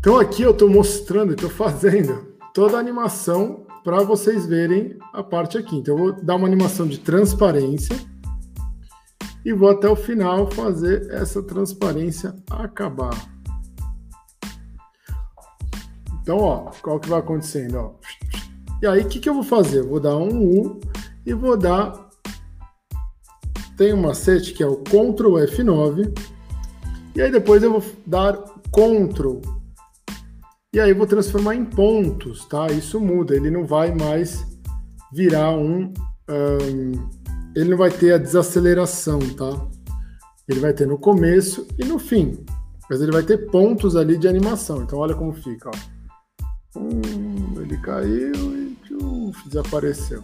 Então 0.00 0.18
aqui 0.18 0.40
eu 0.40 0.52
estou 0.52 0.70
mostrando, 0.70 1.34
estou 1.34 1.50
fazendo 1.50 2.34
toda 2.54 2.78
a 2.78 2.80
animação 2.80 3.66
para 3.84 4.02
vocês 4.02 4.46
verem 4.46 4.96
a 5.12 5.22
parte 5.22 5.58
aqui. 5.58 5.76
Então 5.76 5.94
eu 5.94 5.98
vou 5.98 6.24
dar 6.24 6.36
uma 6.36 6.46
animação 6.46 6.86
de 6.86 6.98
transparência 6.98 7.94
e 9.44 9.52
vou 9.52 9.68
até 9.68 9.86
o 9.86 9.94
final 9.94 10.50
fazer 10.50 11.06
essa 11.10 11.42
transparência 11.42 12.34
acabar. 12.50 13.14
Então, 16.22 16.38
ó, 16.38 16.70
qual 16.80 16.98
que 16.98 17.10
vai 17.10 17.20
acontecendo, 17.20 17.76
ó. 17.76 17.92
E 18.80 18.86
aí, 18.86 19.02
o 19.02 19.06
que, 19.06 19.20
que 19.20 19.28
eu 19.28 19.34
vou 19.34 19.42
fazer? 19.42 19.80
Eu 19.80 19.88
vou 19.88 20.00
dar 20.00 20.16
um 20.16 20.42
U 20.42 20.80
e 21.26 21.34
vou 21.34 21.58
dar... 21.58 22.08
Tem 23.76 23.92
um 23.92 24.00
macete 24.00 24.54
que 24.54 24.62
é 24.62 24.66
o 24.66 24.78
Ctrl 24.78 25.36
F9. 25.40 26.18
E 27.14 27.20
aí 27.20 27.30
depois 27.30 27.62
eu 27.62 27.72
vou 27.72 27.82
dar 28.06 28.38
Ctrl 28.72 29.59
e 30.72 30.78
aí 30.78 30.92
vou 30.92 31.06
transformar 31.06 31.56
em 31.56 31.64
pontos, 31.64 32.44
tá? 32.44 32.68
Isso 32.68 33.00
muda, 33.00 33.34
ele 33.34 33.50
não 33.50 33.66
vai 33.66 33.92
mais 33.92 34.46
virar 35.12 35.50
um, 35.50 35.92
um, 36.28 37.08
ele 37.56 37.70
não 37.70 37.76
vai 37.76 37.90
ter 37.90 38.14
a 38.14 38.18
desaceleração, 38.18 39.18
tá? 39.34 39.66
Ele 40.48 40.60
vai 40.60 40.72
ter 40.72 40.86
no 40.86 40.96
começo 40.96 41.66
e 41.78 41.84
no 41.84 41.98
fim, 41.98 42.44
mas 42.88 43.00
ele 43.00 43.10
vai 43.10 43.22
ter 43.22 43.50
pontos 43.50 43.96
ali 43.96 44.16
de 44.16 44.28
animação. 44.28 44.82
Então 44.82 44.98
olha 44.98 45.14
como 45.14 45.32
fica, 45.32 45.70
ó. 45.70 46.78
Hum, 46.78 47.60
ele 47.60 47.76
caiu 47.78 48.56
e 48.56 48.70
desapareceu. 49.46 50.22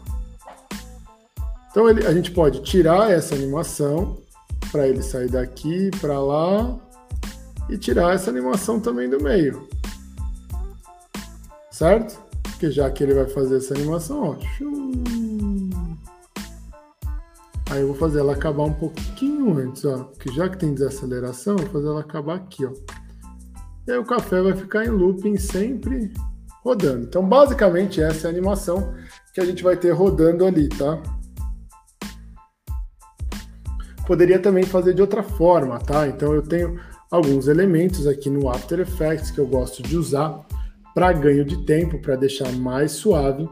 Então 1.70 1.88
ele, 1.88 2.06
a 2.06 2.14
gente 2.14 2.30
pode 2.30 2.62
tirar 2.62 3.10
essa 3.10 3.34
animação 3.34 4.18
para 4.70 4.86
ele 4.86 5.02
sair 5.02 5.28
daqui 5.28 5.90
para 6.00 6.20
lá 6.20 6.78
e 7.68 7.76
tirar 7.76 8.14
essa 8.14 8.30
animação 8.30 8.80
também 8.80 9.10
do 9.10 9.20
meio. 9.20 9.68
Certo? 11.76 12.18
Porque 12.42 12.70
já 12.70 12.90
que 12.90 13.04
ele 13.04 13.12
vai 13.12 13.26
fazer 13.26 13.58
essa 13.58 13.74
animação, 13.74 14.30
ó. 14.30 14.36
Aí 17.70 17.82
eu 17.82 17.88
vou 17.88 17.96
fazer 17.96 18.20
ela 18.20 18.32
acabar 18.32 18.62
um 18.62 18.72
pouquinho 18.72 19.58
antes, 19.58 19.84
ó. 19.84 20.04
Porque 20.04 20.32
já 20.32 20.48
que 20.48 20.56
tem 20.56 20.72
desaceleração, 20.72 21.52
eu 21.52 21.64
vou 21.64 21.72
fazer 21.72 21.88
ela 21.88 22.00
acabar 22.00 22.36
aqui, 22.36 22.64
ó. 22.64 22.72
E 23.86 23.92
aí 23.92 23.98
o 23.98 24.06
café 24.06 24.40
vai 24.40 24.56
ficar 24.56 24.86
em 24.86 24.88
looping 24.88 25.36
sempre 25.36 26.14
rodando. 26.64 27.04
Então, 27.04 27.22
basicamente, 27.22 28.00
essa 28.00 28.26
é 28.26 28.30
a 28.30 28.32
animação 28.32 28.94
que 29.34 29.40
a 29.42 29.44
gente 29.44 29.62
vai 29.62 29.76
ter 29.76 29.90
rodando 29.90 30.46
ali, 30.46 30.70
tá? 30.70 30.98
Poderia 34.06 34.38
também 34.38 34.64
fazer 34.64 34.94
de 34.94 35.02
outra 35.02 35.22
forma, 35.22 35.78
tá? 35.78 36.08
Então, 36.08 36.32
eu 36.32 36.40
tenho 36.40 36.80
alguns 37.10 37.48
elementos 37.48 38.06
aqui 38.06 38.30
no 38.30 38.48
After 38.48 38.80
Effects 38.80 39.30
que 39.30 39.38
eu 39.38 39.46
gosto 39.46 39.82
de 39.82 39.94
usar 39.94 40.42
para 40.96 41.12
ganho 41.12 41.44
de 41.44 41.58
tempo, 41.66 41.98
para 41.98 42.16
deixar 42.16 42.50
mais 42.52 42.92
suave, 42.92 43.46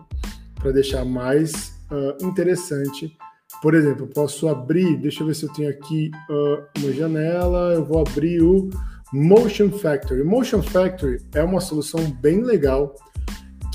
para 0.55 0.73
deixar 0.73 1.05
mais 1.05 1.75
uh, 1.91 2.27
interessante. 2.27 3.15
Por 3.61 3.75
exemplo, 3.75 4.07
posso 4.07 4.49
abrir, 4.49 4.97
deixa 4.97 5.23
eu 5.23 5.27
ver 5.27 5.35
se 5.35 5.45
eu 5.45 5.53
tenho 5.53 5.69
aqui 5.69 6.11
uh, 6.31 6.65
uma 6.79 6.91
janela, 6.95 7.75
eu 7.75 7.85
vou 7.85 8.01
abrir 8.01 8.41
o 8.41 8.71
Motion 9.13 9.71
Factory. 9.71 10.25
Motion 10.25 10.63
Factory 10.63 11.21
é 11.35 11.45
uma 11.45 11.61
solução 11.61 12.01
bem 12.13 12.43
legal 12.43 12.95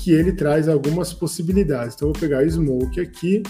que 0.00 0.10
ele 0.10 0.32
traz 0.32 0.68
algumas 0.68 1.12
possibilidades. 1.12 1.94
Então, 1.94 2.08
eu 2.08 2.12
vou 2.12 2.20
pegar 2.20 2.44
Smoke 2.50 3.00
aqui 3.00 3.40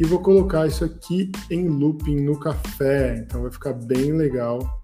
e 0.00 0.04
vou 0.04 0.18
colocar 0.18 0.66
isso 0.66 0.84
aqui 0.84 1.30
em 1.48 1.68
looping 1.68 2.20
no 2.22 2.36
café. 2.36 3.24
Então, 3.24 3.42
vai 3.42 3.52
ficar 3.52 3.74
bem 3.74 4.10
legal 4.10 4.77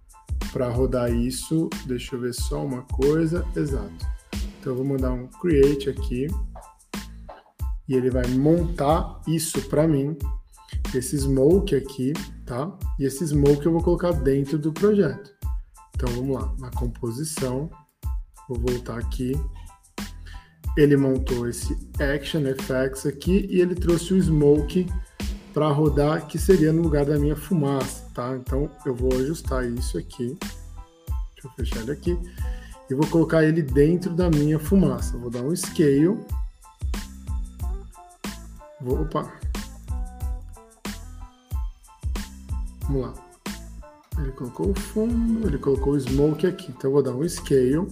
para 0.52 0.68
rodar 0.68 1.12
isso. 1.12 1.68
Deixa 1.86 2.14
eu 2.14 2.20
ver 2.20 2.34
só 2.34 2.64
uma 2.64 2.82
coisa. 2.82 3.44
Exato. 3.56 4.06
Então 4.58 4.72
eu 4.72 4.76
vou 4.76 4.84
mandar 4.84 5.12
um 5.12 5.26
create 5.26 5.90
aqui 5.90 6.26
e 7.88 7.94
ele 7.94 8.10
vai 8.10 8.26
montar 8.28 9.20
isso 9.26 9.60
para 9.68 9.86
mim, 9.86 10.16
esse 10.94 11.18
smoke 11.18 11.74
aqui, 11.74 12.12
tá? 12.46 12.76
E 12.98 13.04
esse 13.04 13.26
smoke 13.26 13.66
eu 13.66 13.72
vou 13.72 13.82
colocar 13.82 14.12
dentro 14.12 14.58
do 14.58 14.72
projeto. 14.72 15.34
Então 15.94 16.08
vamos 16.14 16.34
lá, 16.34 16.54
na 16.58 16.70
composição, 16.70 17.68
vou 18.48 18.58
voltar 18.58 18.98
aqui. 18.98 19.32
Ele 20.76 20.96
montou 20.96 21.48
esse 21.48 21.76
Action 22.00 22.46
Effects 22.46 23.06
aqui 23.06 23.46
e 23.48 23.60
ele 23.60 23.74
trouxe 23.74 24.14
o 24.14 24.20
smoke 24.20 24.86
para 25.55 25.68
rodar, 25.68 26.26
que 26.26 26.36
seria 26.36 26.72
no 26.72 26.82
lugar 26.82 27.07
da 27.07 27.16
minha 27.16 27.36
fumaça, 27.36 28.05
tá? 28.12 28.36
Então 28.36 28.68
eu 28.84 28.92
vou 28.92 29.14
ajustar 29.14 29.64
isso 29.64 29.96
aqui. 29.96 30.36
Deixa 30.40 31.46
eu 31.46 31.50
fechar 31.52 31.80
ele 31.82 31.92
aqui. 31.92 32.18
E 32.90 32.94
vou 32.94 33.07
colocar 33.07 33.44
ele 33.44 33.62
dentro 33.62 34.12
da 34.12 34.28
minha 34.28 34.59
fumaça. 34.59 35.16
Vou 35.16 35.30
dar 35.30 35.42
um 35.42 35.55
scale. 35.55 36.18
Vou, 38.80 39.02
opa. 39.02 39.32
Vamos 42.82 43.02
lá. 43.02 43.14
Ele 44.18 44.32
colocou 44.32 44.70
o 44.70 44.74
fundo, 44.74 45.46
ele 45.46 45.59
colocou 45.59 45.92
o 45.92 46.00
smoke 46.00 46.46
aqui. 46.48 46.72
Então 46.76 46.90
eu 46.90 46.94
vou 46.94 47.02
dar 47.02 47.14
um 47.14 47.26
scale. 47.28 47.86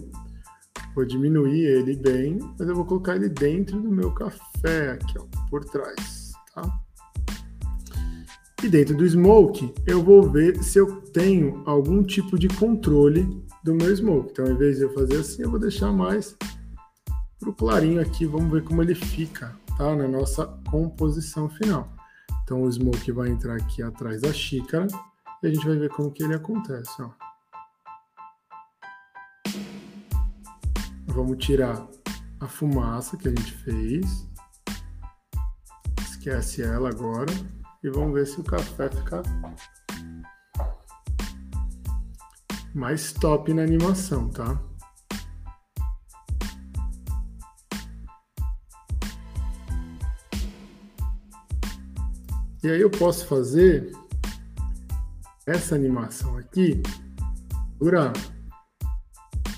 Vou 0.94 1.04
diminuir 1.06 1.64
ele 1.64 1.96
bem, 1.96 2.38
mas 2.58 2.68
eu 2.68 2.74
vou 2.74 2.84
colocar 2.84 3.16
ele 3.16 3.28
dentro 3.28 3.80
do 3.80 3.88
meu 3.88 4.10
café 4.12 4.90
aqui, 4.92 5.18
ó, 5.18 5.24
por 5.48 5.64
trás? 5.64 6.21
E 8.62 8.68
dentro 8.68 8.96
do 8.96 9.04
Smoke, 9.04 9.74
eu 9.84 10.00
vou 10.04 10.22
ver 10.30 10.62
se 10.62 10.78
eu 10.78 11.02
tenho 11.10 11.64
algum 11.66 12.00
tipo 12.00 12.38
de 12.38 12.46
controle 12.46 13.26
do 13.64 13.74
meu 13.74 13.94
Smoke. 13.94 14.30
Então, 14.30 14.44
ao 14.46 14.52
invés 14.52 14.76
de 14.76 14.84
eu 14.84 14.94
fazer 14.94 15.16
assim, 15.16 15.42
eu 15.42 15.50
vou 15.50 15.58
deixar 15.58 15.90
mais 15.90 16.36
para 17.40 17.50
o 17.50 17.52
clarinho 17.52 18.00
aqui. 18.00 18.24
Vamos 18.24 18.52
ver 18.52 18.62
como 18.62 18.80
ele 18.80 18.94
fica, 18.94 19.52
tá? 19.76 19.96
Na 19.96 20.06
nossa 20.06 20.46
composição 20.70 21.48
final. 21.48 21.92
Então, 22.44 22.62
o 22.62 22.70
Smoke 22.70 23.10
vai 23.10 23.30
entrar 23.30 23.56
aqui 23.56 23.82
atrás 23.82 24.22
da 24.22 24.32
xícara 24.32 24.86
e 25.42 25.46
a 25.48 25.50
gente 25.52 25.66
vai 25.66 25.76
ver 25.76 25.90
como 25.90 26.12
que 26.12 26.22
ele 26.22 26.34
acontece, 26.34 27.02
ó. 27.02 27.10
Vamos 31.08 31.44
tirar 31.44 31.84
a 32.38 32.46
fumaça 32.46 33.16
que 33.16 33.26
a 33.26 33.32
gente 33.32 33.52
fez. 33.54 34.28
Esquece 36.00 36.62
ela 36.62 36.90
agora 36.90 37.32
e 37.82 37.90
vamos 37.90 38.14
ver 38.14 38.26
se 38.26 38.40
o 38.40 38.44
café 38.44 38.88
fica 38.88 39.22
mais 42.74 43.12
top 43.12 43.52
na 43.52 43.62
animação, 43.62 44.28
tá? 44.30 44.60
E 52.62 52.70
aí 52.70 52.80
eu 52.80 52.90
posso 52.90 53.26
fazer 53.26 53.90
essa 55.44 55.74
animação 55.74 56.38
aqui 56.38 56.80
durar. 57.80 58.12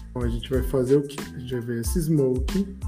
Então 0.09 0.23
a 0.23 0.29
gente 0.29 0.49
vai 0.49 0.63
fazer 0.63 0.97
o 0.97 1.03
que? 1.03 1.21
A 1.21 1.39
gente 1.39 1.53
vai 1.53 1.61
ver 1.61 1.81
esse 1.83 2.01
smoke, 2.01 2.79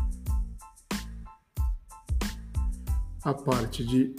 a 3.22 3.34
parte 3.34 3.84
de 3.84 4.16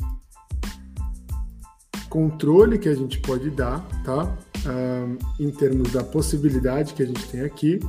controle 2.17 2.79
que 2.79 2.89
a 2.89 2.95
gente 2.95 3.19
pode 3.19 3.47
dar, 3.51 3.87
tá? 4.03 4.35
Um, 4.65 5.17
em 5.39 5.51
termos 5.51 5.91
da 5.91 6.03
possibilidade 6.03 6.95
que 6.95 7.03
a 7.03 7.05
gente 7.05 7.23
tem 7.27 7.41
aqui. 7.41 7.79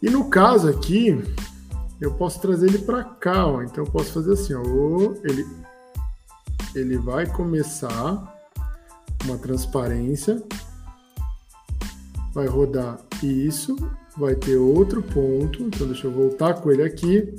E 0.00 0.08
no 0.08 0.30
caso 0.30 0.66
aqui, 0.66 1.22
eu 2.00 2.14
posso 2.14 2.40
trazer 2.40 2.68
ele 2.68 2.78
para 2.78 3.04
cá, 3.04 3.46
ó. 3.46 3.62
Então 3.62 3.84
eu 3.84 3.90
posso 3.90 4.14
fazer 4.14 4.32
assim, 4.32 4.54
ó. 4.54 4.62
Ele, 5.24 5.46
ele 6.74 6.96
vai 6.96 7.26
começar 7.26 8.34
uma 9.26 9.36
transparência, 9.36 10.42
vai 12.32 12.46
rodar 12.46 12.98
isso, 13.22 13.76
vai 14.16 14.34
ter 14.34 14.56
outro 14.56 15.02
ponto. 15.02 15.64
Então 15.64 15.86
deixa 15.86 16.06
eu 16.06 16.12
voltar 16.12 16.54
com 16.54 16.72
ele 16.72 16.82
aqui, 16.82 17.34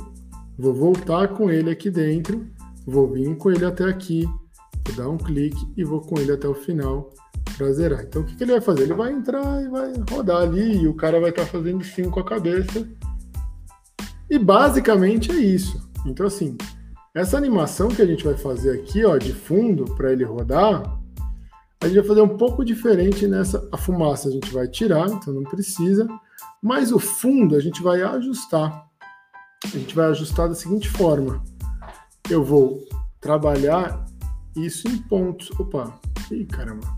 vou 0.55 0.75
voltar 0.75 1.29
com 1.29 1.49
ele 1.49 1.71
aqui 1.71 1.89
dentro, 1.89 2.45
vou 2.85 3.11
vir 3.11 3.35
com 3.37 3.49
ele 3.49 3.65
até 3.65 3.85
aqui, 3.85 4.29
Dar 4.91 5.09
um 5.09 5.17
clique 5.17 5.67
e 5.77 5.83
vou 5.83 6.01
com 6.01 6.19
ele 6.19 6.31
até 6.31 6.47
o 6.47 6.53
final 6.53 7.13
para 7.57 7.71
zerar. 7.71 8.01
Então 8.01 8.21
o 8.21 8.25
que, 8.25 8.35
que, 8.35 8.43
ele 8.43 8.53
vai 8.53 8.61
fazer? 8.61 8.83
Ele 8.83 8.93
vai 8.93 9.11
entrar 9.11 9.61
e 9.61 9.67
vai 9.67 9.93
rodar 10.09 10.41
ali 10.41 10.81
e 10.81 10.87
o 10.87 10.93
cara 10.93 11.19
vai 11.19 11.29
estar 11.29 11.43
tá 11.43 11.47
fazendo 11.47 11.83
sim 11.83 12.09
com 12.09 12.19
a 12.19 12.25
cabeça. 12.25 12.87
E 14.29 14.37
basicamente 14.37 15.31
é 15.31 15.35
isso. 15.35 15.89
Então 16.05 16.25
assim, 16.25 16.57
essa 17.13 17.37
animação 17.37 17.89
que 17.89 18.01
a 18.01 18.05
gente 18.05 18.23
vai 18.23 18.35
fazer 18.35 18.71
aqui, 18.71 19.03
ó, 19.03 19.17
de 19.17 19.33
fundo 19.33 19.85
para 19.95 20.11
ele 20.11 20.23
rodar, 20.23 20.99
a 21.81 21.87
gente 21.87 21.99
vai 21.99 22.07
fazer 22.07 22.21
um 22.21 22.37
pouco 22.37 22.63
diferente 22.63 23.25
nessa. 23.25 23.67
A 23.71 23.77
fumaça 23.77 24.27
a 24.27 24.31
gente 24.31 24.51
vai 24.51 24.67
tirar, 24.67 25.07
então 25.09 25.33
não 25.33 25.43
precisa. 25.43 26.07
Mas 26.61 26.91
o 26.91 26.99
fundo 26.99 27.55
a 27.55 27.59
gente 27.59 27.81
vai 27.81 28.01
ajustar. 28.01 28.85
A 29.63 29.67
gente 29.67 29.95
vai 29.95 30.07
ajustar 30.07 30.49
da 30.49 30.55
seguinte 30.55 30.89
forma: 30.89 31.41
eu 32.29 32.43
vou 32.43 32.79
trabalhar 33.21 34.05
isso 34.55 34.87
em 34.87 34.97
pontos. 34.97 35.49
Opa, 35.59 35.99
ih 36.31 36.45
caramba. 36.45 36.97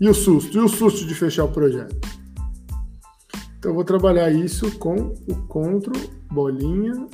E 0.00 0.08
o 0.08 0.14
susto? 0.14 0.56
E 0.56 0.60
o 0.60 0.68
susto 0.68 1.06
de 1.06 1.14
fechar 1.14 1.44
o 1.44 1.52
projeto? 1.52 1.96
Então 3.58 3.70
eu 3.70 3.74
vou 3.74 3.84
trabalhar 3.84 4.30
isso 4.30 4.78
com 4.78 5.14
o 5.26 5.34
Ctrl, 5.48 5.98
bolinha, 6.30 7.08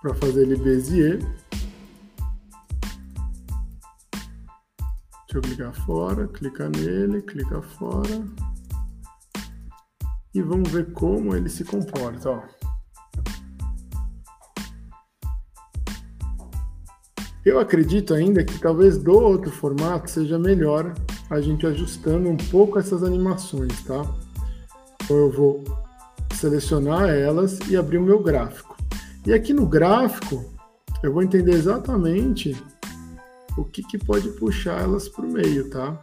para 0.00 0.14
fazer 0.14 0.42
ele 0.42 0.56
Bezier. 0.56 1.18
Deixa 5.32 5.34
eu 5.34 5.42
clicar 5.42 5.74
fora, 5.84 6.26
clicar 6.28 6.70
nele, 6.70 7.22
clicar 7.22 7.62
fora. 7.62 8.24
E 10.32 10.40
vamos 10.40 10.70
ver 10.70 10.92
como 10.92 11.36
ele 11.36 11.48
se 11.48 11.64
comporta. 11.64 12.30
Ó. 12.30 12.59
Eu 17.44 17.58
acredito 17.58 18.12
ainda 18.12 18.44
que 18.44 18.58
talvez 18.58 18.98
do 18.98 19.12
outro 19.12 19.50
formato 19.50 20.10
seja 20.10 20.38
melhor 20.38 20.94
a 21.30 21.40
gente 21.40 21.66
ajustando 21.66 22.28
um 22.28 22.36
pouco 22.36 22.78
essas 22.78 23.02
animações, 23.02 23.82
tá? 23.84 24.04
Então 25.02 25.16
eu 25.16 25.30
vou 25.30 25.64
selecionar 26.34 27.08
elas 27.08 27.58
e 27.68 27.76
abrir 27.76 27.96
o 27.96 28.02
meu 28.02 28.22
gráfico. 28.22 28.76
E 29.26 29.32
aqui 29.32 29.54
no 29.54 29.66
gráfico 29.66 30.44
eu 31.02 31.12
vou 31.14 31.22
entender 31.22 31.52
exatamente 31.52 32.54
o 33.56 33.64
que, 33.64 33.82
que 33.82 33.96
pode 33.96 34.28
puxar 34.30 34.82
elas 34.82 35.08
para 35.08 35.24
o 35.24 35.32
meio, 35.32 35.70
tá? 35.70 35.98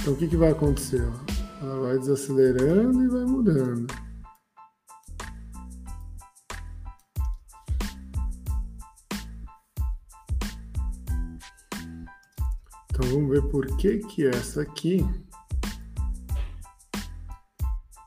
Então 0.00 0.14
o 0.14 0.16
que, 0.16 0.28
que 0.28 0.36
vai 0.36 0.50
acontecer? 0.50 1.02
Ela 1.60 1.80
vai 1.80 1.98
desacelerando 1.98 3.02
e 3.02 3.08
vai 3.08 3.24
mudando. 3.24 4.11
Então 12.92 13.08
vamos 13.08 13.30
ver 13.30 13.42
por 13.48 13.66
que 13.78 14.00
que 14.00 14.26
essa 14.26 14.60
aqui 14.60 15.02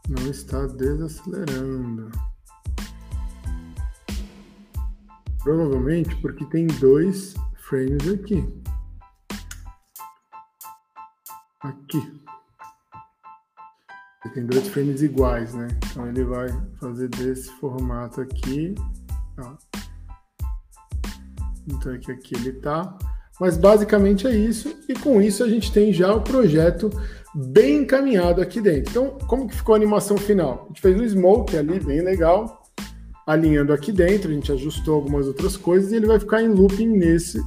não 0.07 0.29
está 0.29 0.67
desacelerando. 0.67 2.11
Provavelmente 5.43 6.15
porque 6.17 6.45
tem 6.45 6.67
dois 6.67 7.33
frames 7.55 8.07
aqui. 8.07 8.63
Aqui. 11.61 12.21
Tem 14.36 14.45
dois 14.45 14.67
frames 14.67 15.01
iguais, 15.01 15.55
né? 15.55 15.67
Então 15.89 16.07
ele 16.07 16.23
vai 16.25 16.49
fazer 16.79 17.09
desse 17.09 17.49
formato 17.53 18.21
aqui. 18.21 18.75
Ó. 19.39 19.55
Então 21.65 21.91
aqui, 21.91 22.11
aqui 22.11 22.36
ele 22.36 22.53
tá. 22.53 22.95
Mas 23.39 23.57
basicamente 23.57 24.25
é 24.27 24.31
isso, 24.31 24.73
e 24.88 24.93
com 24.93 25.21
isso 25.21 25.43
a 25.43 25.49
gente 25.49 25.71
tem 25.71 25.91
já 25.91 26.13
o 26.13 26.21
projeto 26.21 26.89
bem 27.33 27.79
encaminhado 27.79 28.41
aqui 28.41 28.61
dentro. 28.61 28.91
Então, 28.91 29.17
como 29.27 29.47
que 29.47 29.55
ficou 29.55 29.73
a 29.73 29.77
animação 29.77 30.17
final? 30.17 30.63
A 30.63 30.67
gente 30.69 30.81
fez 30.81 30.99
um 30.99 31.05
smoke 31.05 31.57
ali, 31.57 31.79
bem 31.79 32.01
legal, 32.01 32.63
alinhando 33.27 33.73
aqui 33.73 33.91
dentro, 33.91 34.31
a 34.31 34.33
gente 34.33 34.51
ajustou 34.51 34.95
algumas 34.95 35.27
outras 35.27 35.57
coisas 35.57 35.91
e 35.91 35.95
ele 35.95 36.05
vai 36.05 36.19
ficar 36.19 36.41
em 36.41 36.47
looping 36.47 36.88
nesse, 36.88 37.41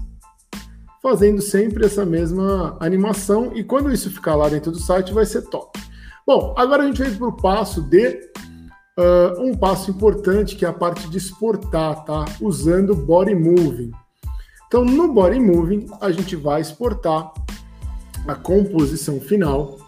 fazendo 1.02 1.40
sempre 1.40 1.86
essa 1.86 2.04
mesma 2.04 2.76
animação, 2.80 3.52
e 3.54 3.64
quando 3.64 3.90
isso 3.90 4.10
ficar 4.10 4.34
lá 4.34 4.48
dentro 4.48 4.70
do 4.70 4.78
site 4.78 5.14
vai 5.14 5.24
ser 5.24 5.42
top. 5.42 5.80
Bom, 6.26 6.54
agora 6.58 6.82
a 6.82 6.86
gente 6.86 7.02
vai 7.02 7.10
para 7.10 7.28
o 7.28 7.36
passo 7.36 7.80
de 7.80 8.20
uh, 8.98 9.40
um 9.40 9.54
passo 9.54 9.90
importante 9.90 10.54
que 10.54 10.66
é 10.66 10.68
a 10.68 10.72
parte 10.72 11.08
de 11.08 11.16
exportar, 11.16 12.04
tá? 12.04 12.26
Usando 12.42 12.94
Body 12.94 13.34
Moving. 13.34 13.92
Então, 14.68 14.84
no 14.84 15.12
Body 15.12 15.40
Moving, 15.40 15.86
a 15.98 16.12
gente 16.12 16.36
vai 16.36 16.60
exportar 16.60 17.32
a 18.26 18.34
composição 18.34 19.18
final, 19.18 19.78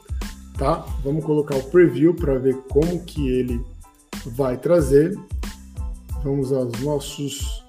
tá? 0.57 0.87
Vamos 1.05 1.23
colocar 1.23 1.55
o 1.55 1.63
preview 1.65 2.15
para 2.15 2.39
ver 2.39 2.57
como 2.71 3.05
que 3.05 3.29
ele 3.29 3.63
vai 4.25 4.57
trazer. 4.57 5.15
Vamos 6.25 6.51
aos 6.51 6.81
nossos 6.81 7.63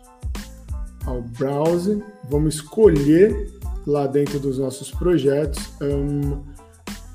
ao 1.05 1.21
browser, 1.21 2.01
vamos 2.29 2.55
escolher 2.55 3.51
lá 3.85 4.07
dentro 4.07 4.39
dos 4.39 4.57
nossos 4.57 4.91
projetos 4.91 5.69
um, 5.81 6.41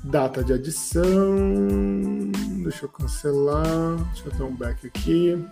data 0.03 0.43
de 0.43 0.53
adição. 0.53 1.35
Deixa 2.63 2.85
eu 2.85 2.89
cancelar, 2.89 3.95
deixa 4.13 4.27
eu 4.27 4.31
dar 4.33 4.45
um 4.45 4.55
back 4.55 4.85
aqui. 4.85 5.43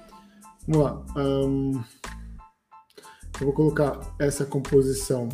Vamos 0.67 0.83
lá. 0.83 1.01
Um, 1.15 1.81
eu 3.39 3.47
vou 3.47 3.53
colocar 3.53 3.99
essa 4.19 4.45
composição. 4.45 5.29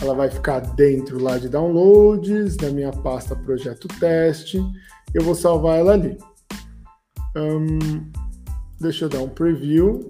Ela 0.00 0.14
vai 0.14 0.30
ficar 0.30 0.60
dentro 0.60 1.22
lá 1.22 1.38
de 1.38 1.48
downloads, 1.48 2.56
da 2.56 2.70
minha 2.70 2.90
pasta 2.90 3.34
projeto 3.34 3.88
teste. 4.00 4.62
Eu 5.12 5.22
vou 5.22 5.34
salvar 5.34 5.78
ela 5.78 5.92
ali. 5.92 6.16
Um, 7.36 8.10
deixa 8.80 9.04
eu 9.04 9.08
dar 9.08 9.20
um 9.20 9.28
preview. 9.28 10.08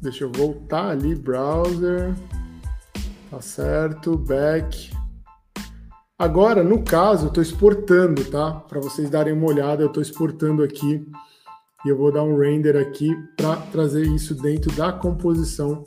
Deixa 0.00 0.24
eu 0.24 0.32
voltar 0.32 0.90
ali, 0.90 1.14
browser. 1.14 2.14
Tá 3.30 3.40
certo, 3.40 4.16
back. 4.16 4.90
Agora, 6.18 6.62
no 6.62 6.82
caso, 6.82 7.26
eu 7.26 7.28
estou 7.28 7.42
exportando, 7.42 8.24
tá? 8.24 8.52
Para 8.52 8.80
vocês 8.80 9.08
darem 9.08 9.32
uma 9.32 9.46
olhada, 9.46 9.82
eu 9.82 9.88
estou 9.88 10.02
exportando 10.02 10.62
aqui 10.62 11.06
e 11.84 11.88
eu 11.88 11.96
vou 11.96 12.12
dar 12.12 12.22
um 12.22 12.38
render 12.38 12.76
aqui 12.76 13.14
para 13.36 13.56
trazer 13.56 14.06
isso 14.06 14.34
dentro 14.34 14.70
da 14.72 14.92
composição 14.92 15.84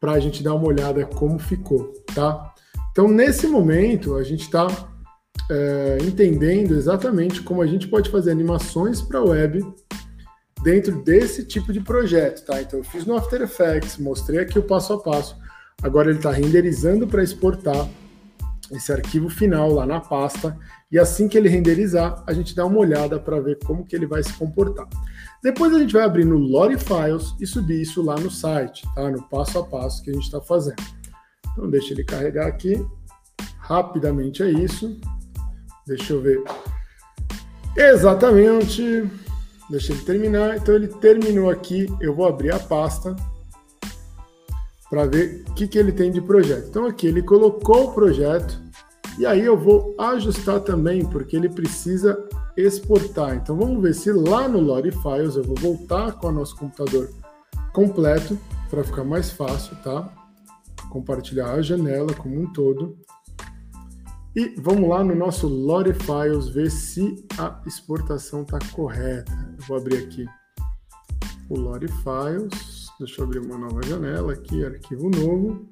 para 0.00 0.12
a 0.12 0.20
gente 0.20 0.42
dar 0.42 0.54
uma 0.54 0.68
olhada 0.68 1.04
como 1.04 1.38
ficou, 1.38 1.92
tá? 2.14 2.54
Então, 2.92 3.08
nesse 3.08 3.46
momento, 3.46 4.14
a 4.16 4.22
gente 4.22 4.42
está 4.42 4.66
é, 5.50 5.98
entendendo 6.02 6.74
exatamente 6.74 7.42
como 7.42 7.62
a 7.62 7.66
gente 7.66 7.88
pode 7.88 8.10
fazer 8.10 8.30
animações 8.30 9.00
para 9.00 9.22
web 9.22 9.64
dentro 10.62 11.02
desse 11.02 11.44
tipo 11.44 11.72
de 11.72 11.80
projeto, 11.80 12.44
tá? 12.44 12.60
Então, 12.60 12.78
eu 12.78 12.84
fiz 12.84 13.04
no 13.04 13.16
After 13.16 13.42
Effects, 13.42 13.98
mostrei 13.98 14.40
aqui 14.40 14.58
o 14.58 14.62
passo 14.62 14.92
a 14.92 15.02
passo. 15.02 15.36
Agora 15.82 16.10
ele 16.10 16.18
está 16.18 16.32
renderizando 16.32 17.06
para 17.06 17.22
exportar 17.22 17.88
esse 18.72 18.92
arquivo 18.92 19.30
final 19.30 19.72
lá 19.72 19.86
na 19.86 20.00
pasta 20.00 20.56
e 20.90 20.98
assim 20.98 21.28
que 21.28 21.38
ele 21.38 21.48
renderizar, 21.48 22.22
a 22.26 22.32
gente 22.32 22.54
dá 22.54 22.66
uma 22.66 22.78
olhada 22.78 23.18
para 23.18 23.40
ver 23.40 23.58
como 23.64 23.84
que 23.84 23.94
ele 23.94 24.06
vai 24.06 24.22
se 24.22 24.32
comportar. 24.34 24.88
Depois 25.42 25.72
a 25.74 25.78
gente 25.78 25.92
vai 25.92 26.02
abrir 26.02 26.24
no 26.24 26.36
Lore 26.36 26.76
Files 26.76 27.34
e 27.40 27.46
subir 27.46 27.82
isso 27.82 28.02
lá 28.02 28.16
no 28.16 28.30
site, 28.30 28.86
tá? 28.94 29.10
No 29.10 29.22
passo 29.22 29.58
a 29.58 29.64
passo 29.64 30.02
que 30.02 30.10
a 30.10 30.12
gente 30.12 30.24
está 30.24 30.40
fazendo. 30.40 30.82
Então 31.52 31.70
deixa 31.70 31.94
ele 31.94 32.04
carregar 32.04 32.46
aqui. 32.46 32.84
Rapidamente 33.58 34.42
é 34.42 34.50
isso. 34.50 35.00
Deixa 35.86 36.12
eu 36.12 36.20
ver. 36.20 36.42
Exatamente. 37.76 39.08
Deixa 39.70 39.92
ele 39.92 40.02
terminar. 40.02 40.56
Então 40.56 40.74
ele 40.74 40.88
terminou 40.88 41.50
aqui. 41.50 41.86
Eu 42.00 42.14
vou 42.14 42.26
abrir 42.26 42.52
a 42.52 42.58
pasta 42.58 43.14
para 44.90 45.06
ver 45.06 45.44
o 45.48 45.54
que, 45.54 45.68
que 45.68 45.78
ele 45.78 45.92
tem 45.92 46.10
de 46.10 46.20
projeto. 46.20 46.68
Então 46.68 46.86
aqui 46.86 47.06
ele 47.06 47.22
colocou 47.22 47.90
o 47.90 47.92
projeto 47.92 48.60
e 49.18 49.26
aí 49.26 49.44
eu 49.44 49.56
vou 49.56 49.94
ajustar 49.98 50.60
também, 50.60 51.04
porque 51.04 51.36
ele 51.36 51.48
precisa 51.48 52.16
exportar. 52.62 53.36
Então 53.36 53.56
vamos 53.56 53.82
ver 53.82 53.94
se 53.94 54.12
lá 54.12 54.48
no 54.48 54.60
Lore 54.60 54.90
Files 54.90 55.36
eu 55.36 55.44
vou 55.44 55.56
voltar 55.56 56.12
com 56.12 56.28
o 56.28 56.32
nosso 56.32 56.56
computador 56.56 57.10
completo 57.72 58.38
para 58.68 58.82
ficar 58.82 59.04
mais 59.04 59.30
fácil, 59.30 59.76
tá? 59.82 60.12
Compartilhar 60.90 61.52
a 61.52 61.62
janela 61.62 62.12
como 62.14 62.40
um 62.40 62.52
todo. 62.52 62.98
E 64.34 64.54
vamos 64.58 64.88
lá 64.88 65.02
no 65.02 65.14
nosso 65.14 65.48
Lore 65.48 65.94
Files 65.94 66.48
ver 66.48 66.70
se 66.70 67.24
a 67.38 67.60
exportação 67.66 68.42
está 68.42 68.58
correta. 68.72 69.32
Eu 69.58 69.64
vou 69.66 69.76
abrir 69.76 69.98
aqui 69.98 70.26
o 71.48 71.58
Lore 71.58 71.88
Files. 71.88 72.88
Deixa 72.98 73.20
eu 73.20 73.24
abrir 73.24 73.38
uma 73.38 73.56
nova 73.56 73.80
janela 73.82 74.32
aqui, 74.32 74.64
arquivo 74.64 75.08
novo. 75.10 75.68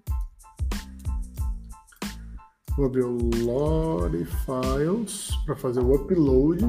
Vou 2.77 2.85
abrir 2.85 3.05
o 3.05 3.17
Lore 3.43 4.27
Files 4.27 5.31
para 5.47 5.57
fazer 5.57 5.81
o 5.81 5.95
upload. 5.95 6.61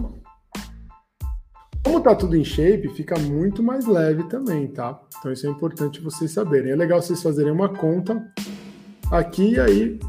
Como 1.83 1.99
tá 1.99 2.15
tudo 2.15 2.37
em 2.37 2.45
shape, 2.45 2.87
fica 2.89 3.19
muito 3.19 3.61
mais 3.61 3.85
leve 3.85 4.23
também, 4.23 4.69
tá? 4.69 5.01
Então 5.19 5.33
isso 5.33 5.45
é 5.45 5.49
importante 5.49 5.99
vocês 5.99 6.31
saberem. 6.31 6.71
É 6.71 6.75
legal 6.77 7.01
vocês 7.01 7.21
fazerem 7.21 7.51
uma 7.51 7.67
conta 7.67 8.25
aqui 9.11 9.55
e 9.55 9.59
aí 9.59 9.99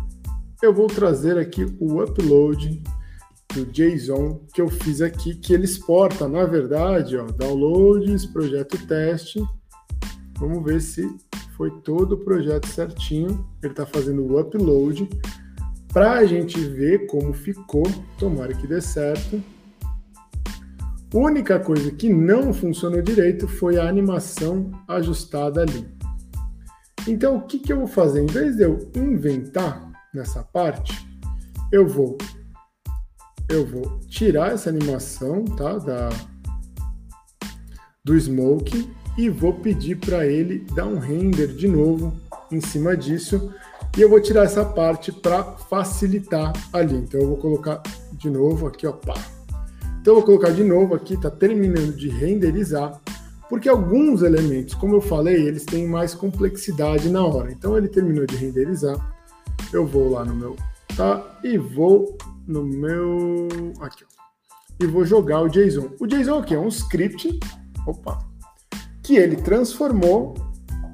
eu 0.62 0.72
vou 0.72 0.86
trazer 0.86 1.36
aqui 1.36 1.64
o 1.80 2.00
upload 2.00 2.80
do 3.52 3.66
JSON 3.66 4.46
que 4.54 4.60
eu 4.60 4.68
fiz 4.68 5.00
aqui, 5.00 5.34
que 5.34 5.52
ele 5.52 5.64
exporta, 5.64 6.28
na 6.28 6.44
verdade, 6.44 7.16
ó, 7.16 7.26
downloads, 7.26 8.24
projeto 8.26 8.86
teste. 8.86 9.42
Vamos 10.38 10.62
ver 10.62 10.80
se 10.80 11.08
foi 11.56 11.72
todo 11.80 12.12
o 12.12 12.24
projeto 12.24 12.68
certinho. 12.68 13.44
Ele 13.60 13.72
está 13.72 13.84
fazendo 13.84 14.22
o 14.22 14.38
upload 14.38 15.08
para 15.92 16.12
a 16.12 16.24
gente 16.24 16.58
ver 16.60 17.06
como 17.06 17.32
ficou. 17.32 17.84
Tomara 18.18 18.54
que 18.54 18.66
dê 18.66 18.80
certo. 18.80 19.42
Única 21.12 21.58
coisa 21.58 21.90
que 21.90 22.08
não 22.08 22.52
funcionou 22.52 23.00
direito 23.00 23.48
foi 23.48 23.78
a 23.78 23.88
animação 23.88 24.70
ajustada 24.86 25.62
ali. 25.62 25.88
Então, 27.06 27.36
o 27.36 27.42
que, 27.42 27.58
que 27.58 27.72
eu 27.72 27.78
vou 27.78 27.86
fazer? 27.86 28.22
Em 28.22 28.26
vez 28.26 28.56
de 28.56 28.64
eu 28.64 28.90
inventar 28.94 29.90
nessa 30.12 30.42
parte, 30.42 31.08
eu 31.72 31.86
vou 31.86 32.18
eu 33.48 33.64
vou 33.64 33.98
tirar 34.08 34.52
essa 34.52 34.68
animação 34.68 35.42
tá, 35.42 35.78
da, 35.78 36.10
do 38.04 38.18
Smoke 38.18 38.90
e 39.16 39.30
vou 39.30 39.54
pedir 39.54 39.96
para 39.96 40.26
ele 40.26 40.66
dar 40.74 40.86
um 40.86 40.98
render 40.98 41.48
de 41.54 41.66
novo 41.66 42.14
em 42.52 42.60
cima 42.60 42.94
disso 42.94 43.52
e 43.98 44.00
eu 44.00 44.08
vou 44.08 44.20
tirar 44.20 44.44
essa 44.44 44.64
parte 44.64 45.10
para 45.10 45.42
facilitar 45.42 46.52
ali. 46.72 46.94
Então 46.94 47.20
eu 47.20 47.26
vou 47.26 47.36
colocar 47.36 47.82
de 48.12 48.30
novo 48.30 48.68
aqui, 48.68 48.86
ó, 48.86 48.92
pá. 48.92 49.14
Então 50.00 50.14
eu 50.14 50.20
vou 50.20 50.22
colocar 50.22 50.50
de 50.50 50.62
novo 50.62 50.94
aqui, 50.94 51.20
tá 51.20 51.28
terminando 51.28 51.96
de 51.96 52.08
renderizar, 52.08 53.00
porque 53.50 53.68
alguns 53.68 54.22
elementos, 54.22 54.74
como 54.74 54.94
eu 54.94 55.00
falei, 55.00 55.48
eles 55.48 55.64
têm 55.64 55.84
mais 55.84 56.14
complexidade 56.14 57.10
na 57.10 57.24
hora. 57.24 57.50
Então 57.50 57.76
ele 57.76 57.88
terminou 57.88 58.24
de 58.24 58.36
renderizar. 58.36 58.96
Eu 59.72 59.84
vou 59.84 60.12
lá 60.12 60.24
no 60.24 60.32
meu, 60.32 60.54
tá? 60.96 61.40
E 61.42 61.58
vou 61.58 62.16
no 62.46 62.62
meu 62.62 63.48
aqui, 63.80 64.04
ó. 64.04 64.18
E 64.80 64.86
vou 64.86 65.04
jogar 65.04 65.42
o 65.42 65.48
JSON. 65.48 65.90
O 65.98 66.06
JSON 66.06 66.38
aqui 66.38 66.54
é 66.54 66.58
um 66.58 66.68
script, 66.68 67.40
opa, 67.84 68.20
que 69.02 69.16
ele 69.16 69.34
transformou 69.34 70.34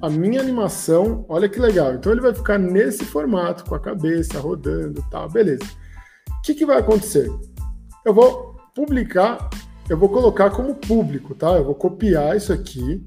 a 0.05 0.11
minha 0.11 0.41
animação, 0.41 1.25
olha 1.29 1.49
que 1.49 1.59
legal. 1.59 1.95
Então 1.95 2.13
ele 2.13 2.21
vai 2.21 2.35
ficar 2.35 2.59
nesse 2.59 3.05
formato, 3.05 3.65
com 3.65 3.75
a 3.75 3.81
cabeça 3.81 4.39
rodando 4.39 5.05
tal, 5.11 5.29
beleza. 5.29 5.65
O 6.29 6.43
que, 6.43 6.55
que 6.55 6.67
vai 6.67 6.79
acontecer? 6.79 7.31
eu 8.05 8.13
vou 8.13 8.55
publicar, 8.75 9.49
eu 9.89 9.97
vou 9.97 10.09
colocar 10.09 10.51
como 10.51 10.75
público, 10.75 11.35
tá? 11.35 11.53
Eu 11.53 11.65
vou 11.65 11.75
copiar 11.75 12.37
isso 12.37 12.53
aqui. 12.53 13.07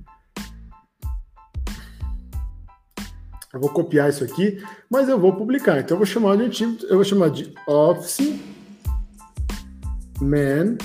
Eu 3.53 3.61
vou 3.61 3.69
copiar 3.69 4.09
isso 4.09 4.23
aqui, 4.23 4.61
mas 4.89 5.07
eu 5.07 5.19
vou 5.19 5.35
publicar. 5.35 5.79
Então 5.79 5.95
eu 5.95 5.99
vou 5.99 6.05
chamar 6.05 6.35
de 6.35 6.63
eu 6.89 6.95
vou 6.95 7.03
chamar 7.03 7.29
de 7.29 7.53
Office 7.67 8.39
Man 10.19 10.77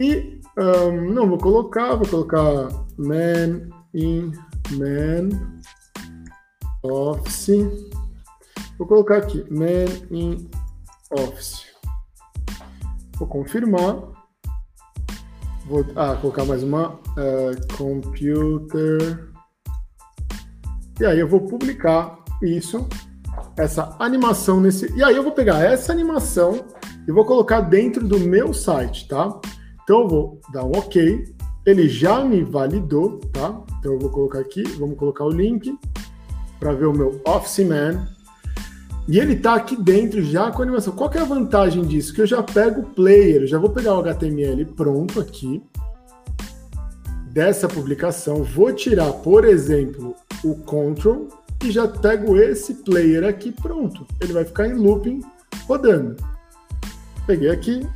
e 0.00 0.40
um, 0.56 1.12
não 1.12 1.28
vou 1.28 1.38
colocar, 1.38 1.96
vou 1.96 2.06
colocar 2.06 2.68
Man 2.96 3.68
in 3.94 4.32
Man 4.72 5.30
Office. 6.82 7.90
Vou 8.78 8.86
colocar 8.86 9.18
aqui 9.18 9.44
Man 9.50 9.86
in 10.10 10.48
Office. 11.10 11.66
Vou 13.18 13.28
confirmar. 13.28 13.96
Vou 15.66 15.84
ah, 15.94 16.16
colocar 16.20 16.44
mais 16.44 16.62
uma 16.62 16.94
uh, 16.94 17.76
computer. 17.76 19.30
E 20.98 21.04
aí 21.04 21.18
eu 21.18 21.28
vou 21.28 21.40
publicar 21.40 22.18
isso, 22.42 22.88
essa 23.56 23.94
animação 23.98 24.60
nesse. 24.60 24.92
E 24.96 25.04
aí 25.04 25.14
eu 25.14 25.22
vou 25.22 25.32
pegar 25.32 25.62
essa 25.62 25.92
animação 25.92 26.64
e 27.06 27.12
vou 27.12 27.24
colocar 27.24 27.60
dentro 27.60 28.06
do 28.06 28.18
meu 28.18 28.52
site, 28.52 29.08
tá? 29.08 29.40
Então 29.82 30.00
eu 30.00 30.08
vou 30.08 30.40
dar 30.52 30.64
um 30.64 30.72
OK. 30.72 31.24
Ele 31.66 31.88
já 31.88 32.24
me 32.24 32.42
validou, 32.42 33.18
tá? 33.32 33.62
Então 33.80 33.94
eu 33.94 33.98
vou 33.98 34.10
colocar 34.10 34.38
aqui, 34.38 34.62
vamos 34.78 34.96
colocar 34.96 35.24
o 35.24 35.30
link 35.30 35.76
para 36.60 36.72
ver 36.72 36.84
o 36.84 36.92
meu 36.92 37.20
Office 37.26 37.66
Man. 37.66 38.06
E 39.08 39.18
ele 39.18 39.32
está 39.32 39.54
aqui 39.54 39.74
dentro 39.74 40.22
já 40.22 40.52
com 40.52 40.60
a 40.60 40.64
animação. 40.64 40.94
Qual 40.94 41.10
que 41.10 41.18
é 41.18 41.22
a 41.22 41.24
vantagem 41.24 41.82
disso? 41.84 42.14
Que 42.14 42.20
eu 42.20 42.26
já 42.26 42.42
pego 42.42 42.82
o 42.82 42.90
player, 42.90 43.46
já 43.46 43.58
vou 43.58 43.70
pegar 43.70 43.94
o 43.94 44.00
HTML 44.00 44.64
pronto 44.66 45.18
aqui 45.18 45.62
dessa 47.32 47.68
publicação, 47.68 48.42
vou 48.42 48.72
tirar, 48.72 49.12
por 49.12 49.44
exemplo, 49.44 50.14
o 50.44 50.54
control 50.56 51.28
e 51.64 51.70
já 51.70 51.86
pego 51.88 52.36
esse 52.36 52.74
player 52.74 53.24
aqui 53.24 53.52
pronto. 53.52 54.06
Ele 54.20 54.32
vai 54.32 54.44
ficar 54.44 54.68
em 54.68 54.74
looping 54.74 55.20
rodando. 55.66 56.16
Peguei 57.26 57.50
aqui, 57.50 57.86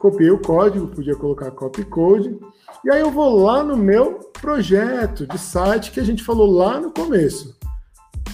copiei 0.00 0.30
o 0.30 0.38
código, 0.38 0.86
podia 0.88 1.14
colocar 1.14 1.50
copy 1.50 1.84
code, 1.84 2.34
e 2.82 2.90
aí 2.90 3.02
eu 3.02 3.10
vou 3.10 3.44
lá 3.44 3.62
no 3.62 3.76
meu 3.76 4.14
projeto 4.40 5.26
de 5.26 5.38
site 5.38 5.92
que 5.92 6.00
a 6.00 6.02
gente 6.02 6.24
falou 6.24 6.50
lá 6.50 6.80
no 6.80 6.90
começo. 6.90 7.54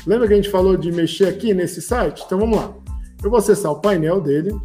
Lembra 0.07 0.29
que 0.29 0.33
a 0.35 0.37
gente 0.37 0.49
falou 0.49 0.77
de 0.77 0.93
mexer 0.93 1.27
aqui 1.27 1.53
nesse 1.53 1.83
site? 1.83 2.23
Então 2.25 2.39
vamos 2.39 2.57
lá. 2.57 2.73
Eu 3.23 3.29
vou 3.29 3.39
acessar 3.41 3.73
o 3.73 3.81
painel 3.81 4.21
dele. 4.21 4.57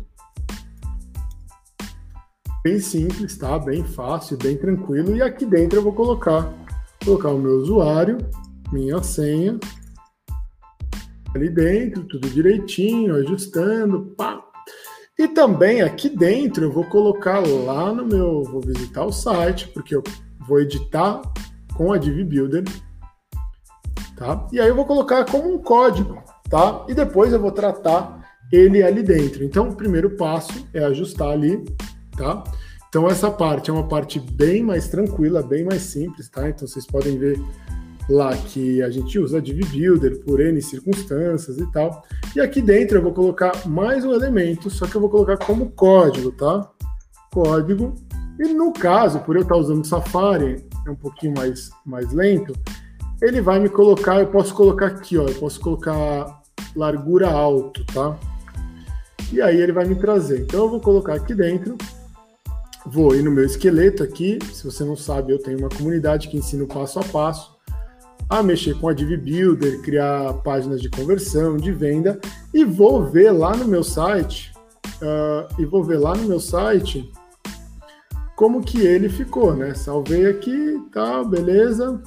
Bem 2.64 2.80
simples, 2.80 3.36
tá? 3.36 3.58
Bem 3.58 3.84
fácil, 3.84 4.38
bem 4.38 4.56
tranquilo. 4.56 5.16
E 5.16 5.24
aqui 5.24 5.44
dentro 5.44 5.80
eu 5.80 5.84
vou 5.84 5.94
colocar, 5.94 6.54
colocar 7.04 7.30
o 7.30 7.40
meu 7.40 7.58
usuário, 7.58 8.20
minha 8.72 9.02
senha. 9.02 9.60
Ali 11.34 11.50
dentro, 11.50 12.04
tudo 12.04 12.30
direitinho, 12.30 13.16
ajustando, 13.16 14.14
pá. 14.16 14.41
E 15.22 15.28
também 15.28 15.84
aqui 15.84 16.10
dentro 16.10 16.66
eu 16.66 16.72
vou 16.72 16.84
colocar 16.86 17.40
lá 17.40 17.94
no 17.94 18.04
meu, 18.04 18.44
vou 18.44 18.60
visitar 18.60 19.06
o 19.06 19.12
site, 19.12 19.68
porque 19.68 19.96
eu 19.96 20.04
vou 20.48 20.60
editar 20.60 21.22
com 21.76 21.94
a 21.94 21.98
Div 21.98 22.24
Builder 22.24 22.64
tá? 24.22 24.48
E 24.52 24.60
aí 24.60 24.68
eu 24.68 24.76
vou 24.76 24.86
colocar 24.86 25.26
como 25.26 25.52
um 25.52 25.58
código, 25.58 26.24
tá? 26.48 26.86
E 26.88 26.94
depois 26.94 27.34
eu 27.34 27.40
vou 27.40 27.52
tratar 27.52 28.22
ele 28.52 28.84
ali 28.84 29.02
dentro. 29.02 29.44
Então, 29.44 29.70
o 29.70 29.76
primeiro 29.76 30.12
passo 30.12 30.68
é 30.74 30.84
ajustar 30.84 31.30
ali, 31.30 31.64
tá? 32.16 32.44
Então, 32.88 33.08
essa 33.08 33.32
parte 33.32 33.70
é 33.70 33.74
uma 33.74 33.88
parte 33.88 34.20
bem 34.20 34.62
mais 34.62 34.88
tranquila, 34.90 35.42
bem 35.42 35.64
mais 35.64 35.82
simples, 35.82 36.30
tá? 36.30 36.50
Então, 36.50 36.68
vocês 36.68 36.86
podem 36.86 37.18
ver 37.18 37.40
lá 38.10 38.36
que 38.36 38.82
a 38.82 38.90
gente 38.90 39.18
usa 39.20 39.42
Div 39.42 39.64
Builder 39.66 40.20
por 40.22 40.40
N 40.40 40.62
circunstâncias 40.62 41.58
e 41.58 41.72
tal. 41.72 42.04
E 42.36 42.40
aqui 42.40 42.62
dentro 42.62 42.98
eu 42.98 43.02
vou 43.02 43.14
colocar 43.14 43.52
mais 43.68 44.04
um 44.06 44.14
elemento, 44.14 44.70
só 44.70 44.86
que 44.86 44.96
eu 44.96 45.02
vou 45.02 45.10
colocar 45.10 45.38
como 45.38 45.72
código, 45.72 46.32
tá? 46.32 46.70
Código. 47.32 47.96
E 48.40 48.54
no 48.54 48.74
caso, 48.74 49.20
por 49.20 49.36
eu 49.36 49.44
estar 49.44 49.56
usando 49.56 49.86
Safari, 49.86 50.66
é 50.86 50.90
um 50.90 50.96
pouquinho 50.96 51.34
mais, 51.36 51.70
mais 51.86 52.12
lento, 52.12 52.54
ele 53.22 53.40
vai 53.40 53.60
me 53.60 53.70
colocar, 53.70 54.20
eu 54.20 54.28
posso 54.28 54.54
colocar 54.54 54.88
aqui, 54.88 55.18
ó, 55.18 55.28
eu 55.28 55.36
posso 55.36 55.60
colocar 55.60 56.42
largura 56.76 57.30
alto, 57.30 57.86
tá? 57.86 58.18
E 59.32 59.42
aí 59.42 59.62
ele 59.62 59.72
vai 59.72 59.86
me 59.86 59.96
trazer. 59.96 60.42
Então 60.42 60.62
eu 60.62 60.70
vou 60.70 60.80
colocar 60.80 61.14
aqui 61.14 61.36
dentro, 61.36 61.78
vou 62.86 63.16
ir 63.16 63.22
no 63.22 63.32
meu 63.32 63.46
esqueleto 63.46 64.02
aqui, 64.02 64.40
se 64.52 64.66
você 64.66 64.84
não 64.84 64.96
sabe, 64.96 65.32
eu 65.32 65.40
tenho 65.40 65.60
uma 65.60 65.70
comunidade 65.70 66.28
que 66.28 66.38
ensina 66.38 66.64
o 66.64 66.68
passo 66.68 67.00
a 67.00 67.04
passo 67.04 67.51
a 68.32 68.42
mexer 68.42 68.80
com 68.80 68.88
a 68.88 68.94
Div 68.94 69.18
Builder, 69.18 69.82
criar 69.82 70.32
páginas 70.36 70.82
de 70.82 70.90
conversão, 70.90 71.58
de 71.58 71.70
venda, 71.70 72.18
e 72.54 72.64
vou 72.64 73.06
ver 73.06 73.30
lá 73.32 73.54
no 73.54 73.66
meu 73.66 73.84
site, 73.84 74.54
uh, 75.02 75.62
e 75.62 75.66
vou 75.66 75.84
ver 75.84 75.98
lá 75.98 76.16
no 76.16 76.24
meu 76.24 76.40
site 76.40 77.12
como 78.38 78.62
que 78.62 78.80
ele 78.80 79.10
ficou, 79.10 79.54
né? 79.54 79.74
Salvei 79.74 80.28
aqui, 80.28 80.82
tá, 80.94 81.22
beleza. 81.26 82.02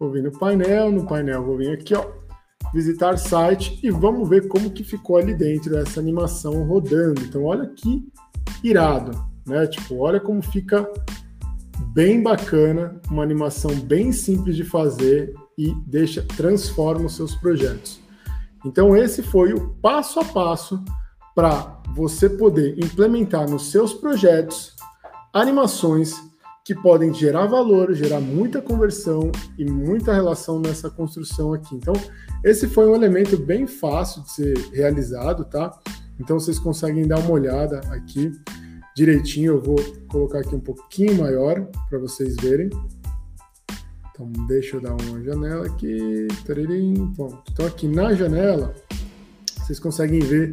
Vou 0.00 0.10
vir 0.10 0.24
no 0.24 0.36
painel, 0.36 0.90
no 0.90 1.06
painel 1.06 1.44
vou 1.44 1.56
vir 1.56 1.74
aqui, 1.74 1.94
ó, 1.94 2.04
visitar 2.74 3.16
site 3.16 3.78
e 3.80 3.92
vamos 3.92 4.28
ver 4.28 4.48
como 4.48 4.68
que 4.68 4.82
ficou 4.82 5.16
ali 5.16 5.32
dentro 5.32 5.78
essa 5.78 6.00
animação 6.00 6.64
rodando. 6.64 7.22
Então 7.22 7.44
olha 7.44 7.68
que 7.68 8.04
irado, 8.64 9.12
né? 9.46 9.64
Tipo, 9.68 9.98
olha 9.98 10.18
como 10.18 10.42
fica 10.42 10.90
bem 11.78 12.22
bacana, 12.22 13.00
uma 13.10 13.22
animação 13.22 13.74
bem 13.80 14.12
simples 14.12 14.56
de 14.56 14.64
fazer 14.64 15.34
e 15.56 15.74
deixa 15.86 16.22
transforma 16.22 17.06
os 17.06 17.16
seus 17.16 17.34
projetos. 17.34 18.00
Então 18.64 18.96
esse 18.96 19.22
foi 19.22 19.52
o 19.52 19.70
passo 19.80 20.20
a 20.20 20.24
passo 20.24 20.82
para 21.34 21.80
você 21.94 22.28
poder 22.28 22.78
implementar 22.78 23.48
nos 23.48 23.70
seus 23.70 23.94
projetos 23.94 24.74
animações 25.32 26.14
que 26.68 26.74
podem 26.74 27.14
gerar 27.14 27.46
valor, 27.46 27.94
gerar 27.94 28.20
muita 28.20 28.60
conversão 28.60 29.32
e 29.56 29.64
muita 29.64 30.12
relação 30.12 30.60
nessa 30.60 30.90
construção 30.90 31.54
aqui. 31.54 31.74
Então, 31.74 31.94
esse 32.44 32.68
foi 32.68 32.86
um 32.86 32.94
elemento 32.94 33.38
bem 33.38 33.66
fácil 33.66 34.22
de 34.22 34.32
ser 34.32 34.58
realizado, 34.70 35.46
tá? 35.46 35.72
Então, 36.20 36.38
vocês 36.38 36.58
conseguem 36.58 37.08
dar 37.08 37.20
uma 37.20 37.30
olhada 37.30 37.80
aqui 37.90 38.32
direitinho. 38.98 39.52
Eu 39.52 39.60
vou 39.60 39.76
colocar 40.08 40.40
aqui 40.40 40.54
um 40.54 40.60
pouquinho 40.60 41.16
maior 41.16 41.64
para 41.88 41.98
vocês 41.98 42.34
verem. 42.36 42.68
Então, 44.10 44.30
deixa 44.48 44.76
eu 44.76 44.80
dar 44.80 44.94
uma 44.94 45.22
janela 45.22 45.66
aqui. 45.66 46.26
Pronto. 47.14 47.42
Então, 47.52 47.66
aqui 47.66 47.86
na 47.86 48.12
janela, 48.12 48.74
vocês 49.56 49.78
conseguem 49.78 50.18
ver 50.18 50.52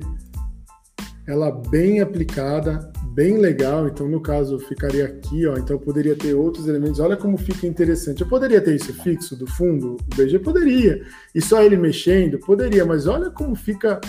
ela 1.28 1.50
bem 1.50 2.02
aplicada, 2.02 2.92
bem 3.16 3.38
legal. 3.40 3.88
Então, 3.88 4.08
no 4.08 4.22
caso, 4.22 4.60
ficaria 4.60 5.06
aqui, 5.06 5.48
ó. 5.48 5.58
Então, 5.58 5.78
eu 5.78 5.80
poderia 5.80 6.16
ter 6.16 6.36
outros 6.36 6.68
elementos. 6.68 7.00
Olha 7.00 7.18
como 7.18 7.38
fica 7.38 7.66
interessante. 7.66 8.22
Eu 8.22 8.30
poderia 8.30 8.62
ter 8.62 8.76
isso 8.76 8.94
fixo 9.02 9.36
do 9.36 9.48
fundo, 9.48 9.96
o 9.96 10.16
BG 10.16 10.38
poderia. 10.38 11.04
E 11.34 11.42
só 11.42 11.64
ele 11.64 11.78
mexendo, 11.78 12.38
poderia. 12.38 12.86
Mas 12.86 13.08
olha 13.08 13.32
como 13.32 13.56
fica 13.56 14.00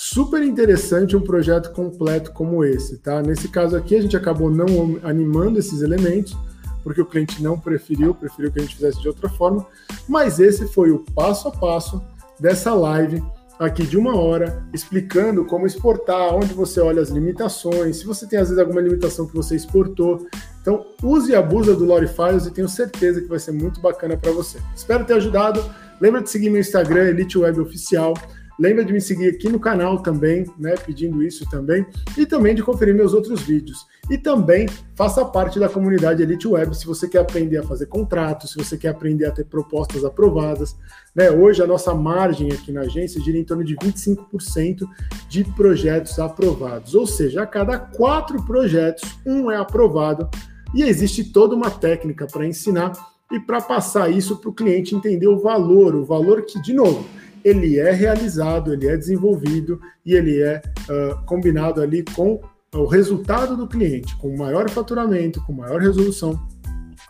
super 0.00 0.44
interessante 0.44 1.16
um 1.16 1.20
projeto 1.20 1.72
completo 1.72 2.30
como 2.30 2.64
esse, 2.64 2.98
tá? 2.98 3.20
Nesse 3.20 3.48
caso 3.48 3.76
aqui, 3.76 3.96
a 3.96 4.00
gente 4.00 4.16
acabou 4.16 4.48
não 4.48 4.96
animando 5.02 5.58
esses 5.58 5.82
elementos, 5.82 6.36
porque 6.84 7.00
o 7.00 7.04
cliente 7.04 7.42
não 7.42 7.58
preferiu, 7.58 8.14
preferiu 8.14 8.52
que 8.52 8.60
a 8.60 8.62
gente 8.62 8.76
fizesse 8.76 9.00
de 9.00 9.08
outra 9.08 9.28
forma. 9.28 9.66
Mas 10.08 10.38
esse 10.38 10.68
foi 10.68 10.92
o 10.92 11.00
passo 11.16 11.48
a 11.48 11.50
passo 11.50 12.00
dessa 12.38 12.72
live 12.74 13.20
aqui 13.58 13.84
de 13.84 13.98
uma 13.98 14.14
hora 14.14 14.62
explicando 14.72 15.44
como 15.44 15.66
exportar, 15.66 16.32
onde 16.32 16.54
você 16.54 16.78
olha 16.78 17.02
as 17.02 17.08
limitações, 17.08 17.96
se 17.96 18.06
você 18.06 18.24
tem 18.24 18.38
às 18.38 18.50
vezes 18.50 18.62
alguma 18.62 18.80
limitação 18.80 19.26
que 19.26 19.34
você 19.34 19.56
exportou. 19.56 20.28
Então, 20.62 20.86
use 21.02 21.32
e 21.32 21.34
abusa 21.34 21.74
do 21.74 21.84
Lore 21.84 22.06
Files 22.06 22.46
e 22.46 22.52
tenho 22.52 22.68
certeza 22.68 23.20
que 23.20 23.26
vai 23.26 23.40
ser 23.40 23.50
muito 23.50 23.80
bacana 23.80 24.16
para 24.16 24.30
você. 24.30 24.58
Espero 24.76 25.04
ter 25.04 25.14
ajudado. 25.14 25.60
Lembra 26.00 26.22
de 26.22 26.30
seguir 26.30 26.50
meu 26.50 26.60
Instagram, 26.60 27.08
Elite 27.08 27.36
Web 27.36 27.60
Oficial. 27.60 28.14
Lembra 28.58 28.84
de 28.84 28.92
me 28.92 29.00
seguir 29.00 29.28
aqui 29.28 29.48
no 29.48 29.60
canal 29.60 30.02
também, 30.02 30.44
né, 30.58 30.74
pedindo 30.84 31.22
isso 31.22 31.48
também, 31.48 31.86
e 32.16 32.26
também 32.26 32.56
de 32.56 32.62
conferir 32.62 32.92
meus 32.92 33.14
outros 33.14 33.42
vídeos. 33.42 33.86
E 34.10 34.18
também 34.18 34.66
faça 34.96 35.24
parte 35.24 35.60
da 35.60 35.68
comunidade 35.68 36.22
Elite 36.22 36.48
Web 36.48 36.76
se 36.76 36.84
você 36.84 37.08
quer 37.08 37.20
aprender 37.20 37.58
a 37.58 37.62
fazer 37.62 37.86
contratos, 37.86 38.50
se 38.50 38.58
você 38.58 38.76
quer 38.76 38.88
aprender 38.88 39.26
a 39.26 39.30
ter 39.30 39.44
propostas 39.44 40.04
aprovadas. 40.04 40.74
Né? 41.14 41.30
Hoje 41.30 41.62
a 41.62 41.66
nossa 41.68 41.94
margem 41.94 42.50
aqui 42.50 42.72
na 42.72 42.80
agência 42.80 43.20
gira 43.20 43.38
em 43.38 43.44
torno 43.44 43.62
de 43.62 43.76
25% 43.76 44.84
de 45.28 45.44
projetos 45.44 46.18
aprovados. 46.18 46.96
Ou 46.96 47.06
seja, 47.06 47.42
a 47.42 47.46
cada 47.46 47.78
quatro 47.78 48.42
projetos, 48.44 49.20
um 49.24 49.50
é 49.50 49.56
aprovado. 49.56 50.28
E 50.74 50.82
existe 50.82 51.32
toda 51.32 51.54
uma 51.54 51.70
técnica 51.70 52.26
para 52.26 52.44
ensinar 52.44 52.92
e 53.30 53.38
para 53.38 53.60
passar 53.60 54.10
isso 54.10 54.36
para 54.38 54.50
o 54.50 54.54
cliente 54.54 54.94
entender 54.94 55.28
o 55.28 55.38
valor, 55.38 55.94
o 55.94 56.04
valor 56.04 56.42
que, 56.42 56.60
de 56.62 56.72
novo, 56.72 57.06
ele 57.48 57.78
é 57.78 57.90
realizado, 57.92 58.72
ele 58.72 58.86
é 58.86 58.96
desenvolvido 58.96 59.80
e 60.04 60.14
ele 60.14 60.40
é 60.40 60.60
uh, 60.88 61.24
combinado 61.24 61.80
ali 61.80 62.04
com 62.14 62.40
o 62.74 62.84
resultado 62.84 63.56
do 63.56 63.66
cliente, 63.66 64.16
com 64.16 64.36
maior 64.36 64.68
faturamento, 64.68 65.42
com 65.46 65.52
maior 65.52 65.80
resolução, 65.80 66.38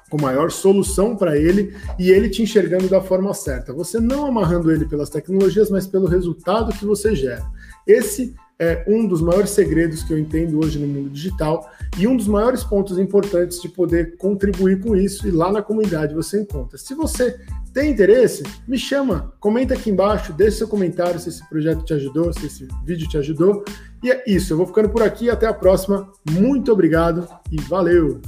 com 0.08 0.20
maior 0.20 0.50
solução 0.50 1.16
para 1.16 1.36
ele 1.36 1.74
e 1.98 2.10
ele 2.10 2.28
te 2.28 2.42
enxergando 2.42 2.88
da 2.88 3.00
forma 3.00 3.34
certa. 3.34 3.72
Você 3.72 3.98
não 3.98 4.26
amarrando 4.26 4.70
ele 4.70 4.86
pelas 4.86 5.10
tecnologias, 5.10 5.70
mas 5.70 5.86
pelo 5.86 6.06
resultado 6.06 6.72
que 6.72 6.84
você 6.84 7.14
gera. 7.14 7.44
Esse 7.86 8.34
é 8.58 8.84
um 8.88 9.06
dos 9.06 9.20
maiores 9.20 9.50
segredos 9.50 10.02
que 10.02 10.12
eu 10.12 10.18
entendo 10.18 10.58
hoje 10.58 10.78
no 10.78 10.86
mundo 10.86 11.10
digital 11.10 11.70
e 11.96 12.06
um 12.08 12.16
dos 12.16 12.26
maiores 12.26 12.64
pontos 12.64 12.98
importantes 12.98 13.60
de 13.62 13.68
poder 13.68 14.16
contribuir 14.16 14.80
com 14.80 14.96
isso 14.96 15.28
e 15.28 15.30
lá 15.30 15.52
na 15.52 15.62
comunidade 15.62 16.14
você 16.14 16.40
encontra. 16.40 16.76
Se 16.76 16.94
você 16.94 17.38
tem 17.78 17.92
interesse, 17.92 18.42
me 18.66 18.76
chama, 18.76 19.32
comenta 19.38 19.74
aqui 19.74 19.88
embaixo, 19.88 20.32
deixe 20.32 20.56
seu 20.56 20.66
comentário 20.66 21.20
se 21.20 21.28
esse 21.28 21.48
projeto 21.48 21.84
te 21.84 21.94
ajudou, 21.94 22.32
se 22.32 22.46
esse 22.46 22.66
vídeo 22.84 23.08
te 23.08 23.16
ajudou. 23.16 23.64
E 24.02 24.10
é 24.10 24.24
isso, 24.26 24.52
eu 24.52 24.56
vou 24.56 24.66
ficando 24.66 24.88
por 24.88 25.00
aqui, 25.00 25.30
até 25.30 25.46
a 25.46 25.54
próxima. 25.54 26.10
Muito 26.28 26.72
obrigado 26.72 27.28
e 27.52 27.60
valeu! 27.60 28.20